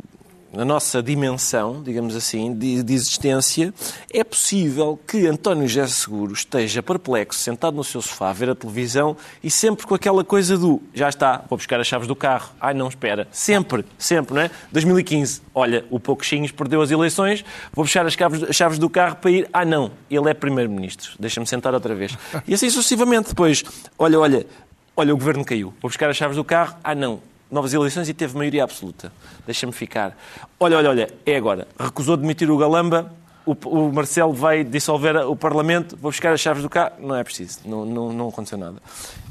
na 0.58 0.64
nossa 0.64 1.00
dimensão, 1.00 1.84
digamos 1.84 2.16
assim, 2.16 2.52
de, 2.52 2.82
de, 2.82 2.92
existência, 2.92 3.72
é 4.12 4.24
possível 4.24 4.98
que 5.06 5.24
António 5.28 5.68
José 5.68 5.86
Seguro 5.86 6.32
esteja 6.32 6.82
perplexo, 6.82 7.38
sentado 7.38 7.76
no 7.76 7.84
seu 7.84 8.02
sofá, 8.02 8.30
a 8.30 8.32
ver 8.32 8.50
a 8.50 8.56
televisão 8.56 9.16
e 9.40 9.52
sempre 9.52 9.86
com 9.86 9.94
aquela 9.94 10.24
coisa 10.24 10.58
do 10.58 10.82
já 10.92 11.08
está, 11.08 11.44
vou 11.48 11.56
buscar 11.56 11.78
as 11.78 11.86
chaves 11.86 12.08
do 12.08 12.16
carro. 12.16 12.50
Ai, 12.60 12.74
não, 12.74 12.88
espera. 12.88 13.28
Sempre, 13.30 13.84
sempre, 13.96 14.34
não 14.34 14.40
é? 14.40 14.50
2015, 14.72 15.42
olha, 15.54 15.84
o 15.90 16.00
Pouquinhos 16.00 16.50
perdeu 16.50 16.82
as 16.82 16.90
eleições, 16.90 17.44
vou 17.72 17.84
buscar 17.84 18.04
as 18.04 18.14
chaves, 18.14 18.42
as 18.42 18.56
chaves 18.56 18.80
do 18.80 18.90
carro 18.90 19.14
para 19.14 19.30
ir. 19.30 19.48
Ah, 19.52 19.64
não, 19.64 19.92
ele 20.10 20.28
é 20.28 20.34
primeiro-ministro, 20.34 21.12
deixa-me 21.20 21.46
sentar 21.46 21.72
outra 21.72 21.94
vez. 21.94 22.18
E 22.48 22.54
assim 22.54 22.68
sucessivamente. 22.68 23.28
Depois, 23.28 23.62
olha, 23.96 24.18
olha, 24.18 24.44
olha, 24.96 25.14
o 25.14 25.16
governo 25.16 25.44
caiu, 25.44 25.72
vou 25.80 25.88
buscar 25.88 26.10
as 26.10 26.16
chaves 26.16 26.36
do 26.36 26.42
carro. 26.42 26.74
Ah, 26.82 26.96
não, 26.96 27.20
novas 27.50 27.72
eleições 27.72 28.08
e 28.08 28.14
teve 28.14 28.36
maioria 28.36 28.64
absoluta. 28.64 29.12
Deixa-me 29.46 29.72
ficar. 29.72 30.16
Olha, 30.58 30.76
olha, 30.76 30.90
olha, 30.90 31.14
é 31.24 31.36
agora. 31.36 31.66
Recusou 31.78 32.16
demitir 32.16 32.50
o 32.50 32.56
Galamba, 32.56 33.12
o, 33.48 33.56
o, 33.66 33.92
Marcelo 33.92 34.32
vai 34.32 34.62
dissolver 34.62 35.16
o 35.16 35.34
Parlamento, 35.34 35.96
vou 35.96 36.10
buscar 36.10 36.32
as 36.32 36.40
chaves 36.40 36.62
do 36.62 36.68
carro. 36.68 36.96
Não 37.00 37.14
é 37.14 37.24
preciso, 37.24 37.60
não, 37.64 37.86
não, 37.86 38.12
não 38.12 38.28
aconteceu 38.28 38.58
nada. 38.58 38.76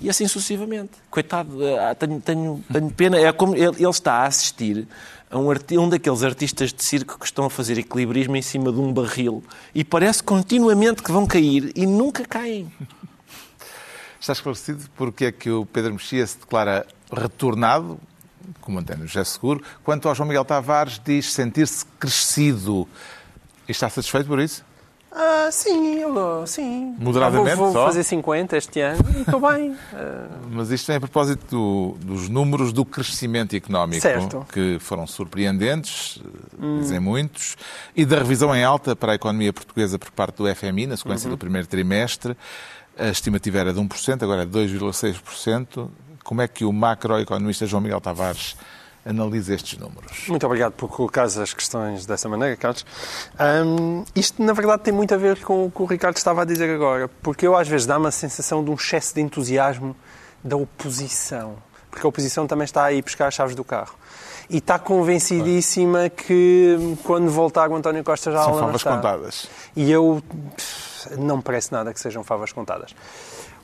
E 0.01 0.09
assim 0.09 0.27
sucessivamente. 0.27 0.91
Coitado, 1.11 1.63
eh, 1.63 1.93
tenho, 1.95 2.19
tenho, 2.19 2.63
tenho 2.71 2.89
pena. 2.91 3.17
É 3.19 3.31
como 3.31 3.55
ele, 3.55 3.75
ele 3.77 3.89
está 3.89 4.13
a 4.13 4.25
assistir 4.25 4.87
a 5.29 5.37
um, 5.37 5.49
um 5.51 5.89
daqueles 5.89 6.23
artistas 6.23 6.73
de 6.73 6.83
circo 6.83 7.19
que 7.19 7.25
estão 7.25 7.45
a 7.45 7.49
fazer 7.49 7.77
equilibrismo 7.77 8.35
em 8.35 8.41
cima 8.41 8.71
de 8.71 8.79
um 8.79 8.91
barril 8.91 9.43
e 9.75 9.83
parece 9.83 10.23
continuamente 10.23 11.03
que 11.03 11.11
vão 11.11 11.27
cair 11.27 11.71
e 11.75 11.85
nunca 11.85 12.25
caem. 12.25 12.71
Está 14.19 14.33
esclarecido 14.33 14.83
porque 14.95 15.25
é 15.25 15.31
que 15.31 15.49
o 15.49 15.65
Pedro 15.65 15.93
Mexia 15.93 16.25
se 16.25 16.39
declara 16.39 16.87
retornado, 17.11 17.99
como 18.61 18.79
António 18.79 19.07
José 19.07 19.23
Seguro, 19.23 19.63
quanto 19.83 20.07
ao 20.07 20.15
João 20.15 20.27
Miguel 20.27 20.45
Tavares 20.45 21.01
diz 21.03 21.31
sentir-se 21.31 21.85
crescido. 21.99 22.87
E 23.67 23.71
está 23.71 23.89
satisfeito 23.89 24.27
por 24.27 24.39
isso? 24.39 24.65
Ah, 25.19 25.49
sim, 25.51 25.95
eu, 25.99 26.45
sim. 26.45 26.95
Moderadamente 26.99 27.55
Vou, 27.55 27.71
vou 27.71 27.85
fazer 27.85 28.03
50 28.03 28.55
este 28.57 28.81
ano 28.81 29.03
e 29.17 29.21
estou 29.21 29.39
bem. 29.39 29.75
Ah, 29.93 30.27
Mas 30.51 30.69
isto 30.69 30.91
é 30.91 30.97
a 30.97 30.99
propósito 30.99 31.45
do- 31.49 32.05
dos 32.05 32.29
números 32.29 32.71
do 32.71 32.85
crescimento 32.85 33.55
económico, 33.55 34.01
Certo. 34.01 34.39
Hum. 34.39 34.43
que 34.53 34.77
foram 34.79 35.07
surpreendentes, 35.07 36.21
eh, 36.23 36.79
dizem 36.81 36.99
muitos, 36.99 37.55
e 37.95 38.05
da 38.05 38.17
revisão 38.17 38.55
em 38.55 38.63
alta 38.63 38.95
para 38.95 39.13
a 39.13 39.15
economia 39.15 39.51
portuguesa 39.51 39.97
por 39.97 40.11
parte 40.11 40.35
do 40.37 40.47
FMI, 40.47 40.85
na 40.87 40.97
sequência 40.97 41.27
Uhum. 41.27 41.35
do 41.35 41.37
primeiro 41.37 41.67
trimestre. 41.67 42.37
A 42.99 43.07
estimativa 43.09 43.59
era 43.59 43.73
de 43.73 43.79
1%, 43.79 44.23
agora 44.23 44.43
é 44.43 44.45
de 44.45 44.51
2,6%. 44.51 45.89
Como 46.27 46.41
é 46.41 46.47
que 46.49 46.65
o 46.65 46.73
macroeconomista 46.73 47.65
João 47.65 47.81
Miguel 47.81 48.01
Tavares 48.01 48.57
analisa 49.05 49.55
estes 49.55 49.79
números? 49.79 50.25
Muito 50.27 50.45
obrigado 50.45 50.73
por 50.73 50.89
colocar 50.89 51.23
as 51.23 51.53
questões 51.53 52.05
dessa 52.05 52.27
maneira, 52.27 52.53
Carlos. 52.57 52.85
Ahm, 53.39 54.03
isto, 54.13 54.43
na 54.43 54.51
verdade, 54.51 54.83
tem 54.83 54.93
muito 54.93 55.13
a 55.13 55.17
ver 55.17 55.41
com 55.41 55.67
o 55.67 55.71
que 55.71 55.81
o 55.81 55.85
Ricardo 55.85 56.17
estava 56.17 56.41
a 56.41 56.45
dizer 56.45 56.69
agora, 56.69 57.07
porque 57.23 57.47
eu, 57.47 57.55
às 57.55 57.65
vezes, 57.69 57.87
dá-me 57.87 58.07
a 58.07 58.11
sensação 58.11 58.61
de 58.61 58.69
um 58.69 58.73
excesso 58.73 59.15
de 59.15 59.21
entusiasmo 59.21 59.95
da 60.43 60.57
oposição, 60.57 61.55
porque 61.89 62.05
a 62.05 62.09
oposição 62.09 62.45
também 62.45 62.65
está 62.65 62.83
aí 62.83 63.01
buscar 63.01 63.27
as 63.27 63.33
chaves 63.33 63.55
do 63.55 63.63
carro. 63.63 63.95
E 64.49 64.57
está 64.57 64.77
convencidíssima 64.77 66.09
que, 66.09 66.97
quando 67.05 67.29
voltar, 67.29 67.69
o 67.69 67.75
António 67.77 68.03
Costa 68.03 68.33
já 68.33 68.43
São 68.43 68.59
favas 68.59 68.75
está. 68.75 68.95
contadas. 68.97 69.47
E 69.77 69.89
eu 69.89 70.21
não 71.17 71.37
me 71.37 71.43
parece 71.43 71.71
nada 71.71 71.93
que 71.93 71.99
sejam 72.01 72.21
favas 72.21 72.51
contadas. 72.51 72.93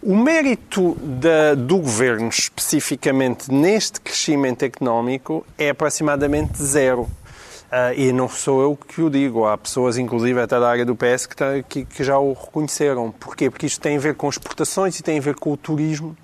O 0.06 0.16
mérito 0.18 0.95
da- 1.01 1.56
do 1.56 1.78
governo, 1.78 2.28
especificamente 2.28 3.51
neste 3.51 4.01
crescimento 4.01 4.64
económico, 4.64 5.45
é 5.58 5.70
aproximadamente 5.70 6.62
zero. 6.62 7.08
Ah, 7.72 7.93
e 7.93 8.12
não 8.12 8.28
sou 8.30 8.62
eu 8.62 8.76
que 8.78 9.01
o 9.01 9.10
digo, 9.10 9.45
há 9.47 9.58
pessoas, 9.58 9.97
inclusive 9.97 10.39
até 10.39 10.60
da 10.60 10.70
área 10.70 10.86
do 10.86 10.95
PS, 10.95 11.26
que, 11.28 11.36
tá- 11.36 11.64
que- 11.68 11.86
que 11.86 12.04
já 12.04 12.20
o 12.20 12.34
reconheceram. 12.34 13.12
Porquê? 13.12 13.49
Porque 13.49 13.66
isto 13.66 13.80
tem 13.82 13.95
a 13.97 13.99
ver 13.99 14.14
com 14.14 14.30
exportações 14.30 14.99
e 14.99 15.04
tem 15.04 15.18
a 15.18 15.22
ver 15.22 15.36
com 15.36 15.51
o 15.54 15.58
turismo 15.58 16.16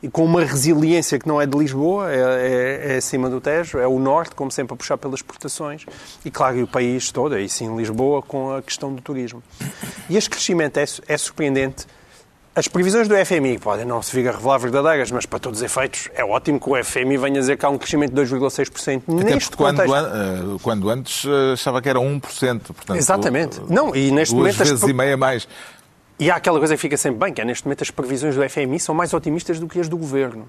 e 0.00 0.08
com 0.08 0.24
uma 0.24 0.44
resiliência 0.44 1.18
que 1.18 1.26
não 1.26 1.40
é 1.40 1.46
de 1.46 1.58
Lisboa, 1.58 2.12
é, 2.12 2.16
é- 2.20 2.92
é 2.92 2.96
acima 2.98 3.28
do 3.28 3.40
Tejo, 3.40 3.78
é 3.78 3.86
o 3.86 3.98
Norte, 3.98 4.34
como 4.36 4.52
sempre, 4.52 4.74
a 4.74 4.76
puxar 4.76 4.96
pelas 4.98 5.16
exportações. 5.20 5.84
E, 6.24 6.30
claro, 6.30 6.58
e 6.58 6.62
o 6.62 6.68
país 6.68 7.10
todo, 7.10 7.34
aí 7.34 7.48
sim 7.48 7.74
Lisboa, 7.76 8.22
com 8.22 8.54
a 8.54 8.62
questão 8.62 8.94
do 8.94 9.00
turismo. 9.02 9.42
E 10.08 10.16
este 10.16 10.30
crescimento 10.30 10.76
é, 10.76 10.84
é 11.08 11.16
surpreendente. 11.16 11.86
As 12.54 12.68
previsões 12.68 13.08
do 13.08 13.14
FMI 13.24 13.58
podem 13.58 13.86
não 13.86 14.02
se 14.02 14.14
vir 14.14 14.28
a 14.28 14.32
revelar 14.32 14.58
verdadeiras, 14.58 15.10
mas 15.10 15.24
para 15.24 15.38
todos 15.38 15.60
os 15.60 15.64
efeitos 15.64 16.10
é 16.14 16.22
ótimo 16.22 16.60
que 16.60 16.68
o 16.68 16.84
FMI 16.84 17.16
venha 17.16 17.40
dizer 17.40 17.56
que 17.56 17.64
há 17.64 17.70
um 17.70 17.78
crescimento 17.78 18.12
de 18.14 18.20
2,6%. 18.20 19.02
Até 19.20 19.34
Neste 19.34 19.48
porque 19.48 19.62
quando, 19.64 19.76
contexto... 19.78 19.96
eh, 19.96 20.58
quando 20.62 20.90
antes 20.90 21.24
eh, 21.24 21.52
achava 21.54 21.80
que 21.80 21.88
era 21.88 21.98
1%. 21.98 22.20
Portanto, 22.20 22.96
Exatamente. 22.96 23.60
Não, 23.70 23.96
e 23.96 24.10
neste 24.10 24.34
duas 24.34 24.54
momento 24.54 24.62
as 24.62 24.68
vezes 24.68 24.80
pro- 24.80 24.90
e 24.90 24.92
meia 24.92 25.16
mais. 25.16 25.48
E 26.18 26.30
há 26.30 26.36
aquela 26.36 26.58
coisa 26.58 26.74
que 26.74 26.80
fica 26.80 26.96
sempre 26.98 27.20
bem, 27.20 27.32
que 27.32 27.40
é 27.40 27.44
neste 27.44 27.64
momento 27.64 27.82
as 27.84 27.90
previsões 27.90 28.36
do 28.36 28.46
FMI 28.46 28.78
são 28.78 28.94
mais 28.94 29.14
otimistas 29.14 29.58
do 29.58 29.66
que 29.66 29.80
as 29.80 29.88
do 29.88 29.96
governo. 29.96 30.46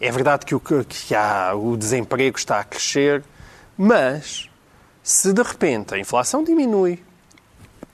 É 0.00 0.10
verdade 0.10 0.44
que 0.44 0.56
o, 0.56 0.60
que 0.60 1.14
há, 1.14 1.54
o 1.54 1.76
desemprego 1.76 2.36
está 2.36 2.58
a 2.58 2.64
crescer, 2.64 3.22
mas 3.78 4.50
se 5.04 5.32
de 5.32 5.40
repente 5.40 5.94
a 5.94 5.98
inflação 6.00 6.42
diminui, 6.42 7.00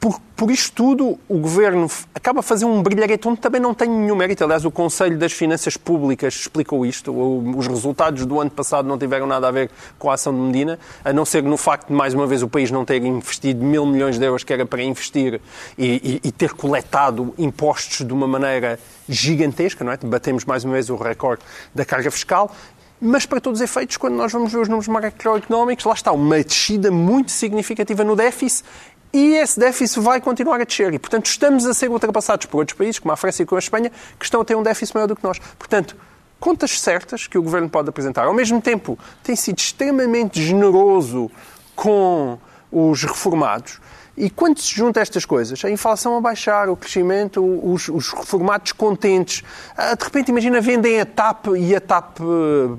por, 0.00 0.20
por 0.36 0.48
isto 0.50 0.72
tudo 0.74 1.18
o 1.28 1.38
governo 1.38 1.90
acaba 2.14 2.38
a 2.38 2.42
fazer 2.42 2.64
um 2.64 2.80
brilharete 2.82 3.26
onde 3.26 3.40
também 3.40 3.60
não 3.60 3.74
tem 3.74 3.88
nenhum 3.88 4.14
mérito. 4.14 4.44
Aliás, 4.44 4.64
o 4.64 4.70
Conselho 4.70 5.18
das 5.18 5.32
Finanças 5.32 5.76
Públicas 5.76 6.34
explicou 6.34 6.86
isto. 6.86 7.12
Os 7.56 7.66
resultados 7.66 8.24
do 8.24 8.40
ano 8.40 8.50
passado 8.50 8.86
não 8.86 8.96
tiveram 8.96 9.26
nada 9.26 9.48
a 9.48 9.50
ver 9.50 9.70
com 9.98 10.08
a 10.08 10.14
ação 10.14 10.32
de 10.32 10.38
Medina, 10.38 10.78
a 11.04 11.12
não 11.12 11.24
ser 11.24 11.42
no 11.42 11.56
facto 11.56 11.88
de, 11.88 11.94
mais 11.94 12.14
uma 12.14 12.28
vez, 12.28 12.44
o 12.44 12.48
país 12.48 12.70
não 12.70 12.84
ter 12.84 13.02
investido 13.04 13.64
mil 13.64 13.84
milhões 13.84 14.18
de 14.20 14.24
euros 14.24 14.44
que 14.44 14.52
era 14.52 14.64
para 14.64 14.82
investir 14.84 15.40
e, 15.76 16.20
e- 16.22 16.28
e 16.28 16.30
ter 16.32 16.52
coletado 16.54 17.34
impostos 17.36 18.06
de 18.06 18.12
uma 18.12 18.28
maneira 18.28 18.78
gigantesca, 19.08 19.82
não 19.84 19.90
é? 19.90 19.96
Batemos 19.96 20.44
mais 20.44 20.62
uma 20.64 20.74
vez 20.74 20.88
o 20.90 20.96
recorde 20.96 21.42
da 21.74 21.84
carga 21.84 22.10
fiscal. 22.10 22.54
Mas, 23.00 23.24
para 23.26 23.40
todos 23.40 23.60
os 23.60 23.64
efeitos, 23.64 23.96
quando 23.96 24.14
nós 24.14 24.32
vamos 24.32 24.52
ver 24.52 24.58
os 24.58 24.68
números 24.68 24.88
macroeconómicos, 24.88 25.84
lá 25.84 25.94
está 25.94 26.10
uma 26.10 26.42
descida 26.42 26.90
muito 26.90 27.30
significativa 27.30 28.02
no 28.02 28.16
déficit 28.16 28.64
e 29.12 29.36
esse 29.36 29.58
déficit 29.58 30.00
vai 30.00 30.20
continuar 30.20 30.60
a 30.60 30.64
descer. 30.64 30.92
E, 30.92 30.98
portanto, 30.98 31.26
estamos 31.26 31.66
a 31.66 31.74
ser 31.74 31.90
ultrapassados 31.90 32.46
por 32.46 32.58
outros 32.58 32.76
países, 32.76 32.98
como 32.98 33.12
a 33.12 33.16
França 33.16 33.42
e 33.42 33.46
como 33.46 33.58
a 33.58 33.60
Espanha, 33.60 33.90
que 34.18 34.24
estão 34.24 34.40
a 34.40 34.44
ter 34.44 34.54
um 34.54 34.62
déficit 34.62 34.94
maior 34.94 35.06
do 35.06 35.16
que 35.16 35.24
nós. 35.24 35.38
Portanto, 35.58 35.96
contas 36.38 36.78
certas 36.80 37.26
que 37.26 37.38
o 37.38 37.42
Governo 37.42 37.68
pode 37.68 37.88
apresentar. 37.88 38.26
Ao 38.26 38.34
mesmo 38.34 38.60
tempo, 38.60 38.98
tem 39.22 39.34
sido 39.34 39.58
extremamente 39.58 40.42
generoso 40.42 41.30
com 41.74 42.38
os 42.70 43.02
reformados. 43.02 43.80
E 44.20 44.28
quando 44.28 44.58
se 44.58 44.74
junta 44.74 45.00
estas 45.00 45.24
coisas, 45.24 45.64
a 45.64 45.70
inflação 45.70 46.16
a 46.16 46.20
baixar, 46.20 46.68
o 46.68 46.74
crescimento, 46.74 47.40
os, 47.40 47.88
os 47.88 48.08
reformados 48.08 48.72
contentes, 48.72 49.44
ah, 49.76 49.94
de 49.94 50.02
repente 50.02 50.30
imagina 50.30 50.60
vendem 50.60 51.00
a 51.00 51.06
TAP 51.06 51.46
e 51.56 51.72
a 51.76 51.80
TAP, 51.80 52.18
eh, 52.18 52.24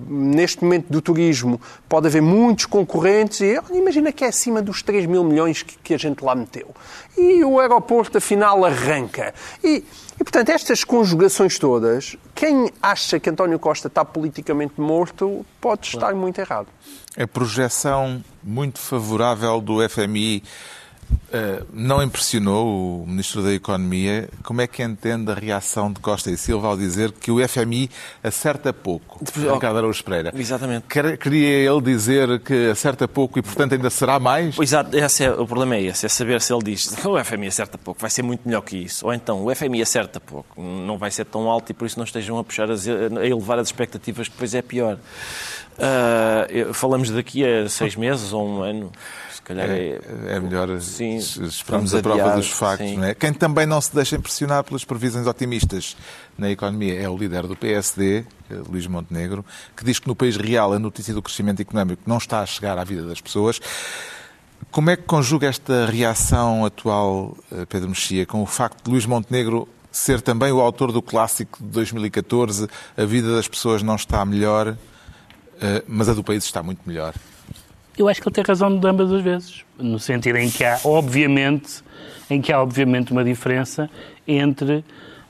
neste 0.09 0.61
momento 0.65 0.87
do 0.89 1.01
turismo, 1.01 1.61
pode 1.87 2.07
haver 2.07 2.21
muitos 2.21 2.65
concorrentes 2.65 3.39
e 3.39 3.57
imagina 3.71 4.11
que 4.11 4.25
é 4.25 4.27
acima 4.27 4.61
dos 4.61 4.83
3 4.83 5.05
mil 5.05 5.23
milhões 5.23 5.63
que, 5.63 5.77
que 5.77 5.93
a 5.93 5.97
gente 5.97 6.21
lá 6.25 6.35
meteu. 6.35 6.75
E 7.17 7.41
o 7.41 7.57
aeroporto 7.57 8.17
afinal 8.17 8.65
arranca. 8.65 9.33
E, 9.63 9.85
e, 10.19 10.23
portanto, 10.23 10.49
estas 10.49 10.83
conjugações 10.83 11.57
todas, 11.57 12.17
quem 12.35 12.69
acha 12.81 13.17
que 13.17 13.29
António 13.29 13.57
Costa 13.59 13.87
está 13.87 14.03
politicamente 14.03 14.73
morto 14.81 15.45
pode 15.61 15.87
estar 15.87 16.13
muito 16.13 16.39
errado. 16.39 16.67
A 17.17 17.25
projeção 17.25 18.21
muito 18.43 18.77
favorável 18.79 19.61
do 19.61 19.87
FMI 19.87 20.43
eh, 21.31 21.63
não 21.73 22.01
impressionou 22.01 23.01
o 23.03 23.07
Ministro 23.07 23.41
da 23.43 23.53
Economia. 23.53 24.29
Como 24.43 24.61
é 24.61 24.67
que 24.67 24.81
entende 24.83 25.31
a 25.31 25.33
reação 25.35 25.91
de 25.91 25.99
Costa 25.99 26.29
e 26.31 26.37
Silva 26.37 26.67
ao 26.67 26.77
dizer 26.77 27.11
que 27.11 27.31
o 27.31 27.47
FMI 27.47 27.89
acerta 28.23 28.73
pouco? 28.73 29.19
Ricardo 29.53 29.77
Araújo 29.77 30.03
Pereira. 30.03 30.31
Exatamente. 30.35 30.85
Quer- 30.87 31.17
Queria 31.17 31.47
ele 31.71 31.81
dizer 31.81 32.39
que 32.41 32.69
acerta 32.71 33.07
pouco 33.07 33.37
e, 33.39 33.41
portanto, 33.41 33.73
ainda 33.73 33.89
será 33.89 34.19
mais? 34.19 34.57
Exato, 34.59 34.95
esse 34.97 35.23
é, 35.23 35.31
o 35.31 35.45
problema 35.45 35.75
é 35.75 35.83
esse, 35.83 36.05
é 36.05 36.09
saber 36.09 36.41
se 36.41 36.53
ele 36.53 36.63
diz 36.63 36.93
o 37.05 37.23
FMI 37.23 37.47
acerta 37.47 37.77
pouco, 37.77 37.99
vai 38.01 38.09
ser 38.09 38.21
muito 38.23 38.41
melhor 38.45 38.61
que 38.61 38.77
isso. 38.77 39.05
Ou 39.05 39.13
então, 39.13 39.45
o 39.45 39.53
FMI 39.55 39.81
acerta 39.81 40.19
pouco, 40.19 40.61
não 40.61 40.97
vai 40.97 41.11
ser 41.11 41.25
tão 41.25 41.49
alto 41.49 41.71
e 41.71 41.73
por 41.73 41.85
isso 41.85 41.97
não 41.97 42.05
estejam 42.05 42.37
a 42.37 42.43
puxar, 42.43 42.69
as, 42.71 42.87
a 42.87 43.25
elevar 43.25 43.59
as 43.59 43.67
expectativas, 43.67 44.27
que 44.27 44.33
depois 44.33 44.53
é 44.53 44.61
pior. 44.61 44.97
Eu- 46.49 46.73
falamos 46.73 47.09
daqui 47.09 47.45
a 47.45 47.69
seis 47.69 47.95
meses 47.95 48.33
ou 48.33 48.45
um 48.47 48.61
ano, 48.61 48.91
calhar 49.49 49.69
é... 49.69 49.99
É, 50.29 50.35
é 50.35 50.39
melhor 50.39 50.79
Sim, 50.79 51.17
es- 51.17 51.35
esperarmos 51.37 51.93
a 51.93 52.01
prova 52.01 52.35
dos 52.35 52.49
factos. 52.49 52.87
sim. 52.89 52.97
Não 52.97 53.03
é? 53.05 53.13
Quem 53.13 53.33
também 53.33 53.65
não 53.65 53.81
se 53.81 53.93
deixa 53.93 54.15
impressionar 54.15 54.63
pelas 54.63 54.85
previsões 54.85 55.27
otimistas 55.27 55.97
na 56.37 56.49
economia 56.49 56.99
é 57.01 57.09
o 57.09 57.17
líder 57.17 57.45
do 57.47 57.55
PSD, 57.55 58.19
eh, 58.49 58.53
Luís 58.69 58.87
Montenegro, 58.87 59.45
que 59.75 59.83
diz 59.83 59.99
que 59.99 60.07
no 60.07 60.15
país 60.15 60.37
real 60.37 60.71
a 60.73 60.79
notícia 60.79 61.13
do 61.13 61.21
crescimento 61.21 61.61
económico 61.61 62.01
não 62.05 62.17
está 62.17 62.39
a 62.39 62.45
chegar 62.45 62.77
à 62.77 62.83
vida 62.83 63.03
das 63.05 63.19
pessoas. 63.19 63.59
Como 64.71 64.89
é 64.89 64.95
que 64.95 65.03
conjuga 65.03 65.47
esta 65.47 65.85
reação 65.85 66.63
atual, 66.65 67.35
eh, 67.51 67.65
Pedro 67.65 67.89
Mexia, 67.89 68.25
com 68.25 68.41
o 68.41 68.45
facto 68.45 68.83
de 68.85 68.91
Luís 68.91 69.05
Montenegro 69.05 69.67
ser 69.91 70.21
também 70.21 70.51
o 70.51 70.59
autor 70.61 70.91
do 70.91 71.01
clássico 71.01 71.57
de 71.61 71.69
2014, 71.69 72.67
a 72.95 73.03
vida 73.05 73.35
das 73.35 73.47
pessoas 73.47 73.81
não 73.81 73.95
está 73.95 74.23
melhor, 74.23 74.77
eh, 75.59 75.83
mas 75.87 76.07
a 76.07 76.13
do 76.13 76.23
país 76.23 76.43
está 76.43 76.61
muito 76.61 76.81
melhor? 76.85 77.13
Eu 77.99 78.07
acho 78.07 78.21
que 78.21 78.29
ele 78.29 78.33
tem 78.33 78.43
razão 78.45 78.79
de 78.79 78.87
ambas 78.87 79.11
as 79.11 79.21
vezes, 79.21 79.65
no 79.77 79.99
sentido 79.99 80.37
em 80.37 80.49
que 80.49 80.63
há, 80.63 80.79
obviamente, 80.85 81.83
em 82.29 82.39
que 82.41 82.49
há 82.49 82.61
obviamente 82.63 83.11
uma 83.11 83.25
diferença 83.25 83.89
entre 84.25 84.85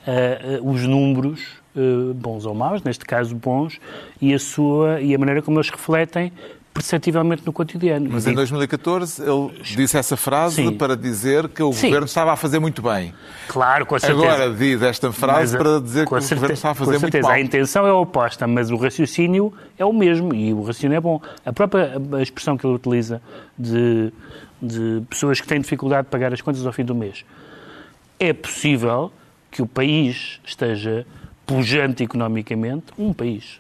ah, 0.06 0.60
os 0.62 0.86
números 0.86 1.42
ah, 1.76 2.14
bons 2.14 2.46
ou 2.46 2.54
maus, 2.54 2.84
neste 2.84 3.04
caso 3.06 3.36
bons, 3.36 3.80
e 4.22 4.36
a 4.36 4.38
sua 4.38 5.02
e 5.02 5.16
a 5.16 5.18
maneira 5.18 5.42
como 5.42 5.58
eles 5.58 5.72
refletem 5.72 6.32
perceptivelmente 6.80 7.44
no 7.46 7.52
cotidiano. 7.52 8.10
Mas 8.10 8.26
em 8.26 8.34
2014 8.34 9.22
ele 9.22 9.62
disse 9.76 9.98
essa 9.98 10.16
frase 10.16 10.56
Sim. 10.56 10.78
para 10.78 10.96
dizer 10.96 11.50
que 11.50 11.62
o 11.62 11.74
Sim. 11.74 11.88
governo 11.88 12.06
estava 12.06 12.32
a 12.32 12.36
fazer 12.38 12.60
muito 12.60 12.82
bem. 12.82 13.14
Claro, 13.50 13.86
com 13.86 14.00
certeza. 14.00 14.26
Agora 14.26 14.54
diz 14.54 14.82
esta 14.82 15.12
frase 15.12 15.58
Mas, 15.58 15.62
para 15.62 15.82
dizer 15.82 16.00
que 16.06 16.10
com 16.10 16.16
o 16.16 16.20
governo 16.22 16.54
está 16.54 16.72
a 16.72 16.72
com 16.72 16.78
fazer 16.80 16.92
muito 16.92 17.02
certeza. 17.02 17.28
mal. 17.28 17.32
A 17.34 17.42
intenção 17.42 17.86
é 17.86 17.92
oposta, 17.92 18.48
mas 18.48 18.72
o 18.72 18.78
raciocínio 18.78 19.54
é 19.78 19.84
o 19.84 19.92
mesmo 19.92 20.34
e 20.34 20.54
o 20.54 20.62
raciocínio 20.62 20.96
é 20.96 21.02
bom. 21.02 21.22
A 21.46 21.52
própria 21.52 21.94
a 22.14 22.22
expressão 22.22 22.58
que 22.58 22.66
ele 22.66 22.76
utiliza 22.76 23.22
de, 23.58 24.14
de 24.62 25.04
pessoas 25.10 25.42
que 25.42 25.48
têm 25.48 25.60
dificuldade 25.60 26.06
de 26.06 26.12
pagar 26.12 26.34
as 26.34 26.42
contas 26.42 26.66
ao 26.66 26.72
fim 26.72 26.86
do 26.86 26.96
mês. 26.96 27.26
É 28.18 28.32
possível 28.32 29.12
que 29.52 29.62
o 29.62 29.68
país 29.68 30.40
esteja 30.46 31.06
pujante 31.46 32.04
economicamente, 32.04 32.86
um 32.98 33.12
país, 33.12 33.60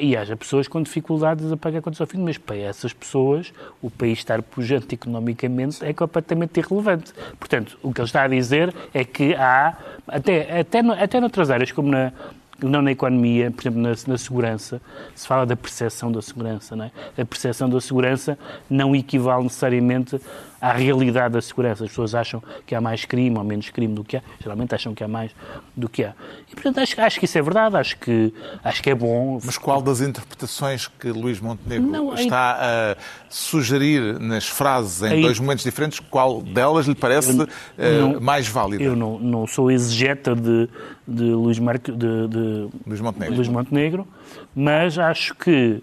e 0.00 0.16
haja 0.16 0.36
pessoas 0.36 0.66
com 0.68 0.82
dificuldades 0.82 1.50
a 1.52 1.56
pagar 1.56 1.80
contas 1.82 2.00
ao 2.00 2.06
fim 2.06 2.18
do 2.18 2.24
mês. 2.24 2.38
Para 2.38 2.56
essas 2.56 2.92
pessoas, 2.92 3.52
o 3.80 3.90
país 3.90 4.18
estar 4.18 4.42
pujante 4.42 4.94
economicamente 4.94 5.84
é 5.84 5.92
completamente 5.92 6.58
irrelevante. 6.58 7.12
Portanto, 7.38 7.78
o 7.82 7.92
que 7.92 8.00
ele 8.00 8.06
está 8.06 8.22
a 8.24 8.28
dizer 8.28 8.74
é 8.92 9.04
que 9.04 9.34
há, 9.34 9.76
até, 10.06 10.60
até, 10.60 10.82
no- 10.82 10.92
até 10.92 11.20
noutras 11.20 11.50
áreas, 11.50 11.70
como 11.72 11.88
na, 11.88 12.12
não 12.60 12.82
na 12.82 12.90
economia, 12.90 13.50
por 13.52 13.62
exemplo, 13.62 13.80
na, 13.80 13.90
na 14.06 14.18
segurança, 14.18 14.80
se 15.14 15.26
fala 15.28 15.46
da 15.46 15.54
percepção 15.56 16.10
da 16.10 16.20
segurança, 16.20 16.74
não 16.74 16.86
é? 16.86 16.90
A 17.16 17.24
percepção 17.24 17.70
da 17.70 17.80
segurança 17.80 18.36
não 18.68 18.96
equivale 18.96 19.44
necessariamente 19.44 20.20
à 20.60 20.72
realidade 20.72 21.34
da 21.34 21.40
segurança. 21.40 21.84
As 21.84 21.90
pessoas 21.90 22.14
acham 22.14 22.42
que 22.66 22.74
há 22.74 22.80
mais 22.80 23.04
crime 23.04 23.36
ou 23.38 23.44
menos 23.44 23.70
crime 23.70 23.94
do 23.94 24.02
que 24.02 24.16
há. 24.16 24.22
Geralmente 24.40 24.74
acham 24.74 24.94
que 24.94 25.04
há 25.04 25.08
mais 25.08 25.30
do 25.76 25.88
que 25.88 26.02
há. 26.04 26.14
E, 26.50 26.54
portanto, 26.54 26.80
acho, 26.80 27.00
acho 27.00 27.18
que 27.18 27.24
isso 27.26 27.38
é 27.38 27.42
verdade. 27.42 27.76
Acho 27.76 27.96
que, 27.98 28.32
acho 28.64 28.82
que 28.82 28.90
é 28.90 28.94
bom. 28.94 29.38
Mas 29.44 29.56
qual 29.56 29.80
das 29.80 30.00
interpretações 30.00 30.88
que 30.88 31.08
Luís 31.10 31.40
Montenegro 31.40 31.86
Não, 31.88 32.14
está 32.14 32.58
a 32.60 32.96
sugerir 33.28 34.18
nas 34.18 34.46
frases 34.48 35.02
em 35.02 35.12
Aí- 35.14 35.22
dois 35.22 35.38
momentos 35.38 35.64
diferentes, 35.64 36.00
qual 36.00 36.40
delas 36.42 36.86
lhe 36.86 36.94
parece 36.94 37.36
eh, 37.76 38.00
não- 38.00 38.20
mais 38.20 38.48
válida? 38.48 38.82
Eu 38.82 38.96
não, 38.96 39.18
não 39.18 39.46
sou 39.46 39.70
exegeta 39.70 40.34
de, 40.34 40.68
de, 41.06 41.22
Luís 41.24 41.58
Marque, 41.58 41.92
de, 41.92 42.28
de 42.28 42.68
Luís 42.86 43.00
Montenegro. 43.00 43.36
Luís 43.36 43.48
Montenegro, 43.48 44.08
mas 44.54 44.98
acho 44.98 45.34
que 45.34 45.82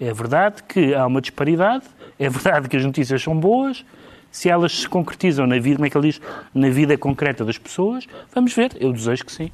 é 0.00 0.12
verdade 0.12 0.62
que 0.64 0.94
há 0.94 1.06
uma 1.06 1.20
disparidade, 1.20 1.84
é 2.18 2.28
verdade 2.28 2.68
que 2.68 2.76
as 2.76 2.84
notícias 2.84 3.22
são 3.22 3.38
boas, 3.38 3.84
se 4.32 4.48
elas 4.48 4.80
se 4.80 4.88
concretizam 4.88 5.46
na 5.46 5.60
vida, 5.60 5.76
como 5.76 5.86
é 5.86 5.90
que 5.90 5.96
ele 5.96 6.08
diz, 6.08 6.20
na 6.52 6.70
vida 6.70 6.98
concreta 6.98 7.44
das 7.44 7.58
pessoas, 7.58 8.06
vamos 8.34 8.52
ver, 8.52 8.76
eu 8.80 8.92
desejo 8.92 9.24
que 9.24 9.30
sim. 9.30 9.52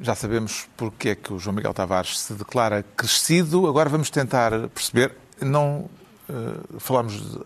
Já 0.00 0.14
sabemos 0.14 0.68
porque 0.76 1.10
é 1.10 1.14
que 1.14 1.32
o 1.32 1.38
João 1.38 1.56
Miguel 1.56 1.74
Tavares 1.74 2.18
se 2.18 2.34
declara 2.34 2.84
crescido. 2.96 3.66
Agora 3.66 3.88
vamos 3.88 4.10
tentar 4.10 4.50
perceber. 4.68 5.14
Não 5.40 5.88
eh, 6.28 6.78
falamos. 6.78 7.20
De... 7.20 7.40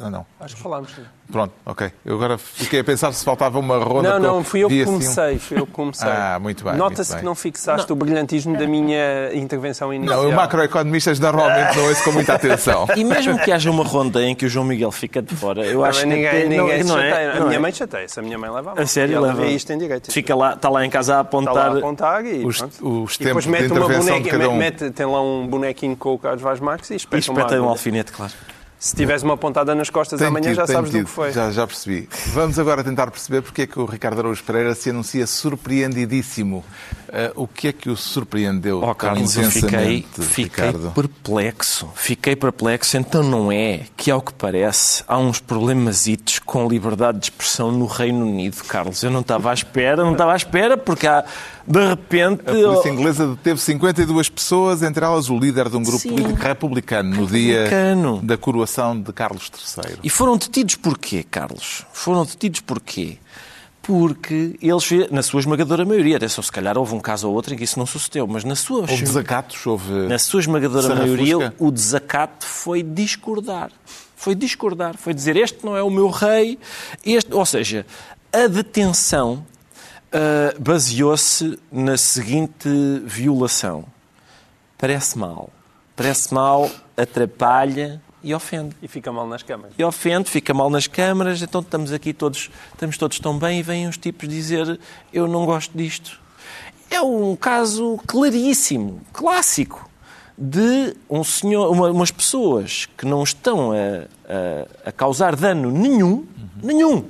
Ah, 0.00 0.10
não. 0.10 0.26
Acho 0.40 0.56
que 0.56 0.62
falámos. 0.62 0.90
Pronto, 1.30 1.52
ok. 1.64 1.90
Eu 2.04 2.16
agora 2.16 2.36
fiquei 2.36 2.80
a 2.80 2.84
pensar 2.84 3.12
se 3.12 3.24
faltava 3.24 3.58
uma 3.58 3.78
ronda. 3.78 4.18
Não, 4.18 4.34
não, 4.36 4.44
fui 4.44 4.60
eu 4.60 4.68
que 4.68 4.82
assim 4.82 4.92
comecei. 4.92 5.38
Fui 5.38 5.58
eu 5.58 5.66
que 5.66 5.72
comecei. 5.72 6.08
Ah, 6.08 6.38
muito 6.40 6.64
bem, 6.64 6.74
Nota-se 6.74 7.16
que 7.16 7.24
não 7.24 7.34
fixaste 7.34 7.90
o 7.92 7.96
brilhantismo 7.96 8.56
da 8.58 8.66
minha 8.66 9.32
intervenção 9.34 9.92
inicial. 9.94 10.22
Não, 10.24 10.30
o 10.30 10.32
macroeconomistas 10.34 11.18
normalmente 11.20 11.76
não 11.76 11.84
ouço 11.88 12.04
com 12.04 12.12
muita 12.12 12.34
atenção. 12.34 12.86
E 12.96 13.04
mesmo 13.04 13.38
que 13.38 13.50
haja 13.52 13.70
uma 13.70 13.84
ronda 13.84 14.22
em 14.22 14.34
que 14.34 14.44
o 14.46 14.48
João 14.48 14.66
Miguel 14.66 14.90
fica 14.90 15.22
de 15.22 15.34
fora, 15.34 15.64
eu 15.64 15.78
Não, 15.78 15.84
acho 15.84 16.00
mas 16.00 16.08
que 16.08 16.14
ninguém, 16.14 16.48
ninguém 16.48 16.78
não, 16.78 16.86
se 16.86 16.92
não 16.92 16.98
é, 16.98 17.10
chateia. 17.10 17.34
não 17.34 17.42
a 17.42 17.44
minha 17.46 17.56
é. 17.56 17.60
mãe 17.60 17.72
chateia-se, 17.72 18.20
a 18.20 18.22
minha 18.22 18.38
mãe 18.38 18.50
leva 18.50 18.70
a 18.72 18.74
mão. 18.74 18.82
A 18.82 18.86
sério, 18.86 19.12
e 19.12 19.14
ela 19.16 19.26
leva. 19.28 19.40
vê 19.42 19.48
isto 19.50 19.72
em 19.72 19.78
direito. 19.78 20.12
Fica 20.12 20.34
lá, 20.34 20.52
está 20.54 20.68
lá 20.68 20.84
em 20.84 20.90
casa 20.90 21.12
a 21.14 21.20
Está 21.20 21.20
apontar. 21.20 21.54
lá 21.54 21.64
a 21.66 21.78
apontar 21.78 22.24
e, 22.26 22.44
Os- 22.44 22.58
pronto. 22.58 23.02
os 23.04 23.14
E 23.14 23.18
depois 23.24 23.44
tempos 23.44 23.44
de 23.44 23.50
mete 23.50 23.62
de 23.72 23.80
boneca, 23.98 24.30
cada 24.30 24.48
um. 24.50 24.56
mete, 24.56 24.90
tem 24.90 25.06
lá 25.06 25.22
um 25.22 25.46
bonequinho 25.46 25.96
com 25.96 26.14
o 26.14 26.18
Carlos 26.18 26.42
Vaz 26.42 26.60
Marques 26.60 26.90
e 26.90 26.94
E 26.94 26.96
espeta, 26.96 27.30
uma 27.30 27.40
espeta 27.40 27.62
um 27.62 27.68
alfinete, 27.68 28.12
claro. 28.12 28.32
Se 28.84 28.94
tivesse 28.94 29.24
uma 29.24 29.34
pontada 29.34 29.74
nas 29.74 29.88
costas 29.88 30.18
Tem 30.18 30.28
amanhã 30.28 30.48
tido, 30.50 30.56
já 30.56 30.66
sabes 30.66 30.90
tido. 30.90 31.04
do 31.04 31.06
que 31.06 31.10
foi. 31.10 31.32
Já, 31.32 31.50
já 31.50 31.66
percebi. 31.66 32.06
Vamos 32.34 32.58
agora 32.58 32.84
tentar 32.84 33.10
perceber 33.10 33.40
porque 33.40 33.62
é 33.62 33.66
que 33.66 33.78
o 33.78 33.86
Ricardo 33.86 34.18
Araújo 34.18 34.44
Pereira 34.44 34.74
se 34.74 34.90
anuncia 34.90 35.26
surpreendidíssimo. 35.26 36.62
Ah, 37.16 37.30
o 37.36 37.46
que 37.46 37.68
é 37.68 37.72
que 37.72 37.88
o 37.88 37.96
surpreendeu 37.96 38.82
Oh, 38.82 38.92
Carlos, 38.92 39.36
eu 39.36 39.48
fiquei, 39.48 40.04
fiquei 40.10 40.64
Ricardo? 40.64 40.90
perplexo. 40.90 41.88
Fiquei 41.94 42.34
perplexo. 42.34 42.96
Então 42.96 43.22
não 43.22 43.52
é 43.52 43.82
que, 43.96 44.10
ao 44.10 44.20
que 44.20 44.32
parece, 44.32 45.04
há 45.06 45.16
uns 45.16 45.38
problemasitos 45.38 46.40
com 46.40 46.66
liberdade 46.66 47.18
de 47.20 47.26
expressão 47.26 47.70
no 47.70 47.86
Reino 47.86 48.26
Unido, 48.26 48.56
Carlos. 48.64 49.00
Eu 49.04 49.12
não 49.12 49.20
estava 49.20 49.52
à 49.52 49.54
espera, 49.54 50.02
não 50.02 50.10
estava 50.10 50.32
à 50.32 50.36
espera, 50.36 50.76
porque 50.76 51.06
há, 51.06 51.24
de 51.64 51.86
repente... 51.86 52.40
A 52.48 52.52
polícia 52.52 52.88
inglesa 52.88 53.28
deteve 53.28 53.60
52 53.60 54.28
pessoas, 54.28 54.82
entre 54.82 55.04
elas 55.04 55.30
o 55.30 55.38
líder 55.38 55.68
de 55.68 55.76
um 55.76 55.84
grupo 55.84 56.00
Sim. 56.00 56.16
político 56.16 56.42
republicano, 56.42 57.14
no 57.16 57.26
dia 57.28 57.62
Republicano. 57.68 58.20
da 58.24 58.36
coroação 58.36 59.00
de 59.00 59.12
Carlos 59.12 59.52
III. 59.76 59.98
E 60.02 60.10
foram 60.10 60.36
detidos 60.36 60.74
porquê, 60.74 61.22
Carlos? 61.22 61.86
Foram 61.92 62.24
detidos 62.24 62.58
porquê? 62.60 63.18
Porque 63.84 64.56
eles, 64.60 65.10
na 65.10 65.22
sua 65.22 65.40
esmagadora 65.40 65.84
maioria, 65.84 66.16
até 66.16 66.26
só 66.26 66.40
se 66.42 66.50
calhar 66.50 66.76
houve 66.76 66.94
um 66.94 67.00
caso 67.00 67.28
ou 67.28 67.34
outro 67.34 67.54
em 67.54 67.56
que 67.56 67.64
isso 67.64 67.78
não 67.78 67.86
sucedeu, 67.86 68.26
mas 68.26 68.42
na 68.42 68.56
sua, 68.56 68.80
Houve 68.80 69.02
desacatos, 69.02 69.66
houve... 69.66 69.92
na 70.08 70.18
sua 70.18 70.40
esmagadora 70.40 70.94
maioria 70.94 71.54
o 71.58 71.70
desacato 71.70 72.46
foi 72.46 72.82
discordar. 72.82 73.70
Foi 74.16 74.34
discordar, 74.34 74.96
foi 74.96 75.12
dizer 75.12 75.36
este 75.36 75.64
não 75.64 75.76
é 75.76 75.82
o 75.82 75.90
meu 75.90 76.08
rei, 76.08 76.58
este, 77.04 77.32
ou 77.34 77.44
seja, 77.44 77.84
a 78.32 78.46
detenção 78.46 79.44
ah, 80.14 80.54
baseou-se 80.60 81.58
na 81.72 81.96
seguinte 81.96 82.68
violação. 83.04 83.84
Parece 84.78 85.18
mal. 85.18 85.50
Parece 85.96 86.32
mal, 86.32 86.70
atrapalha 86.96 88.00
e 88.24 88.34
ofende 88.34 88.74
E 88.82 88.88
fica 88.88 89.12
mal 89.12 89.26
nas 89.28 89.42
câmaras. 89.42 89.72
e 89.78 89.84
ofende, 89.84 90.30
fica 90.30 90.52
mal 90.54 90.68
nas 90.70 90.86
câmaras, 90.86 91.40
então 91.42 91.60
estamos 91.60 91.92
aqui 91.92 92.12
todos, 92.12 92.50
estamos 92.72 92.96
todos 92.98 93.20
tão 93.20 93.38
bem 93.38 93.60
e 93.60 93.62
vêm 93.62 93.86
uns 93.86 93.96
tipos 93.98 94.28
dizer 94.28 94.80
eu 95.12 95.28
não 95.28 95.44
gosto 95.46 95.76
disto. 95.76 96.18
É 96.90 97.00
um 97.00 97.36
caso 97.36 97.98
claríssimo, 98.06 99.00
clássico, 99.12 99.88
de 100.36 100.96
um 101.08 101.22
senhor, 101.22 101.70
uma- 101.70 101.90
umas 101.90 102.10
pessoas 102.10 102.88
que 102.96 103.06
não 103.06 103.22
estão 103.22 103.70
a, 103.72 103.74
a- 104.84 104.88
a 104.88 104.92
causar 104.92 105.36
dano 105.36 105.70
nenhum, 105.70 106.24
nenhum. 106.62 107.04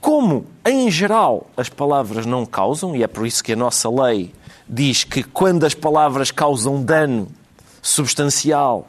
Como, 0.00 0.46
em 0.66 0.90
geral, 0.90 1.50
as 1.56 1.68
palavras 1.68 2.24
não 2.26 2.44
causam, 2.46 2.96
e 2.96 3.02
é 3.02 3.06
por 3.06 3.26
isso 3.26 3.44
que 3.44 3.52
a 3.52 3.56
nossa 3.56 3.88
lei 3.90 4.32
diz 4.68 5.04
que 5.04 5.22
quando 5.22 5.64
as 5.64 5.74
palavras 5.74 6.30
causam 6.30 6.82
dano 6.82 7.28
substancial, 7.82 8.88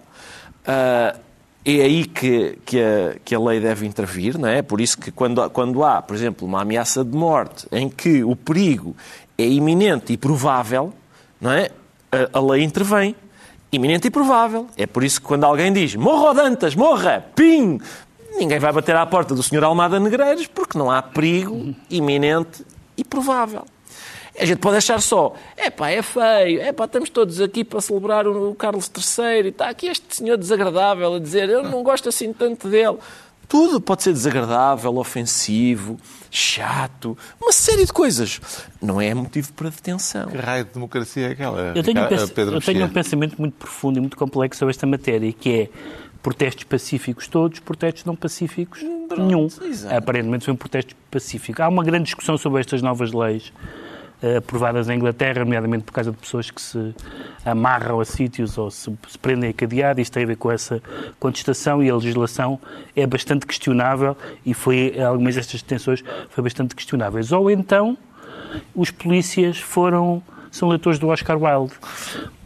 ah, 0.66 1.16
é 1.64 1.82
aí 1.82 2.05
que, 2.05 2.57
que, 2.66 2.82
a, 2.82 3.16
que 3.24 3.36
a 3.36 3.39
lei 3.39 3.59
deve 3.59 3.86
intervir, 3.86 4.38
não 4.38 4.49
é? 4.49 4.62
Por 4.62 4.82
isso 4.82 4.97
que 4.97 5.12
quando, 5.12 5.47
quando 5.51 5.84
há, 5.84 6.01
por 6.01 6.16
exemplo, 6.16 6.47
uma 6.47 6.62
ameaça 6.62 7.03
de 7.03 7.16
morte 7.16 7.68
em 7.72 7.88
que 7.88 8.24
o 8.24 8.36
perigo 8.36 8.95
é 9.38 9.45
iminente 9.45 10.14
e 10.14 10.18
provável, 10.18 10.93
não 11.39 11.51
é? 11.51 11.70
A, 12.12 12.39
a 12.39 12.41
lei 12.41 12.64
intervém. 12.64 13.16
Iminente 13.72 14.07
e 14.07 14.12
provável. 14.12 14.68
É 14.76 14.86
por 14.86 15.03
isso 15.03 15.22
que 15.22 15.28
quando 15.28 15.45
alguém 15.45 15.72
diz 15.72 15.95
morra 15.95 16.34
Dantas, 16.34 16.76
morra, 16.76 17.26
pim, 17.36 17.80
ninguém 18.38 18.59
vai 18.59 18.74
bater 18.74 18.95
à 18.95 19.05
porta 19.05 19.34
do 19.34 19.41
Sr. 19.41 19.64
Almada 19.64 19.99
Negreiros 19.99 20.47
porque 20.47 20.78
não 20.78 20.91
há 20.91 21.01
perigo 21.01 21.74
iminente 21.89 22.66
e 22.97 23.03
provável. 23.03 23.66
A 24.40 24.46
gente 24.46 24.60
pode 24.60 24.78
achar 24.78 25.02
só, 25.02 25.36
é 25.58 25.70
pá, 25.70 25.90
é 25.90 26.02
feio, 26.02 26.62
é 26.62 26.72
pá, 26.72 26.86
estamos 26.86 27.10
todos 27.10 27.42
aqui 27.42 27.64
para 27.64 27.82
celebrar 27.82 28.26
o 28.26 28.56
Carlos 28.56 28.90
III 28.96 29.46
e 29.46 29.48
está 29.50 29.70
aqui 29.70 29.88
este 29.88 30.16
senhor 30.16 30.38
desagradável 30.38 31.16
a 31.16 31.20
dizer 31.20 31.50
eu 31.50 31.64
não 31.64 31.84
gosto 31.84 32.10
assim 32.10 32.32
tanto 32.32 32.70
dele. 32.70 32.98
Tudo 33.48 33.82
pode 33.82 34.04
ser 34.04 34.14
desagradável, 34.14 34.96
ofensivo, 34.96 35.98
chato, 36.32 37.18
uma 37.42 37.52
série 37.52 37.86
de 37.86 37.92
coisas. 37.92 38.40
Não 38.82 39.02
é 39.02 39.14
motivo 39.14 39.52
para 39.52 39.70
detenção. 39.70 40.28
Que 40.30 40.38
raio 40.38 40.64
de 40.64 40.72
democracia 40.72 41.28
é 41.28 41.32
aquela? 41.32 41.74
Eu 41.76 41.84
tenho, 41.84 42.02
um, 42.02 42.08
pens- 42.08 42.32
eu 42.38 42.62
tenho 42.62 42.86
um 42.86 42.90
pensamento 42.90 43.36
muito 43.38 43.56
profundo 43.56 43.98
e 43.98 44.00
muito 44.00 44.16
complexo 44.16 44.60
sobre 44.60 44.72
esta 44.72 44.88
matéria, 44.88 45.34
que 45.34 45.64
é 45.64 45.70
protestos 46.24 46.64
pacíficos 46.64 47.28
todos, 47.28 47.60
protestos 47.60 48.06
não 48.06 48.16
pacíficos 48.16 48.82
nenhum. 49.18 49.48
exato. 49.64 49.94
Aparentemente 49.96 50.46
foi 50.46 50.54
um 50.54 50.58
protesto 50.58 50.96
pacífico. 51.12 51.62
Há 51.62 51.68
uma 51.68 51.84
grande 51.84 52.06
discussão 52.06 52.38
sobre 52.38 52.62
estas 52.62 52.82
novas 52.82 53.12
leis 53.12 53.52
aprovadas 54.38 54.89
em 54.89 54.95
Inglaterra, 54.95 55.39
nomeadamente 55.43 55.84
por 55.84 55.93
causa 55.93 56.11
de 56.11 56.17
pessoas 56.17 56.51
que 56.51 56.61
se 56.61 56.93
amarram 57.45 57.99
a 57.99 58.05
sítios 58.05 58.57
ou 58.57 58.69
se, 58.69 58.91
prendem 59.22 59.49
a 59.49 59.53
cadeado. 59.53 59.99
Isto 59.99 60.13
tem 60.13 60.24
a 60.24 60.28
ver 60.28 60.38
com 60.38 60.51
essa 60.51 60.82
contestação 61.19 61.84
e 61.84 61.89
a 61.89 61.95
legislação 61.95 62.59
é 62.95 63.05
bastante 63.07 63.45
questionável 63.45 64.15
e 64.45 64.53
foi, 64.53 64.99
algumas 65.01 65.36
destas 65.36 65.61
detenções 65.61 66.03
foi 66.30 66.43
bastante 66.43 66.76
questionáveis. 66.76 67.32
Ou 67.32 67.49
então 67.49 67.97
os 68.76 68.91
polícias 68.91 69.57
foram 69.57 70.22
são 70.51 70.67
leitores 70.67 70.99
do 70.99 71.07
Oscar 71.07 71.41
Wilde 71.41 71.74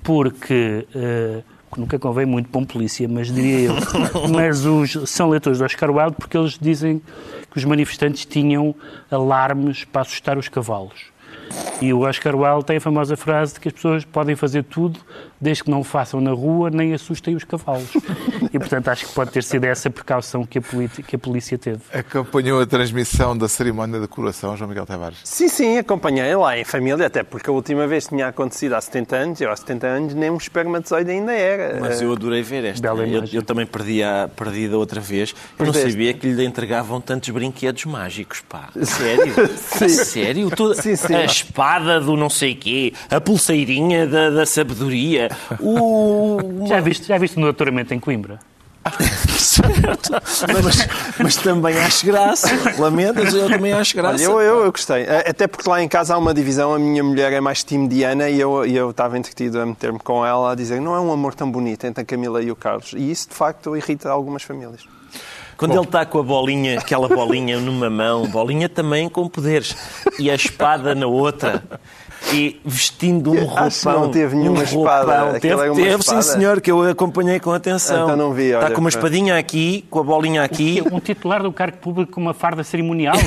porque 0.03 0.88
eh, 0.93 1.41
nunca 1.76 1.97
convém 1.97 2.26
muito 2.26 2.49
para 2.49 2.61
um 2.61 2.65
polícia 2.65 3.07
mas 3.07 3.32
diria 3.34 3.69
eu 3.69 3.76
mas 4.32 4.63
os 4.65 5.09
são 5.09 5.30
leitores 5.30 5.57
do 5.57 5.65
Oscar 5.65 5.89
Wilde 5.89 6.15
porque 6.15 6.38
eles 6.38 6.57
dizem 6.59 7.01
que 7.49 7.57
os 7.57 7.65
manifestantes 7.65 8.23
tinham 8.26 8.76
alarmes 9.09 9.84
para 9.86 10.01
assustar 10.01 10.38
os 10.38 10.47
cavalos 10.47 11.14
e 11.82 11.93
o 11.93 12.02
Oscar 12.02 12.36
Wilde 12.36 12.66
tem 12.66 12.78
a 12.78 12.82
famosa 12.82 13.18
frase 13.18 13.54
de 13.54 13.60
que 13.60 13.68
as 13.68 13.74
pessoas 13.74 14.06
podem 14.06 14.36
fazer 14.36 14.64
tudo 14.64 15.00
desde 15.39 15.64
que 15.64 15.72
não 15.72 15.84
façam 15.84 16.22
na 16.22 16.32
rua 16.32 16.70
nem 16.70 16.93
assustem 16.93 17.36
os 17.36 17.43
cavalos 17.43 17.91
e 18.56 18.60
portanto 18.60 18.88
acho 18.88 19.06
que 19.08 19.14
pode 19.14 19.32
ter 19.32 19.43
sido 19.43 19.66
essa 19.66 19.89
a 19.89 19.91
precaução 19.91 20.45
que 20.45 20.60
a, 20.60 20.62
que 21.06 21.16
a 21.16 21.20
polícia 21.20 21.58
teve 21.58 21.80
Acompanhou 21.93 22.62
a 22.62 22.66
transmissão 22.66 23.38
da 23.38 23.47
cerimónia 23.47 23.99
da 23.99 24.08
coroação, 24.08 24.56
João 24.58 24.70
Miguel 24.70 24.86
Tavares? 24.86 25.20
Sim, 25.24 25.47
sim, 25.47 25.78
acompanhei 25.78 26.36
lá 26.36 26.58
em 26.58 26.64
família, 26.64 27.08
até 27.08 27.24
porque 27.24 27.49
a 27.49 27.53
última 27.53 27.88
vez 27.88 28.08
tinha 28.08 28.28
acontecido 28.28 28.74
há 28.74 28.82
70 28.82 29.16
anos, 29.16 29.41
eu 29.41 29.51
há 29.51 29.56
70 29.56 29.88
anos 29.88 30.14
nem 30.14 30.30
um 30.30 30.38
espermatozoide 30.38 31.12
ainda 31.12 31.34
era. 31.34 31.80
Mas 31.80 32.01
eu 32.01 32.12
adorei 32.12 32.41
ver 32.41 32.66
esta. 32.66 32.82
Bela 32.82 33.08
Eu, 33.08 33.24
eu 33.32 33.43
também 33.43 33.66
perdi, 33.66 34.03
a, 34.03 34.30
perdi 34.34 34.68
da 34.68 34.78
outra 34.78 35.01
vez. 35.01 35.34
Eu 35.58 35.66
não 35.66 35.74
sabia 35.74 36.14
que 36.14 36.28
lhe 36.28 36.45
entregavam 36.45 37.01
tantos 37.01 37.30
brinquedos 37.30 37.86
mágicos, 37.86 38.41
pá. 38.47 38.70
Sério? 38.82 39.34
A 39.39 39.89
Sério? 39.89 40.49
Sim, 40.76 40.95
sim. 40.95 41.16
A 41.16 41.26
espada 41.26 41.99
do 41.99 42.16
não 42.16 42.30
sei 42.30 42.56
quê, 42.56 42.93
a 43.10 43.20
pulseirinha 43.20 44.08
da, 44.08 44.30
da 44.30 44.45
sabedoria, 44.45 45.30
o... 45.60 46.66
já 46.68 46.80
viste, 46.80 47.08
já 47.08 47.18
viste 47.18 47.38
no 47.38 47.43
doutoramento 47.43 47.93
em 47.93 47.99
Coimbra? 47.99 48.39
Certo. 49.38 50.12
Mas, 50.64 50.88
mas 51.20 51.36
também 51.38 51.78
acho 51.78 52.06
graça. 52.06 52.48
Lamentas, 52.78 53.34
eu 53.34 53.50
também 53.50 53.74
acho 53.74 53.96
graça. 53.96 54.16
Olha, 54.16 54.24
eu, 54.24 54.42
eu, 54.42 54.66
eu 54.66 54.72
gostei. 54.72 55.04
A- 55.08 55.30
Até 55.30 55.48
porque 55.48 55.68
lá 55.70 55.82
em 55.82 55.88
casa 55.88 56.14
há 56.16 56.18
uma 56.18 56.34
divisão, 56.34 56.74
a 56.74 56.80
minha 56.80 57.04
mulher 57.04 57.32
é 57.34 57.40
mais 57.42 57.64
time 57.64 57.88
Diana 57.88 58.30
e 58.30 58.40
eu, 58.40 58.66
e 58.66 58.76
eu 58.76 58.92
estava 58.92 59.18
entretido 59.18 59.60
a 59.60 59.66
meter-me 59.66 60.00
com 60.00 60.26
ela 60.26 60.52
a 60.52 60.56
dizer 60.56 60.80
não 60.82 60.96
é 60.96 61.00
um 61.00 61.12
amor 61.12 61.34
tão 61.34 61.50
bonito 61.50 61.86
entre 61.86 62.02
a 62.04 62.06
Camila 62.06 62.42
e 62.42 62.52
o 62.52 62.56
Carlos. 62.56 62.94
E 62.96 63.10
isso, 63.12 63.30
de 63.30 63.36
facto, 63.36 63.76
irrita 63.76 64.10
algumas 64.10 64.44
famílias. 64.44 64.82
Quando 65.58 65.72
Bom. 65.72 65.78
ele 65.80 65.86
está 65.86 66.06
com 66.06 66.20
a 66.20 66.24
bolinha, 66.24 66.78
aquela 66.80 67.08
bolinha 67.08 67.58
numa 67.60 67.90
mão, 67.90 68.28
bolinha 68.28 68.68
também 68.68 69.08
com 69.08 69.26
poderes, 69.30 69.74
e 70.20 70.30
a 70.30 70.36
espada 70.36 70.94
na 70.94 71.08
outra, 71.08 71.64
e 72.34 72.59
vestindo 72.65 73.32
um 73.32 73.45
roupão. 73.45 73.65
Acho 73.65 73.80
que 73.82 73.86
não 73.88 74.09
teve 74.09 74.36
nenhuma 74.36 74.59
um 74.59 74.63
espada. 74.63 75.19
roupão. 75.19 75.39
Teve, 75.39 75.53
uma 75.55 75.76
teve 75.76 75.89
espada? 75.95 76.21
sim 76.21 76.32
senhor, 76.34 76.61
que 76.61 76.71
eu 76.71 76.82
acompanhei 76.84 77.39
com 77.39 77.51
atenção. 77.51 78.03
Então 78.03 78.17
não 78.17 78.34
vi, 78.34 78.47
Está 78.47 78.65
olha, 78.65 78.71
com 78.76 78.82
uma 78.82 78.89
espadinha 78.89 79.38
aqui, 79.38 79.86
com 79.89 79.99
a 79.99 80.03
bolinha 80.03 80.43
aqui. 80.43 80.82
Um 80.91 80.99
titular 80.99 81.41
do 81.43 81.51
cargo 81.51 81.78
público 81.78 82.13
com 82.13 82.21
uma 82.21 82.34
farda 82.34 82.63
cerimonial. 82.63 83.15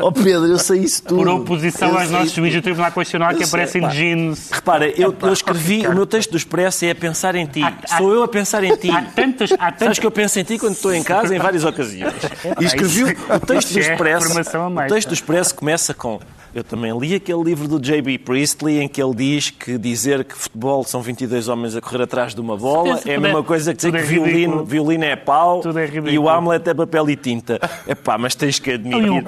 Ó 0.00 0.08
oh 0.08 0.12
Pedro, 0.12 0.46
eu 0.46 0.58
sei 0.58 0.80
isso 0.80 1.02
tudo. 1.02 1.18
Por 1.18 1.28
oposição 1.28 1.90
Eu 1.90 1.98
aos 1.98 2.10
nossos 2.10 2.32
juízes 2.32 2.60
do 2.60 2.62
Tribunal 2.62 2.92
Constitucional 2.92 3.34
que 3.34 3.42
Eu 3.42 3.46
aparecem 3.46 3.88
jeans. 3.88 4.50
Repara, 4.50 4.88
eu, 4.88 5.14
eu 5.20 5.32
escrevi, 5.32 5.86
o 5.86 5.94
meu 5.94 6.06
texto 6.06 6.30
do 6.30 6.36
Expresso 6.36 6.84
é 6.84 6.90
a 6.90 6.94
pensar 6.94 7.34
em 7.34 7.46
ti. 7.46 7.62
Há- 7.62 7.72
há- 7.90 7.96
Sou 7.98 8.12
eu 8.12 8.22
a 8.22 8.28
pensar 8.28 8.62
em 8.64 8.76
ti. 8.76 8.90
Há 8.90 9.02
tantas. 9.02 9.52
Há 9.52 9.56
Sabes 9.56 9.78
tantas 9.78 9.98
que 9.98 10.06
eu 10.06 10.10
penso 10.10 10.38
em 10.38 10.44
ti 10.44 10.58
quando 10.58 10.74
estou 10.74 10.92
em 10.92 11.02
casa 11.02 11.34
em 11.34 11.38
várias 11.40 11.64
ocasiões. 11.64 12.14
E 12.60 12.64
escrevi 12.64 13.04
o- 13.04 13.40
texto 13.40 13.72
do 13.72 13.78
é 13.78 13.82
Expresso. 13.82 14.38
O 14.38 14.86
texto 14.88 15.08
do 15.08 15.14
Expresso 15.14 15.54
começa 15.54 15.94
com. 15.94 16.20
Eu 16.54 16.62
também 16.62 16.96
li 16.98 17.14
aquele 17.22 17.42
livro 17.44 17.68
do 17.68 17.78
J.B. 17.80 18.18
Priestley 18.18 18.80
em 18.80 18.88
que 18.88 19.00
ele 19.00 19.14
diz 19.14 19.50
que 19.50 19.78
dizer 19.78 20.24
que 20.24 20.36
futebol 20.36 20.82
são 20.84 21.00
22 21.00 21.48
homens 21.48 21.76
a 21.76 21.80
correr 21.80 22.02
atrás 22.02 22.34
de 22.34 22.40
uma 22.40 22.56
bola 22.56 22.88
é 22.88 22.92
a 22.92 22.96
tudo 22.98 23.10
é- 23.10 23.18
mesma 23.18 23.42
coisa 23.44 23.70
que 23.72 23.76
dizer 23.76 23.92
que 23.92 23.98
é 23.98 24.02
violino, 24.02 24.64
violino 24.64 25.04
é 25.04 25.14
pau 25.16 25.62
é 25.64 26.10
e 26.10 26.18
o. 26.18 26.28
Hamlet 26.28 26.68
é 26.68 26.74
papel 26.74 27.08
e 27.10 27.16
tinta. 27.16 27.60
Epá, 27.86 28.18
mas 28.18 28.34
tens 28.34 28.58
que 28.58 28.72
admitir. 28.72 29.24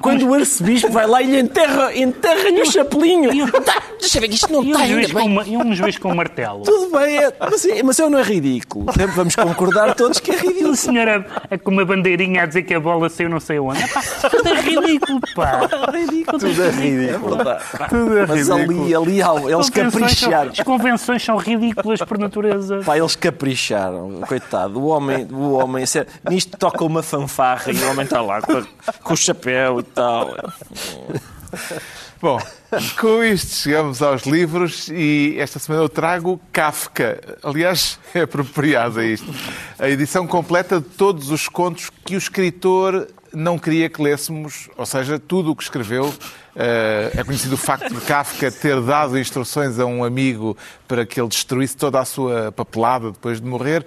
Quando, 0.00 0.28
o 0.28 0.34
arcebispo 0.34 0.90
vai 0.90 1.06
lá 1.06 1.20
e 1.20 1.26
lhe 1.26 1.38
enterra, 1.40 1.94
enterra-lhe 1.96 2.60
o 2.62 2.66
chapelinho. 2.70 3.50
Tá, 3.62 3.82
deixa 3.98 4.20
ver 4.20 4.28
que 4.28 4.34
isto 4.34 4.52
não 4.52 4.62
está 4.62 4.78
um, 4.78 4.82
ainda 4.82 5.08
bem. 5.14 5.52
e 5.52 5.56
um 5.56 5.74
juiz 5.74 5.98
com 5.98 6.12
um 6.12 6.14
martelo. 6.14 6.62
Tudo 6.62 6.96
bem, 6.96 7.18
é, 7.18 7.32
mas, 7.82 7.98
eu 7.98 8.08
não 8.08 8.18
é 8.18 8.22
ridículo. 8.22 8.86
Vamos 9.14 9.34
concordar 9.34 9.94
todos 9.94 10.20
que 10.20 10.30
é 10.30 10.36
ridículo. 10.36 10.70
o 10.70 10.76
senhor 10.76 11.08
a- 11.08 11.58
com 11.58 11.70
uma 11.70 11.84
bandeirinha 11.84 12.42
a 12.42 12.46
dizer 12.46 12.62
que 12.62 12.74
a 12.74 12.80
bola 12.80 13.08
saiu 13.08 13.28
não 13.28 13.40
sei 13.40 13.58
onde. 13.58 13.82
Epá, 13.82 14.02
tudo 14.30 14.48
é 14.48 14.60
ridículo, 14.60 15.20
pá. 15.34 15.60
Tudo 15.68 16.62
é 16.62 16.70
ridículo. 16.70 17.05
É 17.08 17.18
verdade. 17.18 17.64
Tudo 17.88 18.18
é 18.18 18.26
Mas 18.26 18.48
ridículo. 18.48 18.84
ali, 19.02 19.22
ali, 19.22 19.52
eles 19.52 19.70
Convenções 19.70 19.72
são- 19.72 19.90
capricharam. 20.30 20.50
As 20.52 20.60
convenções 20.60 21.24
são 21.24 21.36
ridículas 21.36 22.00
por 22.00 22.18
natureza. 22.18 22.80
Pá, 22.84 22.96
eles 22.98 23.16
capricharam, 23.16 24.20
coitado. 24.26 24.80
O 24.80 24.86
homem, 24.86 25.26
o 25.30 25.52
homem 25.52 25.84
se- 25.86 26.06
nisto 26.28 26.56
toca 26.56 26.84
uma 26.84 27.02
fanfarra 27.02 27.72
e 27.72 27.76
o 27.76 27.90
homem 27.90 28.04
está 28.04 28.20
lá 28.20 28.40
com, 28.42 28.62
com 29.02 29.14
o 29.14 29.16
chapéu 29.16 29.80
e 29.80 29.82
tal. 29.82 30.34
Bom, 32.20 32.38
com 32.98 33.22
isto 33.22 33.54
chegamos 33.56 34.00
aos 34.02 34.22
livros 34.22 34.88
e 34.88 35.36
esta 35.38 35.58
semana 35.58 35.84
eu 35.84 35.88
trago 35.88 36.40
Kafka. 36.50 37.20
Aliás, 37.42 37.98
é 38.14 38.22
apropriado 38.22 39.00
a 39.00 39.04
isto. 39.04 39.26
A 39.78 39.88
edição 39.88 40.26
completa 40.26 40.80
de 40.80 40.86
todos 40.86 41.30
os 41.30 41.46
contos 41.48 41.90
que 42.04 42.14
o 42.14 42.18
escritor 42.18 43.06
não 43.36 43.58
queria 43.58 43.90
que 43.90 44.00
lêssemos, 44.00 44.70
ou 44.78 44.86
seja, 44.86 45.18
tudo 45.18 45.50
o 45.50 45.56
que 45.56 45.62
escreveu. 45.62 46.12
Eh, 46.54 47.10
é 47.16 47.22
conhecido 47.22 47.54
o 47.54 47.58
facto 47.58 47.92
de 47.92 48.00
Kafka 48.00 48.50
ter 48.50 48.80
dado 48.80 49.18
instruções 49.18 49.78
a 49.78 49.84
um 49.84 50.02
amigo 50.02 50.56
para 50.88 51.04
que 51.04 51.20
ele 51.20 51.28
destruísse 51.28 51.76
toda 51.76 52.00
a 52.00 52.04
sua 52.06 52.50
papelada 52.50 53.12
depois 53.12 53.38
de 53.38 53.46
morrer. 53.46 53.84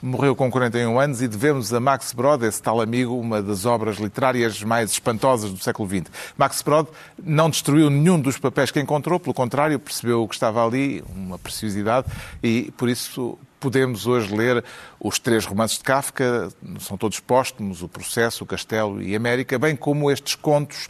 Morreu 0.00 0.36
com 0.36 0.48
41 0.48 1.00
anos 1.00 1.20
e 1.20 1.26
devemos 1.26 1.74
a 1.74 1.80
Max 1.80 2.12
Brod, 2.12 2.44
esse 2.44 2.62
tal 2.62 2.80
amigo, 2.80 3.18
uma 3.18 3.42
das 3.42 3.66
obras 3.66 3.96
literárias 3.96 4.62
mais 4.62 4.92
espantosas 4.92 5.50
do 5.50 5.58
século 5.58 5.88
XX. 5.88 6.08
Max 6.38 6.62
Brod 6.62 6.86
não 7.20 7.50
destruiu 7.50 7.90
nenhum 7.90 8.20
dos 8.20 8.38
papéis 8.38 8.70
que 8.70 8.78
encontrou, 8.78 9.18
pelo 9.18 9.34
contrário, 9.34 9.80
percebeu 9.80 10.22
o 10.22 10.28
que 10.28 10.34
estava 10.34 10.64
ali, 10.64 11.02
uma 11.12 11.38
preciosidade, 11.40 12.06
e 12.40 12.72
por 12.76 12.88
isso 12.88 13.36
podemos 13.62 14.08
hoje 14.08 14.34
ler 14.34 14.64
os 14.98 15.20
três 15.20 15.46
romances 15.46 15.78
de 15.78 15.84
Kafka, 15.84 16.48
são 16.80 16.96
todos 16.98 17.20
póstumos, 17.20 17.80
O 17.80 17.88
Processo, 17.88 18.42
O 18.42 18.46
Castelo 18.46 19.00
e 19.00 19.14
América, 19.14 19.56
bem 19.56 19.76
como 19.76 20.10
estes 20.10 20.34
contos, 20.34 20.88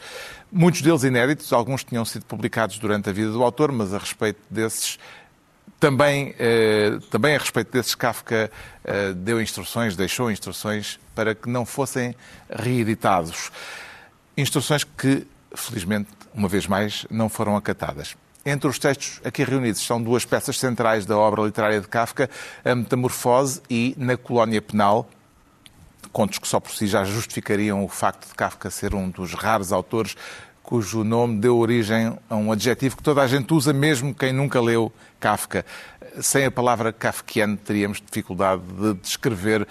muitos 0.50 0.80
deles 0.80 1.02
inéditos, 1.02 1.52
alguns 1.52 1.84
tinham 1.84 2.02
sido 2.06 2.24
publicados 2.24 2.78
durante 2.78 3.10
a 3.10 3.12
vida 3.12 3.30
do 3.30 3.42
autor, 3.42 3.70
mas 3.70 3.92
a 3.92 3.98
respeito 3.98 4.40
desses 4.48 4.98
também, 5.78 6.34
eh, 6.38 6.98
também 7.10 7.34
a 7.34 7.38
respeito 7.38 7.70
desses, 7.72 7.94
Kafka 7.94 8.50
eh, 8.84 9.12
deu 9.12 9.42
instruções, 9.42 9.94
deixou 9.94 10.30
instruções 10.30 10.98
para 11.14 11.34
que 11.34 11.50
não 11.50 11.66
fossem 11.66 12.14
reeditados. 12.48 13.50
Instruções 14.34 14.82
que, 14.82 15.26
felizmente, 15.54 16.08
uma 16.32 16.48
vez 16.48 16.66
mais, 16.66 17.04
não 17.10 17.28
foram 17.28 17.54
acatadas. 17.54 18.16
Entre 18.44 18.68
os 18.68 18.76
textos 18.76 19.20
aqui 19.24 19.44
reunidos 19.44 19.80
estão 19.80 20.02
duas 20.02 20.24
peças 20.24 20.58
centrais 20.58 21.06
da 21.06 21.16
obra 21.16 21.42
literária 21.42 21.80
de 21.80 21.86
Kafka, 21.86 22.28
A 22.64 22.74
Metamorfose 22.74 23.62
e 23.70 23.94
Na 23.96 24.16
Colónia 24.16 24.60
Penal, 24.60 25.08
contos 26.12 26.38
que 26.38 26.48
só 26.48 26.58
por 26.58 26.72
si 26.72 26.88
já 26.88 27.04
justificariam 27.04 27.84
o 27.84 27.88
facto 27.88 28.26
de 28.26 28.34
Kafka 28.34 28.68
ser 28.68 28.96
um 28.96 29.08
dos 29.08 29.32
raros 29.32 29.70
autores 29.70 30.16
cujo 30.60 31.04
nome 31.04 31.38
deu 31.38 31.56
origem 31.56 32.18
a 32.28 32.34
um 32.34 32.50
adjetivo 32.50 32.96
que 32.96 33.02
toda 33.02 33.22
a 33.22 33.28
gente 33.28 33.52
usa, 33.54 33.72
mesmo 33.72 34.12
quem 34.12 34.32
nunca 34.32 34.60
leu 34.60 34.92
Kafka. 35.20 35.64
Sem 36.20 36.44
a 36.44 36.50
palavra 36.50 36.92
kafkiano, 36.92 37.56
teríamos 37.56 38.00
dificuldade 38.00 38.62
de 38.62 38.94
descrever 38.94 39.66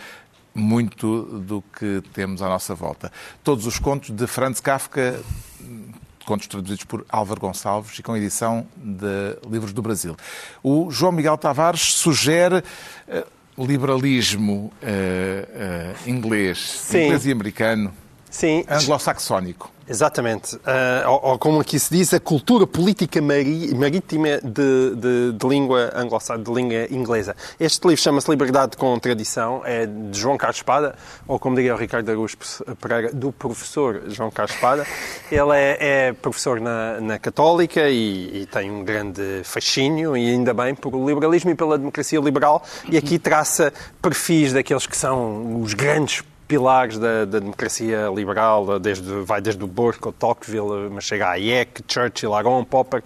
muito 0.53 1.23
do 1.23 1.61
que 1.77 2.01
temos 2.13 2.41
à 2.41 2.47
nossa 2.47 2.73
volta. 2.73 3.11
Todos 3.43 3.65
os 3.65 3.79
contos 3.79 4.11
de 4.11 4.27
Franz 4.27 4.59
Kafka, 4.59 5.21
contos 6.23 6.47
traduzidos 6.47 6.83
por 6.83 7.05
Álvaro 7.09 7.41
Gonçalves 7.41 7.97
e 7.97 8.03
com 8.03 8.15
edição 8.15 8.65
de 8.75 9.37
Livros 9.49 9.73
do 9.73 9.81
Brasil. 9.81 10.15
O 10.63 10.89
João 10.91 11.11
Miguel 11.11 11.37
Tavares 11.37 11.81
sugere 11.81 12.63
eh, 13.07 13.25
liberalismo 13.57 14.71
eh, 14.81 15.47
eh, 15.53 16.09
inglês, 16.09 16.59
Sim. 16.59 17.05
inglês 17.05 17.25
e 17.25 17.31
americano, 17.31 17.93
Sim, 18.31 18.63
anglo-saxónico. 18.67 19.69
Exatamente. 19.89 20.57
Ah, 20.65 21.03
ou, 21.09 21.31
ou 21.31 21.37
como 21.37 21.59
aqui 21.59 21.77
se 21.77 21.93
diz, 21.93 22.13
a 22.13 22.19
cultura 22.19 22.65
política 22.65 23.21
mari- 23.21 23.75
marítima 23.75 24.39
de, 24.41 24.95
de- 24.95 25.31
de 25.33 25.47
língua 25.47 25.91
anglo 25.93 26.17
de 26.41 26.53
língua 26.53 26.87
inglesa. 26.89 27.35
Este 27.59 27.85
livro 27.85 28.01
chama-se 28.01 28.31
Liberdade 28.31 28.77
com 28.77 28.97
Tradição, 28.99 29.61
é 29.65 29.85
de 29.85 30.17
João 30.17 30.37
Carlos 30.37 30.57
Espada, 30.57 30.95
ou 31.27 31.37
como 31.37 31.57
diria 31.57 31.75
o 31.75 31.77
Ricardo 31.77 32.07
Araújo 32.07 32.37
Pereira, 32.79 33.11
do 33.11 33.33
professor 33.33 34.03
João 34.07 34.31
Carlos 34.31 34.55
Espada. 34.55 34.87
Ele 35.29 35.51
é, 35.57 35.77
é 36.07 36.13
professor 36.13 36.61
na, 36.61 37.01
na 37.01 37.19
Católica 37.19 37.89
e, 37.89 38.43
e 38.43 38.45
tem 38.45 38.71
um 38.71 38.85
grande 38.85 39.41
fascínio, 39.43 40.15
e 40.15 40.29
ainda 40.29 40.53
bem, 40.53 40.73
por 40.73 40.95
o 40.95 41.05
liberalismo 41.05 41.51
e 41.51 41.55
pela 41.55 41.77
democracia 41.77 42.19
liberal, 42.21 42.63
e 42.89 42.95
aqui 42.95 43.19
traça 43.19 43.73
perfis 44.01 44.53
daqueles 44.53 44.87
que 44.87 44.95
são 44.95 45.61
os 45.61 45.73
grandes 45.73 46.23
pilares 46.51 46.97
da, 46.97 47.23
da 47.23 47.39
democracia 47.39 48.11
liberal, 48.13 48.77
desde, 48.77 49.09
vai 49.21 49.39
desde 49.39 49.63
o 49.63 49.67
Burke 49.67 50.11
Tocqueville, 50.11 50.89
mas 50.91 51.05
chega 51.05 51.27
a 51.27 51.31
Hayek, 51.31 51.81
Churchill, 51.87 52.33
Aron, 52.33 52.65
Popper. 52.65 53.01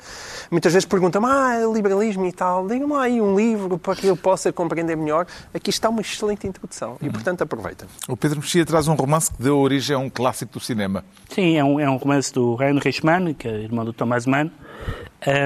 Muitas 0.49 0.73
vezes 0.73 0.87
perguntam-me, 0.87 1.27
ah, 1.27 1.59
liberalismo 1.71 2.25
e 2.25 2.31
tal, 2.31 2.67
digam-me 2.67 2.95
aí 2.95 3.21
um 3.21 3.37
livro 3.37 3.77
para 3.77 3.95
que 3.95 4.07
eu 4.07 4.17
possa 4.17 4.51
compreender 4.51 4.97
melhor. 4.97 5.27
Aqui 5.53 5.69
está 5.69 5.89
uma 5.89 6.01
excelente 6.01 6.47
introdução 6.47 6.97
e, 6.99 7.07
portanto, 7.07 7.43
aproveita. 7.43 7.85
O 8.07 8.17
Pedro 8.17 8.39
Mexia 8.39 8.65
traz 8.65 8.87
um 8.87 8.95
romance 8.95 9.31
que 9.31 9.43
deu 9.43 9.59
origem 9.59 9.95
a 9.95 9.99
um 9.99 10.09
clássico 10.09 10.53
do 10.53 10.59
cinema. 10.59 11.05
Sim, 11.29 11.55
é 11.55 11.63
um, 11.63 11.79
é 11.79 11.87
um 11.87 11.97
romance 11.97 12.33
do 12.33 12.57
Heinrich 12.59 13.05
Mann, 13.05 13.31
que 13.35 13.47
é 13.47 13.51
irmão 13.51 13.85
do 13.85 13.93
Thomas 13.93 14.25
Mann, 14.25 14.49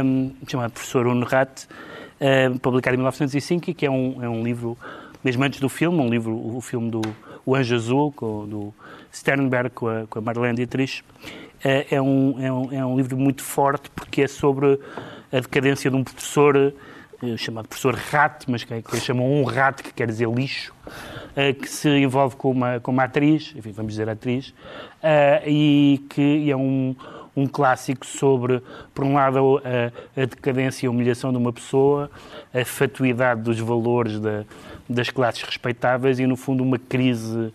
um, 0.05 0.31
chamado 0.47 0.71
Professor 0.71 1.05
Unrat, 1.05 1.67
um, 2.21 2.57
publicado 2.59 2.95
em 2.95 2.99
1905, 2.99 3.71
e 3.71 3.73
que 3.73 3.85
é 3.85 3.91
um, 3.91 4.23
é 4.23 4.29
um 4.29 4.41
livro, 4.41 4.77
mesmo 5.23 5.43
antes 5.43 5.59
do 5.59 5.69
filme, 5.69 5.99
um 5.99 6.09
livro, 6.09 6.35
o 6.35 6.61
filme 6.61 6.89
do 6.89 7.01
O 7.45 7.55
Anjo 7.55 7.75
Azul, 7.75 8.11
com, 8.11 8.47
do 8.47 8.73
Sternberg, 9.11 9.69
com 9.71 9.87
a, 9.87 10.07
com 10.07 10.19
a 10.19 10.21
Marlene 10.21 10.55
Dietrich. 10.55 11.03
É, 11.63 11.95
é, 11.95 12.01
um, 12.01 12.35
é, 12.39 12.51
um, 12.51 12.73
é 12.73 12.85
um 12.85 12.95
livro 12.95 13.17
muito 13.17 13.43
forte, 13.43 13.89
porque 13.91 14.21
é 14.21 14.27
sobre 14.27 14.79
a 15.31 15.39
decadência 15.39 15.91
de 15.91 15.95
um 15.95 16.03
professor 16.03 16.73
eh, 17.21 17.35
chamado 17.35 17.67
professor 17.67 17.95
Rat, 17.95 18.45
mas 18.47 18.63
que, 18.63 18.81
que 18.81 18.97
chamam 18.97 19.29
um 19.29 19.43
Rat, 19.43 19.81
que 19.81 19.93
quer 19.93 20.07
dizer 20.07 20.29
lixo, 20.29 20.73
eh, 21.35 21.51
que 21.51 21.69
se 21.69 21.89
envolve 21.89 22.37
com 22.37 22.49
uma, 22.49 22.79
com 22.79 22.91
uma 22.91 23.03
atriz, 23.03 23.53
enfim, 23.57 23.71
vamos 23.71 23.91
dizer 23.91 24.09
atriz, 24.09 24.53
eh, 25.03 25.43
e 25.45 26.05
que 26.09 26.49
é 26.49 26.55
um, 26.55 26.95
um 27.39 27.47
clássico 27.47 28.05
sobre, 28.05 28.61
por 28.93 29.03
um 29.03 29.13
lado, 29.13 29.61
a, 29.63 30.21
a 30.21 30.25
decadência 30.25 30.85
e 30.85 30.87
a 30.87 30.91
humilhação 30.91 31.31
de 31.31 31.37
uma 31.37 31.53
pessoa, 31.53 32.09
a 32.53 32.65
fatuidade 32.65 33.41
dos 33.41 33.59
valores 33.59 34.19
da, 34.19 34.43
das 34.87 35.09
classes 35.09 35.43
respeitáveis 35.43 36.19
e, 36.19 36.27
no 36.27 36.35
fundo, 36.35 36.63
uma 36.63 36.77
crise, 36.77 37.53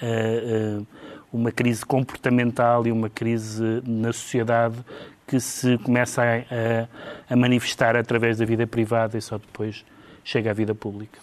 eh, 0.00 0.78
eh, 0.80 0.82
uma 1.32 1.50
crise 1.50 1.84
comportamental 1.84 2.86
e 2.86 2.92
uma 2.92 3.08
crise 3.08 3.82
na 3.86 4.12
sociedade 4.12 4.76
que 5.26 5.40
se 5.40 5.78
começa 5.78 6.22
a, 6.22 6.26
a, 6.26 7.32
a 7.32 7.36
manifestar 7.36 7.96
através 7.96 8.38
da 8.38 8.44
vida 8.44 8.66
privada 8.66 9.16
e 9.16 9.22
só 9.22 9.38
depois 9.38 9.84
chega 10.24 10.50
à 10.50 10.54
vida 10.54 10.74
pública. 10.74 11.18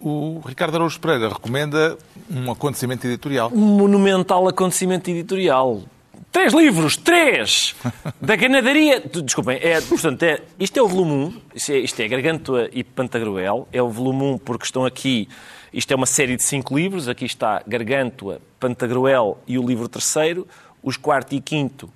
O 0.00 0.40
Ricardo 0.46 0.76
Araújo 0.76 1.00
Pereira 1.00 1.28
recomenda 1.28 1.98
um 2.30 2.52
acontecimento 2.52 3.06
editorial. 3.06 3.50
Um 3.52 3.76
monumental 3.78 4.46
acontecimento 4.46 5.10
editorial. 5.10 5.82
Três 6.30 6.52
livros, 6.52 6.96
três! 6.96 7.74
Da 8.20 8.36
ganadaria. 8.36 9.00
Desculpem, 9.00 9.58
é, 9.62 9.80
portanto, 9.80 10.22
é, 10.22 10.40
isto 10.58 10.78
é 10.78 10.82
o 10.82 10.88
volume 10.88 11.12
1, 11.12 11.40
isto 11.54 11.72
é, 11.72 11.78
isto 11.78 12.00
é 12.00 12.08
Gargantua 12.08 12.68
e 12.72 12.84
Pantagruel. 12.84 13.68
É 13.72 13.82
o 13.82 13.88
volume 13.88 14.22
1 14.34 14.38
porque 14.38 14.64
estão 14.64 14.84
aqui. 14.84 15.28
Isto 15.72 15.92
é 15.92 15.96
uma 15.96 16.06
série 16.06 16.36
de 16.36 16.42
cinco 16.42 16.76
livros. 16.76 17.08
Aqui 17.08 17.24
está 17.24 17.62
Gargantua, 17.66 18.40
Pantagruel 18.58 19.38
e 19.46 19.58
o 19.58 19.66
livro 19.66 19.88
terceiro. 19.88 20.46
Os 20.82 20.96
quarto 20.96 21.34
e 21.34 21.40
quinto 21.40 21.90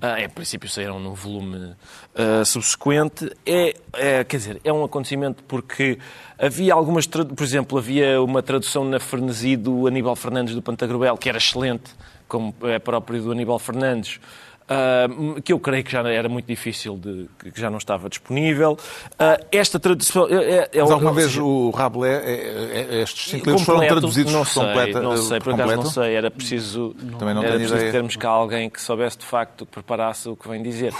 ah, 0.00 0.20
em 0.20 0.28
princípio 0.28 0.68
saíram 0.68 1.00
num 1.00 1.12
volume 1.12 1.74
ah, 2.14 2.44
subsequente. 2.44 3.30
É, 3.44 3.74
é, 3.94 4.24
quer 4.24 4.36
dizer, 4.36 4.60
é 4.62 4.72
um 4.72 4.84
acontecimento 4.84 5.42
porque 5.42 5.98
havia 6.38 6.72
algumas, 6.72 7.06
por 7.06 7.42
exemplo, 7.42 7.78
havia 7.78 8.22
uma 8.22 8.40
tradução 8.40 8.84
na 8.84 9.00
Frenesi 9.00 9.56
do 9.56 9.88
Aníbal 9.88 10.14
Fernandes 10.14 10.54
do 10.54 10.62
Pantagruel, 10.62 11.16
que 11.16 11.28
era 11.28 11.38
excelente, 11.38 11.90
como 12.28 12.54
é 12.62 12.78
próprio 12.78 13.22
do 13.22 13.32
Aníbal 13.32 13.58
Fernandes. 13.58 14.20
Ah, 14.68 15.06
que 15.42 15.52
eu 15.52 15.58
creio 15.58 15.82
que 15.84 15.90
já 15.92 16.00
era 16.08 16.28
muito 16.28 16.46
difícil, 16.46 16.96
de, 16.96 17.28
que 17.52 17.60
já 17.60 17.70
não 17.70 17.78
estava 17.78 18.08
disponível. 18.08 18.76
Ah, 19.18 19.38
esta 19.50 19.78
tradução... 19.78 20.26
É, 20.28 20.68
é, 20.72 20.80
Mas 20.82 20.90
alguma 20.90 21.12
vez 21.12 21.28
seja, 21.28 21.42
o 21.42 21.70
Rabelais, 21.70 22.22
é- 22.24 22.86
é- 22.90 23.02
estes 23.02 23.30
cinco 23.30 23.46
livros 23.46 23.62
foram 23.64 23.86
traduzidos 23.86 24.32
não 24.32 24.44
sei, 24.44 24.62
completa, 24.64 25.00
não 25.00 25.16
sei, 25.16 25.40
por 25.40 25.54
acaso 25.54 25.76
não 25.76 25.84
sei, 25.86 26.14
era 26.14 26.30
preciso, 26.30 26.94
Também 27.18 27.34
não 27.34 27.42
era 27.42 27.52
preciso 27.54 27.76
ideia. 27.76 27.92
termos 27.92 28.16
cá 28.16 28.28
alguém 28.28 28.68
que 28.70 28.80
soubesse 28.80 29.18
de 29.18 29.24
facto, 29.24 29.64
que 29.66 29.72
preparasse 29.72 30.28
o 30.28 30.36
que 30.36 30.48
vem 30.48 30.62
dizer. 30.62 30.92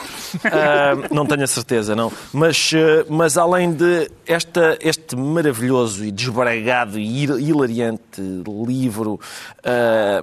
Ah, 0.45 0.95
não 1.11 1.27
tenho 1.27 1.45
a 1.45 1.47
certeza, 1.47 1.95
não. 1.95 2.11
Mas, 2.33 2.73
mas 3.09 3.37
além 3.37 3.73
de 3.73 4.11
esta, 4.27 4.79
este 4.81 5.17
maravilhoso 5.17 6.05
e 6.05 6.11
desbragado 6.11 6.99
e 6.99 7.05
hil- 7.07 7.39
hilariante 7.39 8.21
livro, 8.67 9.21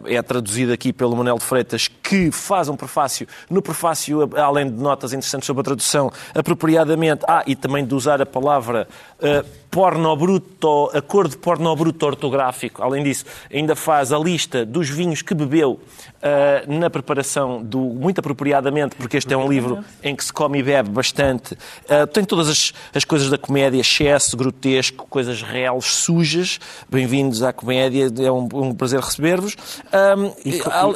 é 0.05 0.21
traduzido 0.21 0.73
aqui 0.73 0.91
pelo 0.91 1.15
Manuel 1.15 1.37
de 1.37 1.43
Freitas, 1.43 1.87
que 1.87 2.31
faz 2.31 2.69
um 2.69 2.75
prefácio. 2.75 3.27
No 3.49 3.61
prefácio, 3.61 4.29
além 4.35 4.69
de 4.69 4.81
notas 4.81 5.13
interessantes 5.13 5.47
sobre 5.47 5.61
a 5.61 5.63
tradução, 5.63 6.11
apropriadamente, 6.33 7.23
ah, 7.27 7.43
e 7.45 7.55
também 7.55 7.85
de 7.85 7.93
usar 7.93 8.21
a 8.21 8.25
palavra 8.25 8.87
ah, 9.21 9.43
pornobruto, 9.75 10.89
acordo 10.93 11.37
pornobruto 11.37 12.05
ortográfico. 12.05 12.81
Além 12.81 13.03
disso, 13.03 13.25
ainda 13.53 13.75
faz 13.75 14.13
a 14.13 14.17
lista 14.17 14.65
dos 14.65 14.89
vinhos 14.89 15.21
que 15.21 15.33
bebeu 15.33 15.79
ah, 16.23 16.63
na 16.65 16.89
preparação 16.89 17.61
do 17.61 17.79
muito 17.79 18.19
apropriadamente, 18.19 18.95
porque 18.95 19.17
este 19.17 19.33
é 19.33 19.37
um 19.37 19.49
livro 19.49 19.83
em 20.01 20.15
que 20.15 20.23
se 20.23 20.31
come 20.31 20.59
e 20.59 20.63
bebe 20.63 20.89
bastante. 20.89 21.57
Ah, 21.89 22.07
tem 22.07 22.23
todas 22.23 22.47
as, 22.47 22.73
as 22.93 23.03
coisas 23.03 23.29
da 23.29 23.37
comédia, 23.37 23.81
excesso, 23.81 24.37
grotesco, 24.37 25.05
coisas 25.09 25.41
reais, 25.41 25.85
sujas. 25.85 26.59
Bem-vindos 26.89 27.43
à 27.43 27.51
comédia, 27.51 28.09
é 28.17 28.31
um, 28.31 28.47
um 28.53 28.73
prazer 28.73 29.01
receber-vos. 29.01 29.57
Ah, 29.91 30.15
E, 30.45 30.51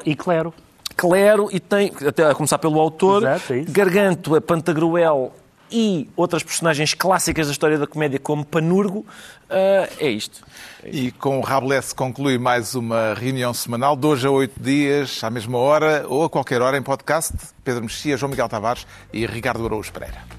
e, 0.05 0.11
e 0.11 0.15
Clero. 0.15 0.53
Clero 0.99 1.47
e 1.49 1.61
tem, 1.61 1.93
até 2.05 2.25
a 2.25 2.35
começar 2.35 2.57
pelo 2.57 2.77
autor, 2.77 3.23
Exato, 3.23 3.53
é. 3.53 3.61
Gargantua, 3.61 4.41
Pantagruel 4.41 5.31
e 5.71 6.09
outras 6.13 6.43
personagens 6.43 6.93
clássicas 6.93 7.47
da 7.47 7.53
história 7.53 7.77
da 7.77 7.87
comédia, 7.87 8.19
como 8.19 8.43
Panurgo. 8.43 9.05
Ah, 9.49 9.87
é 9.97 10.09
isto. 10.09 10.43
E 10.83 11.11
com 11.11 11.39
o 11.39 11.41
Rabelais 11.41 11.85
se 11.85 11.95
conclui 11.95 12.37
mais 12.37 12.75
uma 12.75 13.13
reunião 13.13 13.53
semanal, 13.53 13.95
de 13.95 14.05
hoje 14.05 14.27
a 14.27 14.31
oito 14.31 14.61
dias, 14.61 15.23
à 15.23 15.29
mesma 15.29 15.57
hora 15.57 16.05
ou 16.05 16.25
a 16.25 16.29
qualquer 16.29 16.61
hora 16.61 16.77
em 16.77 16.83
podcast. 16.83 17.33
Pedro 17.63 17.83
Mexia, 17.83 18.17
João 18.17 18.31
Miguel 18.31 18.49
Tavares 18.49 18.85
e 19.13 19.25
Ricardo 19.25 19.65
Araújo 19.65 19.93
Pereira. 19.93 20.38